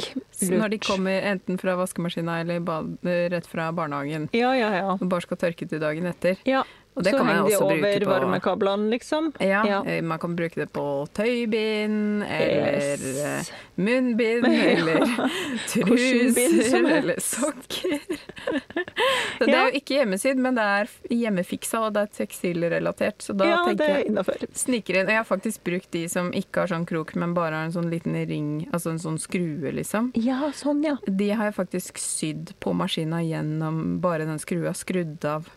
Når 0.51 0.73
de 0.73 0.79
kommer 0.83 1.29
enten 1.29 1.59
fra 1.61 1.77
vaskemaskina 1.79 2.41
eller 2.41 2.59
rett 3.31 3.47
fra 3.47 3.69
barnehagen. 3.71 4.27
Ja, 4.35 4.51
ja, 4.57 4.73
ja. 4.75 4.97
Og 4.97 5.07
bare 5.07 5.23
skal 5.23 5.39
tørke 5.39 5.67
til 5.69 5.79
dagen 5.79 6.09
etter. 6.09 6.41
ja. 6.49 6.65
Og 6.97 7.03
det 7.05 7.11
så 7.13 7.17
kan 7.19 7.25
man 7.27 7.35
henger 7.35 7.49
de 7.49 7.55
også 7.55 7.67
bruke 7.67 7.87
over 7.87 7.99
på- 8.05 8.11
varmekablene, 8.11 8.89
liksom. 8.89 9.27
Ja, 9.39 9.63
Ja. 9.67 9.83
eh, 9.85 10.01
Man 10.01 10.17
kan 10.19 10.35
bruke 10.35 10.55
det 10.55 10.71
på 10.73 10.85
tøybind, 11.13 12.23
eller 12.25 12.97
Yes. 12.97 13.49
eh, 13.49 13.55
munnbind, 13.77 14.45
Ja. 14.51 14.63
eller 14.73 14.99
truser, 15.67 16.85
er- 16.87 16.97
eller 16.97 17.19
sokker. 17.21 17.99
Så 19.37 19.45
det 19.45 19.53
er 19.53 19.67
jo 19.69 19.77
ikke 19.77 19.97
hjemmesydd, 19.99 20.39
men 20.41 20.55
det 20.57 20.63
er 20.65 20.89
hjemmefiksa, 21.13 21.83
og 21.85 21.93
det 21.93 22.01
er 22.07 22.13
tekstilrelatert. 22.25 23.21
Så 23.21 23.35
da 23.37 23.45
ja, 23.51 23.57
tenker 23.67 23.85
er 23.85 24.03
jeg 24.07 24.49
sniker 24.57 24.97
inn. 24.97 25.05
Og 25.05 25.13
jeg 25.13 25.19
har 25.21 25.27
faktisk 25.29 25.63
brukt 25.67 25.91
de 25.93 26.07
som 26.09 26.31
ikke 26.35 26.63
har 26.63 26.71
sånn 26.71 26.87
krok, 26.89 27.13
men 27.15 27.35
bare 27.37 27.53
har 27.59 27.67
en 27.69 27.75
sånn 27.75 27.89
liten 27.91 28.17
ring, 28.27 28.67
altså 28.73 28.89
en 28.95 29.01
sånn 29.03 29.19
skrue, 29.21 29.71
liksom. 29.75 30.09
Ja, 30.17 30.49
sånn, 30.57 30.81
ja. 30.87 30.95
De 31.05 31.29
har 31.29 31.51
jeg 31.51 31.57
faktisk 31.59 32.01
sydd 32.01 32.55
på 32.63 32.73
maskina 32.77 33.21
gjennom 33.21 33.99
bare 34.01 34.25
den 34.25 34.39
skrua, 34.41 34.73
skrudd 34.77 35.23
av. 35.29 35.49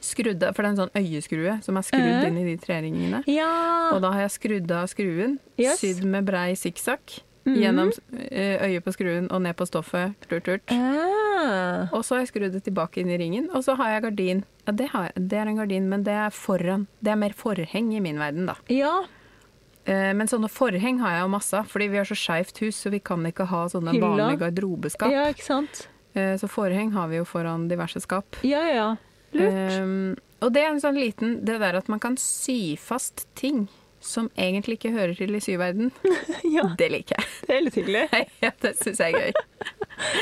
Skrudd 0.00 0.42
av, 0.42 0.54
For 0.54 0.62
det 0.62 0.68
er 0.68 0.74
en 0.74 0.88
sånn 0.88 0.96
øyeskrue 0.96 1.62
som 1.64 1.76
er 1.76 1.82
skrudd 1.82 2.24
Eh. 2.24 2.26
inn 2.28 2.38
i 2.38 2.44
de 2.44 2.56
treringene. 2.56 3.22
Ja. 3.26 3.90
Og 3.94 4.00
da 4.02 4.10
har 4.12 4.20
jeg 4.28 4.30
skrudd 4.40 4.70
av 4.70 4.86
skruen, 4.88 5.38
Yes. 5.58 5.80
sydd 5.80 6.04
med 6.04 6.24
brei 6.26 6.52
sikksakk 6.54 7.20
Mhm. 7.46 7.56
gjennom 7.62 7.92
eh, 8.32 8.58
øyet 8.66 8.82
på 8.84 8.92
skruen 8.92 9.28
og 9.30 9.40
ned 9.42 9.56
på 9.56 9.66
stoffet. 9.66 10.14
Turt, 10.28 10.44
turt. 10.44 10.62
Ah. 10.70 11.86
Og 11.92 12.02
så 12.04 12.16
har 12.16 12.24
jeg 12.24 12.32
skrudd 12.32 12.52
det 12.52 12.64
tilbake 12.64 12.98
inn 12.98 13.10
i 13.10 13.16
ringen, 13.18 13.48
og 13.54 13.62
så 13.62 13.76
har 13.76 13.90
jeg 14.00 14.02
gardin. 14.02 14.44
Ja, 14.66 14.72
det, 14.72 14.88
har 14.90 15.04
jeg. 15.14 15.28
det 15.28 15.38
er 15.38 15.46
en 15.46 15.56
gardin, 15.56 15.88
men 15.88 16.02
det 16.02 16.12
er 16.12 16.30
foran. 16.30 16.86
Det 17.02 17.12
er 17.12 17.16
mer 17.16 17.30
forheng 17.30 17.92
i 17.94 18.00
min 18.00 18.18
verden, 18.18 18.46
da. 18.46 18.54
Ja. 18.68 19.04
Eh, 19.86 20.12
Men 20.14 20.26
sånne 20.26 20.50
forheng 20.50 20.98
har 20.98 21.10
jeg 21.12 21.20
jo 21.22 21.28
masse 21.28 21.54
av, 21.54 21.66
fordi 21.68 21.88
vi 21.88 21.96
har 21.98 22.04
så 22.04 22.16
skeivt 22.18 22.58
hus, 22.58 22.74
så 22.84 22.90
vi 22.90 22.98
kan 22.98 23.22
ikke 23.24 23.46
ha 23.46 23.66
sånne 23.68 23.92
Hylla. 23.92 24.08
vanlige 24.16 24.38
garderobeskap. 24.40 25.10
ja, 25.12 25.26
ikke 25.32 25.42
sant. 25.44 25.86
Eh, 26.16 26.34
Så 26.36 26.48
forheng 26.48 26.90
har 26.92 27.06
vi 27.08 27.16
jo 27.18 27.24
foran 27.24 27.68
diverse 27.68 28.00
skap. 28.00 28.24
Ja, 28.42 28.64
ja. 28.66 28.96
Lurt. 29.38 29.80
Um, 29.80 30.14
og 30.44 30.52
det 30.52 30.62
er 30.62 30.70
en 30.74 30.82
sånn 30.82 30.98
liten 31.00 31.38
Det 31.48 31.56
der 31.62 31.78
at 31.78 31.88
man 31.88 32.02
kan 32.02 32.18
sy 32.20 32.76
fast 32.80 33.24
ting 33.38 33.66
som 34.06 34.28
egentlig 34.38 34.76
ikke 34.78 34.92
hører 34.94 35.14
til 35.18 35.34
i 35.34 35.40
syverden, 35.42 35.90
ja, 36.56 36.68
det 36.78 36.90
liker 36.92 37.16
jeg. 37.18 37.30
det 37.48 37.56
er 37.56 37.64
litt 37.64 37.78
hyggelig. 37.80 38.02
ja, 38.44 38.52
det 38.62 38.72
syns 38.78 39.00
jeg 39.02 39.14
er 39.14 39.24
gøy. 39.26 39.32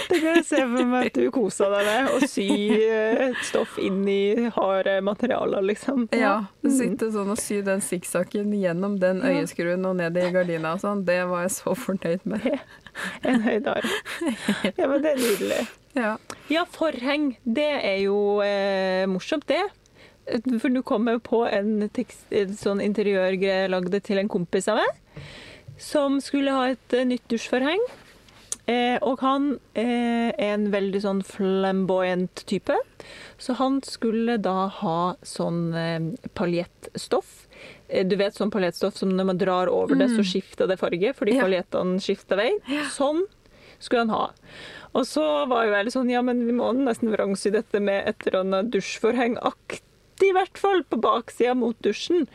Det 0.09 0.21
kan 0.21 0.37
jeg 0.39 0.45
se 0.47 0.61
for 0.63 0.87
meg 0.87 1.09
at 1.09 1.17
du 1.19 1.25
kosa 1.35 1.67
deg 1.73 1.89
med. 1.89 2.11
Å 2.15 2.29
sy 2.31 2.45
eh, 2.79 3.33
stoff 3.43 3.75
inn 3.83 4.05
i 4.07 4.47
harde 4.55 4.95
materialer, 5.03 5.65
liksom. 5.67 6.05
Ja, 6.15 6.21
ja. 6.63 6.71
Sitte 6.71 7.09
sånn 7.11 7.33
og 7.35 7.41
sy 7.43 7.59
den 7.67 7.83
sikksakken 7.83 8.55
gjennom 8.55 9.01
den 9.03 9.25
øyeskruen 9.27 9.83
og 9.89 9.99
ned 9.99 10.15
i 10.21 10.29
gardina 10.31 10.77
og 10.77 10.85
sånn, 10.85 11.03
det 11.09 11.19
var 11.27 11.43
jeg 11.49 11.57
så 11.57 11.75
fornøyd 11.75 12.23
med. 12.31 12.47
En 13.29 13.43
høydare. 13.45 13.89
Ja, 14.77 14.87
men 14.87 15.03
det 15.05 15.15
er 15.15 15.23
nydelig. 15.23 15.65
Ja. 15.95 16.17
Ja, 16.51 16.65
forheng. 16.67 17.37
Det 17.47 17.69
er 17.87 18.01
jo 18.03 18.41
eh, 18.43 19.05
morsomt, 19.07 19.47
det. 19.47 19.61
For 20.59 20.73
du 20.75 20.81
kommer 20.83 21.21
på 21.23 21.45
en 21.47 21.85
tekst, 21.95 22.25
en 22.35 22.57
sånn 22.59 22.81
interiørgreie 22.83 23.61
jeg 23.63 23.71
lagde 23.71 24.01
til 24.03 24.19
en 24.19 24.31
kompis 24.33 24.67
av 24.73 24.81
meg, 24.81 25.23
som 25.79 26.19
skulle 26.25 26.51
ha 26.57 26.65
et 26.73 26.97
eh, 26.99 27.07
nytt 27.07 27.29
dusjforheng. 27.31 27.79
Eh, 28.67 28.97
og 29.05 29.21
han 29.21 29.59
eh, 29.77 30.31
er 30.41 30.55
en 30.55 30.71
veldig 30.73 31.01
sånn 31.05 31.19
flamboyant 31.27 32.45
type, 32.49 32.77
så 33.37 33.57
han 33.59 33.81
skulle 33.85 34.39
da 34.41 34.69
ha 34.81 34.99
sånn 35.27 35.75
eh, 35.77 36.07
paljettstoff. 36.35 37.47
Eh, 37.89 38.07
Du 38.09 38.17
vet 38.17 38.33
sånn 38.39 38.51
paljettstoff 38.55 38.97
som 38.97 39.13
når 39.13 39.29
man 39.33 39.39
drar 39.43 39.69
over 39.69 39.95
det, 40.01 40.09
så 40.17 40.25
skifter 40.25 40.67
det 40.71 40.79
farge, 40.81 41.13
fordi 41.15 41.37
Ja. 41.37 41.45
paljettene 41.45 42.01
skifter 42.01 42.37
vei. 42.41 42.53
Sånn 42.95 43.27
skulle 43.79 44.07
han 44.07 44.15
ha. 44.17 44.31
Og 44.95 45.05
så 45.05 45.47
var 45.51 45.67
jo 45.67 45.73
jeg 45.75 45.85
litt 45.85 45.95
sånn, 45.99 46.11
ja, 46.11 46.23
men 46.23 46.47
vi 46.47 46.53
må 46.57 46.73
nesten 46.73 47.11
vrangsy 47.13 47.51
dette 47.53 47.81
med 47.83 48.07
et 48.09 48.27
eller 48.27 48.41
annet 48.45 48.71
dusjforheng-aktig, 48.73 49.83
i 50.23 50.31
hvert 50.37 50.59
fall, 50.61 50.83
på 50.87 51.01
baksida 51.03 51.55
mot 51.59 51.77
dusjen. 51.83 52.29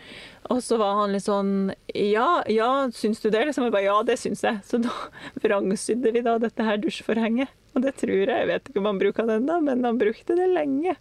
Og 0.50 0.60
så 0.66 0.78
var 0.82 0.96
han 1.02 1.14
litt 1.14 1.24
sånn, 1.28 1.72
ja, 1.94 2.42
ja, 2.50 2.90
syns 2.92 3.22
du 3.24 3.30
det? 3.30 3.46
Liksom, 3.48 3.64
jeg 3.68 3.72
bare, 3.76 3.86
ja, 3.88 3.98
det 4.04 4.18
syns 4.20 4.42
jeg. 4.44 4.60
Så 4.66 4.82
da 4.84 4.92
vrangsydde 5.44 6.12
vi 6.16 6.22
da 6.26 6.38
dette 6.42 6.66
her 6.66 6.78
dusjforhenget. 6.82 7.50
Og 7.78 7.84
det 7.86 7.96
tror 8.02 8.16
jeg, 8.18 8.28
jeg 8.34 8.48
vet 8.50 8.70
ikke 8.72 8.82
om 8.82 8.90
han 8.90 9.00
bruker 9.00 9.30
det 9.30 9.38
ennå, 9.44 9.60
men 9.64 9.86
han 9.86 10.00
brukte 10.02 10.36
det 10.36 10.48
lenge. 10.52 10.96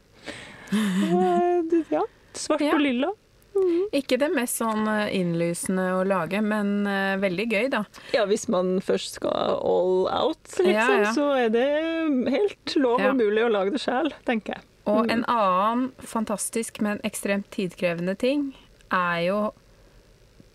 Og, 0.72 1.24
eh, 1.72 1.80
ja, 1.90 2.04
svart 2.36 2.60
Ja. 2.60 2.74
og 2.76 2.84
lilla. 2.84 3.10
Ikke 3.90 4.14
det 4.20 4.28
mest 4.36 4.60
sånn 4.60 4.84
eh, 4.86 5.08
innlysende 5.18 5.88
å 5.96 6.04
lage, 6.06 6.38
men 6.44 6.86
eh, 6.86 7.16
veldig 7.18 7.46
gøy, 7.50 7.64
da. 7.72 7.80
Ja, 8.14 8.22
hvis 8.30 8.44
man 8.52 8.76
først 8.84 9.16
skal 9.18 9.56
all 9.58 10.04
out, 10.12 10.44
liksom, 10.52 10.70
Ja, 10.76 10.84
ja. 11.08 11.12
så 11.16 11.30
er 11.34 11.48
det 11.50 11.64
helt 12.36 12.76
lov 12.78 13.00
og 13.02 13.16
mulig 13.18 13.42
å 13.42 13.50
lage 13.50 13.74
det 13.74 13.80
sjæl, 13.82 14.12
tenker 14.28 14.54
jeg. 14.58 14.67
Og 14.88 15.04
Mm. 15.06 15.10
en 15.12 15.24
annen 15.28 15.92
fantastisk, 16.00 16.80
men 16.80 16.98
ekstremt 17.04 17.50
tidkrevende 17.52 18.16
ting 18.18 18.54
er 18.90 19.26
jo 19.26 19.40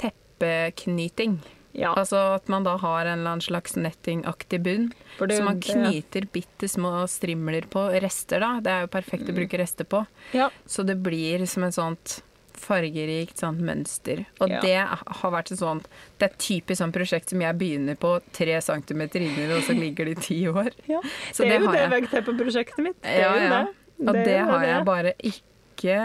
teppeknyting. 0.01 1.39
Ja, 1.75 1.93
Altså 1.97 2.35
at 2.35 2.47
man 2.53 2.63
da 2.63 2.75
har 2.77 3.05
en 3.07 3.19
eller 3.19 3.31
annen 3.31 3.41
slags 3.41 3.73
nettingaktig 3.75 4.59
bunn. 4.61 4.91
det 5.19 5.37
Så 5.39 5.43
man 5.43 5.59
knyter 5.59 5.89
knyter 5.91 6.27
bitte 6.31 6.67
små 6.69 7.07
strimler 7.09 7.65
på 7.67 7.87
rester, 8.01 8.39
da. 8.39 8.59
Det 8.61 8.69
er 8.71 8.81
jo 8.81 8.87
perfekt 8.93 9.29
å 9.29 9.33
bruke 9.33 9.57
rester 9.57 9.83
på. 9.89 10.05
Ja. 10.33 10.49
Så 10.67 10.85
det 10.85 10.99
blir 11.01 11.45
som 11.47 11.63
et 11.63 11.73
sånt 11.73 12.21
fargerikt 12.53 13.37
sånt 13.41 13.59
mønster. 13.59 14.25
Og 14.39 14.49
Ja. 14.49 14.61
det 14.61 14.77
har 14.87 15.31
vært 15.31 15.51
et 15.51 15.57
sånt 15.59 15.87
Det 16.19 16.31
er 16.31 16.37
typisk 16.37 16.77
sånn 16.79 16.93
prosjekt 16.93 17.29
som 17.29 17.41
jeg 17.41 17.57
begynner 17.57 17.95
på 17.97 18.21
tre 18.31 18.61
centimeter 18.61 19.19
inni, 19.19 19.51
og 19.51 19.63
så 19.63 19.73
ligger 19.77 20.05
det 20.05 20.17
i 20.17 20.21
ti 20.21 20.43
år. 20.47 20.71
ja. 20.87 21.01
Det 21.35 21.51
er 21.51 21.59
jo 21.59 21.71
det 21.71 21.89
veggteppeprosjektet 21.89 22.77
mitt. 22.83 23.01
Det 23.01 23.19
Ja, 23.19 23.33
er 23.33 23.39
jo 23.39 23.43
ja. 23.49 23.63
det. 23.65 23.73
Og 24.01 24.13
det, 24.13 24.23
det 24.27 24.39
har 24.49 24.65
jeg 24.65 24.85
bare 24.87 25.13
ikke 25.19 25.99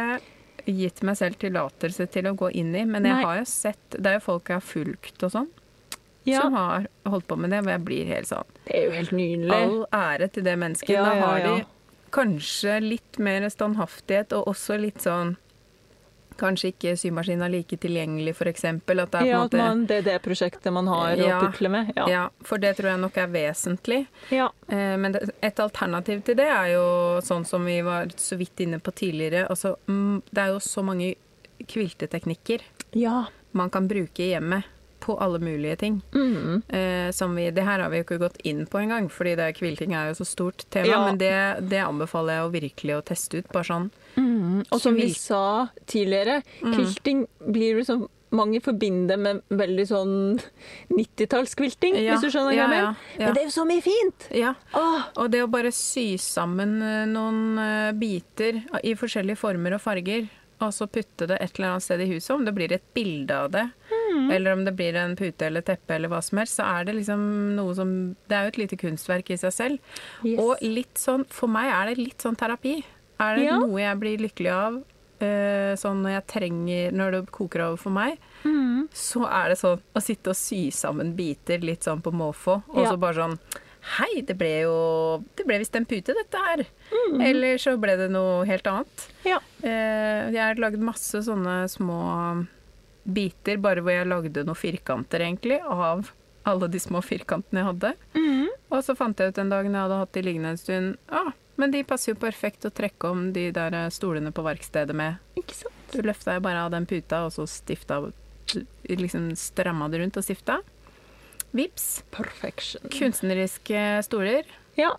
gitt 0.69 1.01
meg 1.07 1.17
selv 1.19 1.39
tillatelse 1.41 2.07
til 2.13 2.29
å 2.29 2.35
gå 2.39 2.51
inn 2.61 2.75
i. 2.77 2.85
Men 2.85 3.07
jeg 3.09 3.17
Nei. 3.17 3.25
har 3.25 3.41
jo 3.41 3.47
sett 3.49 3.97
Det 3.97 4.05
er 4.11 4.19
jo 4.19 4.27
folk 4.27 4.51
jeg 4.51 4.61
har 4.61 4.67
fulgt 4.67 5.25
og 5.27 5.35
sånn, 5.35 5.49
ja. 6.29 6.43
som 6.43 6.57
har 6.59 6.89
holdt 7.09 7.29
på 7.31 7.39
med 7.41 7.55
det, 7.55 7.63
hvor 7.65 7.75
jeg 7.75 7.85
blir 7.89 8.13
helt 8.13 8.31
sånn 8.31 8.55
Det 8.67 8.77
er 8.77 8.87
jo 8.87 8.95
helt 8.99 9.17
nydelig. 9.17 9.59
All 9.59 9.83
ære 9.97 10.31
til 10.35 10.47
det 10.49 10.57
mennesket. 10.61 10.95
Ja, 10.95 11.05
da 11.09 11.17
har 11.25 11.43
ja. 11.43 11.53
de 11.57 12.11
kanskje 12.15 12.79
litt 12.85 13.19
mer 13.21 13.45
standhaftighet, 13.53 14.33
og 14.37 14.53
også 14.55 14.79
litt 14.81 15.03
sånn 15.05 15.37
Kanskje 16.39 16.71
ikke 16.73 16.93
symaskinen 17.01 17.43
er 17.43 17.51
like 17.53 17.77
tilgjengelig, 17.83 18.35
f.eks. 18.39 18.65
At 18.65 18.87
det 18.87 18.99
er 19.03 19.09
på 19.11 19.27
Ja, 19.27 19.41
måte 19.43 19.59
man, 19.59 19.85
det 19.91 19.97
er 20.01 20.03
det 20.07 20.17
prosjektet 20.23 20.73
man 20.73 20.87
har 20.87 21.17
Ja. 21.19 21.39
å 21.41 21.49
putle 21.49 21.69
med. 21.69 21.93
Ja. 21.97 22.09
ja, 22.09 22.25
For 22.47 22.59
det 22.63 22.77
tror 22.79 22.93
jeg 22.93 23.01
nok 23.03 23.17
er 23.19 23.27
vesentlig. 23.35 24.07
Ja. 24.31 24.51
Eh, 24.69 24.97
Men 24.97 25.17
et 25.43 25.59
alternativ 25.61 26.23
til 26.25 26.37
det 26.39 26.47
er 26.47 26.75
jo 26.77 26.87
sånn 27.27 27.45
som 27.45 27.65
vi 27.67 27.81
var 27.83 28.07
så 28.17 28.39
vidt 28.39 28.61
inne 28.61 28.79
på 28.79 28.95
tidligere. 28.95 29.49
Altså, 29.51 29.75
mm, 29.89 30.23
det 30.31 30.39
er 30.45 30.55
jo 30.55 30.61
så 30.63 30.85
mange 30.85 31.15
kvilteteknikker 31.67 32.63
ja. 32.95 33.25
man 33.53 33.71
kan 33.71 33.89
bruke 33.89 34.23
i 34.23 34.31
hjemmet 34.33 34.63
på 35.09 35.17
alle 35.25 35.41
mulige 35.43 35.79
ting. 35.81 35.97
Mm. 36.15 36.61
Eh, 36.69 37.09
som 37.17 37.35
vi, 37.39 37.49
det 37.57 37.65
her 37.67 37.81
har 37.85 37.91
vi 37.93 38.03
jo 38.03 38.07
ikke 38.07 38.21
gått 38.23 38.37
inn 38.49 38.63
på 38.69 38.83
engang, 38.83 39.09
fordi 39.13 39.33
det, 39.41 39.49
kvilting 39.59 39.97
er 39.97 40.11
jo 40.13 40.19
så 40.21 40.27
stort 40.29 40.67
tema. 40.71 40.93
Ja. 40.93 41.01
Men 41.09 41.19
det, 41.21 41.33
det 41.73 41.81
anbefaler 41.87 42.39
jeg 42.39 42.47
å 42.47 42.53
virkelig 42.55 42.99
å 42.99 43.05
teste 43.15 43.41
ut. 43.43 43.51
Bare 43.57 43.69
sånn 43.73 43.91
Mm. 44.19 44.65
Og 44.75 44.81
som 44.83 44.97
vi 44.99 45.13
sa 45.15 45.69
tidligere, 45.87 46.41
Mm. 46.65 46.73
quilting 46.75 47.21
blir 47.53 47.77
liksom 47.79 48.09
mange 48.35 48.59
forbinder 48.61 49.17
med 49.17 49.43
veldig 49.49 49.85
sånn 49.87 50.17
90-tallskvilting, 50.99 51.97
Ja, 52.03 52.17
hvis 52.17 52.27
du 52.27 52.33
skjønner 52.35 52.53
hva 52.53 52.59
jeg 52.59 52.73
mener. 52.73 52.97
Men 53.19 53.35
det 53.37 53.43
er 53.43 53.47
jo 53.49 53.55
så 53.55 53.67
mye 53.69 53.85
fint! 53.85 54.27
Ja. 54.37 54.55
Åh, 54.77 55.07
Og 55.23 55.31
det 55.33 55.45
å 55.45 55.51
bare 55.51 55.71
sy 55.75 56.17
sammen 56.21 56.77
eh, 56.83 57.05
noen 57.11 57.59
eh, 57.63 57.93
biter 57.99 58.61
i 58.83 58.95
forskjellige 58.99 59.39
former 59.41 59.77
og 59.79 59.85
farger, 59.85 60.29
og 60.61 60.73
så 60.75 60.89
putte 60.91 61.29
det 61.31 61.39
et 61.41 61.55
eller 61.59 61.77
annet 61.77 61.87
sted 61.87 62.03
i 62.03 62.11
huset, 62.11 62.33
om 62.35 62.45
det 62.45 62.55
blir 62.57 62.73
et 62.75 62.89
bilde 62.97 63.31
av 63.45 63.51
det, 63.55 63.69
Mm. 63.89 63.98
Eller 64.31 64.53
om 64.53 64.65
det 64.65 64.75
blir 64.77 64.95
en 64.97 65.15
pute 65.17 65.47
eller 65.47 65.63
teppe 65.63 65.95
eller 65.95 66.09
hva 66.13 66.21
som 66.23 66.39
helst, 66.39 66.59
så 66.59 66.67
er 66.79 66.85
det 66.89 66.95
liksom 66.99 67.55
noe 67.57 67.75
som 67.75 68.17
Det 68.29 68.37
er 68.37 68.43
jo 68.45 68.49
et 68.55 68.59
lite 68.63 68.77
kunstverk 68.81 69.31
i 69.31 69.37
seg 69.37 69.53
selv. 69.53 69.79
yes. 70.25 70.39
Og 70.43 70.59
litt 70.63 70.95
sånn 70.99 71.25
For 71.29 71.47
meg 71.49 71.71
er 71.73 71.87
det 71.95 71.99
litt 72.03 72.19
sånn 72.19 72.37
terapi. 72.37 72.83
Er 73.21 73.37
det 73.37 73.45
Ja. 73.47 73.59
noe 73.59 73.79
jeg 73.81 73.99
blir 74.01 74.19
lykkelig 74.19 74.53
av 74.53 74.83
eh, 75.21 75.75
sånn 75.75 76.03
når 76.05 76.11
jeg 76.15 76.27
trenger 76.29 76.93
Når 76.93 77.11
det 77.11 77.31
koker 77.33 77.61
over 77.67 77.77
for 77.77 77.91
meg, 77.91 78.19
Mm. 78.45 78.89
så 78.95 79.25
er 79.27 79.49
det 79.49 79.59
sånn 79.59 79.81
å 79.97 80.01
sitte 80.01 80.29
og 80.31 80.37
sy 80.37 80.71
sammen 80.71 81.17
biter 81.17 81.59
litt 81.59 81.81
sånn 81.83 82.01
på 82.01 82.13
måfå, 82.13 82.63
og 82.69 82.85
Ja. 82.85 82.93
så 82.93 82.99
bare 82.99 83.15
sånn 83.15 83.39
Hei, 83.99 84.21
det 84.23 84.37
ble 84.37 84.63
jo 84.63 85.25
Det 85.37 85.47
ble 85.47 85.59
visst 85.61 85.75
en 85.77 85.87
pute, 85.87 86.13
dette 86.15 86.35
her. 86.37 86.67
Mm. 87.11 87.21
Eller 87.25 87.55
så 87.59 87.79
ble 87.81 87.97
det 87.97 88.11
noe 88.11 88.45
helt 88.45 88.65
annet. 88.67 89.09
Ja. 89.25 89.39
Eh, 89.63 90.31
jeg 90.31 90.37
har 90.37 90.55
lagd 90.57 90.79
masse 90.79 91.15
sånne 91.25 91.65
små 91.71 92.47
biter 93.09 93.57
bare 93.65 93.81
hvor 93.81 93.95
jeg 93.95 94.09
lagde 94.11 94.45
noen 94.45 94.59
firkanter, 94.59 95.23
egentlig, 95.25 95.59
av 95.65 96.11
alle 96.49 96.69
de 96.69 96.81
små 96.81 97.01
firkantene 97.05 97.63
jeg 97.63 97.69
hadde. 97.71 97.93
Og 98.69 98.83
så 98.85 98.95
fant 98.97 99.19
jeg 99.21 99.33
ut 99.33 99.39
en 99.43 99.51
dag 99.53 99.65
når 99.67 99.79
jeg 99.79 99.87
hadde 99.87 99.99
hatt 100.03 100.13
de 100.17 100.23
liggende 100.27 100.51
en 100.55 100.61
stund 100.61 100.97
ah, 101.09 101.31
men 101.59 101.73
de 101.73 101.81
passer 101.89 102.13
jo 102.13 102.19
perfekt 102.21 102.65
å 102.69 102.71
trekke 102.71 103.09
om 103.11 103.23
de 103.35 103.49
der 103.57 103.75
eh, 103.75 103.89
stolene 103.91 104.31
på 104.31 104.45
verkstedet 104.47 104.95
med. 104.97 105.17
Ikke 105.41 105.57
sant? 105.57 105.75
Du 105.91 106.05
løfta 106.07 106.37
jo 106.37 106.43
bare 106.45 106.61
av 106.67 106.71
den 106.77 106.87
puta, 106.87 107.25
og 107.27 107.33
så 107.35 107.47
stifta 107.51 108.03
Liksom 108.89 109.33
stramma 109.37 109.89
det 109.93 109.99
rundt 110.01 110.17
og 110.17 110.25
stifta. 110.25 110.61
Vips. 111.53 112.03
Perfection. 112.15 112.87
Kunstneriske 112.95 113.83
stoler 114.07 114.47
Ja, 114.79 114.95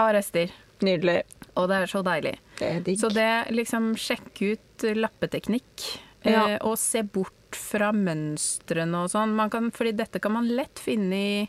av 0.00 0.14
rester. 0.16 0.50
nydelig. 0.82 1.20
Og 1.54 1.68
det 1.70 1.76
er 1.82 1.86
så 1.92 2.00
deilig. 2.02 2.32
Det 2.58 2.66
er 2.72 2.80
digg. 2.82 2.98
Så 2.98 3.10
det 3.14 3.28
liksom 3.54 3.92
sjekke 3.94 4.54
ut 4.56 4.86
lappeteknikk, 4.98 5.84
Ja. 6.24 6.48
eh, 6.54 6.58
og 6.62 6.76
se 6.78 7.02
bort 7.02 7.32
fra 7.52 7.90
mønstrene 7.92 9.02
og 9.04 9.10
sånn. 9.12 9.34
Man 9.36 9.50
kan, 9.52 9.66
fordi 9.76 9.90
dette 9.98 10.20
kan 10.24 10.32
man 10.32 10.46
lett 10.56 10.80
finne 10.80 11.18
i, 11.18 11.48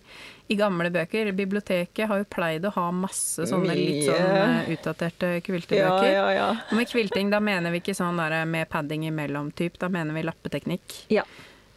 i 0.51 0.55
gamle 0.59 0.89
bøker. 0.91 1.29
Biblioteket 1.37 2.09
har 2.09 2.19
jo 2.19 2.25
pleid 2.27 2.65
å 2.67 2.73
ha 2.75 2.89
masse 2.91 3.45
sånne 3.47 3.75
litt 3.77 4.03
sånn 4.09 4.35
eh, 4.35 4.71
utdaterte 4.75 5.29
kviltebøker. 5.45 6.09
ja, 6.11 6.25
ja. 6.35 6.49
Og 6.71 6.75
med 6.81 6.89
kvilting, 6.91 7.31
da 7.31 7.39
mener 7.39 7.71
vi 7.71 7.79
ikke 7.79 7.95
sånn 7.95 8.19
der 8.19 8.43
med 8.49 8.67
padding 8.73 9.05
imellom 9.07 9.53
typ, 9.55 9.79
da 9.79 9.87
mener 9.93 10.13
vi 10.17 10.25
lappeteknikk. 10.27 10.97
Ja. 11.13 11.23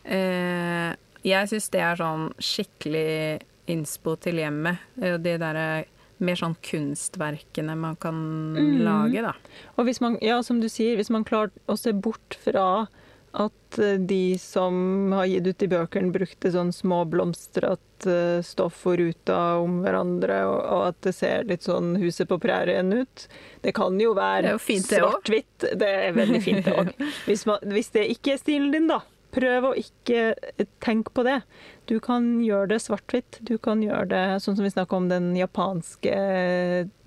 Eh, 0.02 0.94
jeg 1.26 1.50
syns 1.50 1.70
det 1.74 1.80
er 1.82 1.98
sånn 1.98 2.28
skikkelig 2.38 3.42
innspo 3.70 4.14
til 4.22 4.38
hjemmet. 4.42 4.78
Eh, 5.02 5.16
De 5.22 5.36
derre 5.42 5.84
mer 6.18 6.34
sånn 6.40 6.56
kunstverkene 6.64 7.76
man 7.76 7.96
kan 7.96 8.54
Mm. 8.56 8.84
lage, 8.84 9.22
da. 9.22 9.34
Og 9.76 9.84
hvis 9.86 10.00
man, 10.00 10.18
ja, 10.22 10.42
som 10.42 10.60
du 10.60 10.68
sier, 10.68 10.96
hvis 10.96 11.10
man 11.10 11.24
klarer 11.24 11.50
å 11.68 11.76
se 11.78 11.92
bort 11.92 12.36
fra 12.44 12.88
at 13.36 13.78
eh, 13.78 13.98
de 13.98 14.38
som 14.40 15.12
har 15.12 15.26
gitt 15.26 15.46
ut 15.46 15.58
de 15.58 15.68
bøkene, 15.68 16.10
brukte 16.12 16.48
sånn 16.50 16.72
små 16.72 17.02
blomstrete 17.04 18.42
stoff 18.44 18.86
og 18.86 18.96
ruter 18.98 19.60
om 19.60 19.82
hverandre, 19.84 20.38
og, 20.48 20.86
at 20.88 21.00
det 21.02 21.12
ser 21.14 21.44
litt 21.44 21.62
sånn 21.66 21.96
Huset 22.00 22.28
på 22.28 22.38
prærien 22.40 22.88
ut. 22.92 23.26
Det 23.62 23.74
kan 23.76 23.98
jo 24.00 24.14
være 24.16 24.56
svart-hvitt. 24.58 25.68
Det 25.78 25.82
er 26.08 26.12
veldig 26.16 26.42
fint, 26.42 26.64
det 26.64 26.72
òg. 26.72 26.94
Hvis, 27.26 27.44
hvis 27.44 27.90
det 27.92 28.06
ikke 28.16 28.32
er 28.34 28.40
stilen 28.40 28.72
din, 28.72 28.88
da. 28.88 29.02
Prøv 29.36 29.64
å 29.68 29.74
ikke 29.76 30.32
tenke 30.80 31.12
på 31.12 31.22
det. 31.26 31.42
Du 31.86 32.00
kan 32.02 32.40
gjøre 32.42 32.66
det 32.74 32.80
svart-hvitt. 32.82 33.38
Du 33.46 33.54
kan 33.62 33.78
gjøre 33.84 34.08
det 34.10 34.22
sånn 34.42 34.56
som 34.58 34.64
vi 34.66 34.72
snakka 34.74 34.96
om 34.98 35.06
den 35.10 35.30
japanske 35.38 36.14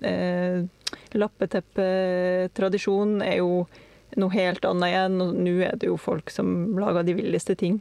eh, 0.00 0.64
lappeteppetradisjonen 1.12 3.22
er 3.24 3.36
jo 3.40 3.66
noe 4.18 4.32
helt 4.34 4.64
annet 4.66 4.88
igjen. 4.90 5.20
Og 5.22 5.34
nå 5.44 5.54
er 5.68 5.76
det 5.80 5.86
jo 5.90 5.96
folk 6.00 6.30
som 6.32 6.78
lager 6.80 7.02
de 7.06 7.14
villeste 7.20 7.54
ting. 7.60 7.76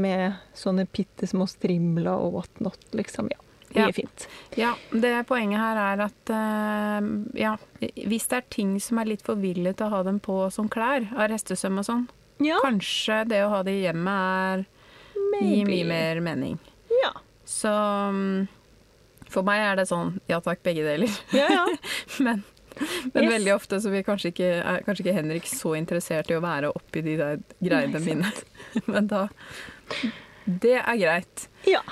Med 0.00 0.32
sånne 0.56 0.86
bitte 0.88 1.26
små 1.28 1.44
strimler 1.50 2.12
og 2.16 2.32
whatnot, 2.38 2.80
liksom. 2.96 3.28
Ja, 3.32 3.38
mye 3.74 3.86
Ja. 3.88 3.92
fint. 3.92 4.28
Ja, 4.56 4.72
det 4.92 5.26
poenget 5.28 5.60
her 5.60 5.76
er 5.80 6.00
at 6.06 6.22
uh, 6.32 7.00
ja, 7.36 7.54
hvis 7.80 8.26
det 8.28 8.36
er 8.40 8.44
ting 8.52 8.80
som 8.80 8.98
er 9.00 9.04
litt 9.12 9.22
for 9.24 9.34
ville 9.40 9.72
til 9.76 9.86
å 9.86 9.90
ha 9.98 10.02
dem 10.08 10.18
på 10.20 10.50
som 10.52 10.68
klær, 10.68 11.02
av 11.16 11.28
restesøm 11.32 11.78
og 11.80 11.84
sånn, 11.88 12.08
Ja, 12.42 12.56
kanskje 12.64 13.20
det 13.28 13.42
å 13.44 13.48
ha 13.52 13.62
det 13.62 13.72
i 13.78 13.82
hjemmet 13.84 14.12
er 14.12 14.64
gir 15.40 15.64
mye 15.68 15.84
mer 15.88 16.20
mening. 16.20 16.58
Ja. 17.02 17.12
Så 17.48 17.70
mm, 18.12 18.46
for 19.32 19.42
meg 19.46 19.62
er 19.64 19.76
det 19.80 19.86
sånn 19.88 20.18
ja 20.28 20.40
takk, 20.44 20.60
begge 20.66 20.84
deler. 20.84 21.12
Ja, 21.32 21.48
ja. 21.50 21.66
Men, 22.24 22.42
men 23.12 23.24
Yes. 23.26 23.32
veldig 23.34 23.52
ofte 23.54 23.78
så 23.84 23.90
blir 23.92 24.02
kanskje 24.06 24.30
ikke, 24.32 24.46
er 24.64 24.84
kanskje 24.86 25.02
ikke 25.04 25.12
Henrik 25.18 25.44
så 25.50 25.74
interessert 25.76 26.30
i 26.32 26.36
å 26.38 26.40
være 26.40 26.70
oppi 26.72 27.02
de 27.04 27.16
der 27.20 27.42
greiene 27.60 28.00
Nei, 28.00 28.14
mine. 28.14 28.30
Men 28.92 29.10
da 29.10 29.26
Det 30.44 30.78
er 30.80 30.96
greit. 30.96 31.48
ja. 31.68 31.82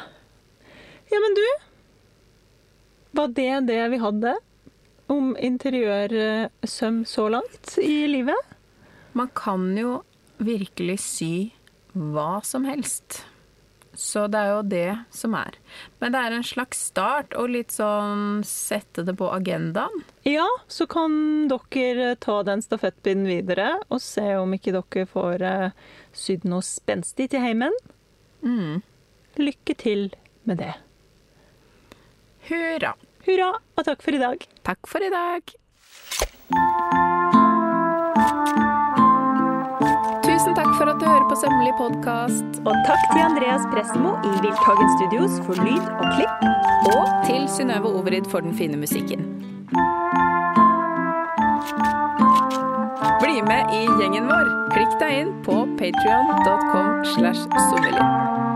Ja, 1.11 1.18
men 1.20 1.34
du 1.34 1.45
Var 3.18 3.28
det 3.34 3.49
det 3.68 3.80
vi 3.93 3.99
hadde 3.99 4.32
om 5.11 5.32
interiørsøm 5.36 7.03
så 7.05 7.28
langt 7.34 7.74
i 7.82 8.07
livet? 8.07 8.53
Man 9.12 9.28
kan 9.34 9.64
jo 9.76 9.99
virkelig 10.38 11.01
sy 11.03 11.32
hva 11.93 12.38
som 12.47 12.64
helst. 12.64 13.24
Så 14.01 14.23
det 14.33 14.41
er 14.41 14.55
jo 14.55 14.61
det 14.65 14.93
som 15.13 15.35
er. 15.37 15.59
Men 16.01 16.15
det 16.15 16.21
er 16.25 16.33
en 16.33 16.47
slags 16.47 16.79
start, 16.89 17.35
og 17.37 17.53
litt 17.53 17.75
sånn 17.75 18.41
sette 18.49 19.05
det 19.05 19.13
på 19.21 19.29
agendaen. 19.29 19.93
Ja, 20.25 20.47
så 20.73 20.87
kan 20.89 21.49
dere 21.53 22.15
ta 22.25 22.39
den 22.49 22.65
stafettpinnen 22.65 23.29
videre 23.29 23.75
og 23.91 24.01
se 24.01 24.25
om 24.41 24.57
ikke 24.57 24.73
dere 24.79 25.05
får 25.11 25.45
eh, 25.45 25.77
sydd 26.17 26.49
noe 26.49 26.65
spenstig 26.65 27.29
til 27.35 27.45
heimen. 27.45 27.77
Mm. 28.41 28.81
Lykke 29.37 29.77
til 29.77 30.09
med 30.49 30.65
det. 30.65 30.73
Hurra. 32.49 32.97
Hurra, 33.29 33.53
og 33.77 33.85
takk 33.85 34.01
for 34.07 34.17
i 34.17 34.23
dag. 34.25 34.49
Takk 34.65 34.89
for 34.89 35.05
i 35.05 35.13
dag. 35.13 35.45
Tusen 40.51 40.65
takk 40.65 40.79
for 40.79 40.91
at 40.91 40.99
du 40.99 41.07
hører 41.07 41.27
på 41.31 41.37
Sømmelig 41.39 41.73
podkast. 41.79 42.57
Og 42.67 42.75
takk 42.87 43.03
til 43.13 43.21
Andreas 43.23 43.63
Prestmo 43.71 44.17
i 44.27 44.31
Wildtagen 44.43 44.89
Studios 44.97 45.37
for 45.47 45.55
lyd 45.63 45.85
og 46.01 46.07
klipp. 46.17 46.43
Og 46.91 47.05
til 47.29 47.45
Synnøve 47.55 47.93
Overid 48.01 48.27
for 48.33 48.43
den 48.43 48.57
fine 48.59 48.77
musikken. 48.77 49.23
Bli 53.23 53.37
med 53.47 53.71
i 53.79 53.85
gjengen 54.01 54.27
vår. 54.27 54.51
Klikk 54.75 54.99
deg 54.99 55.21
inn 55.21 55.37
på 55.47 55.61
patrion.com 55.79 57.05
slash 57.15 57.47
sommerlig. 57.71 58.50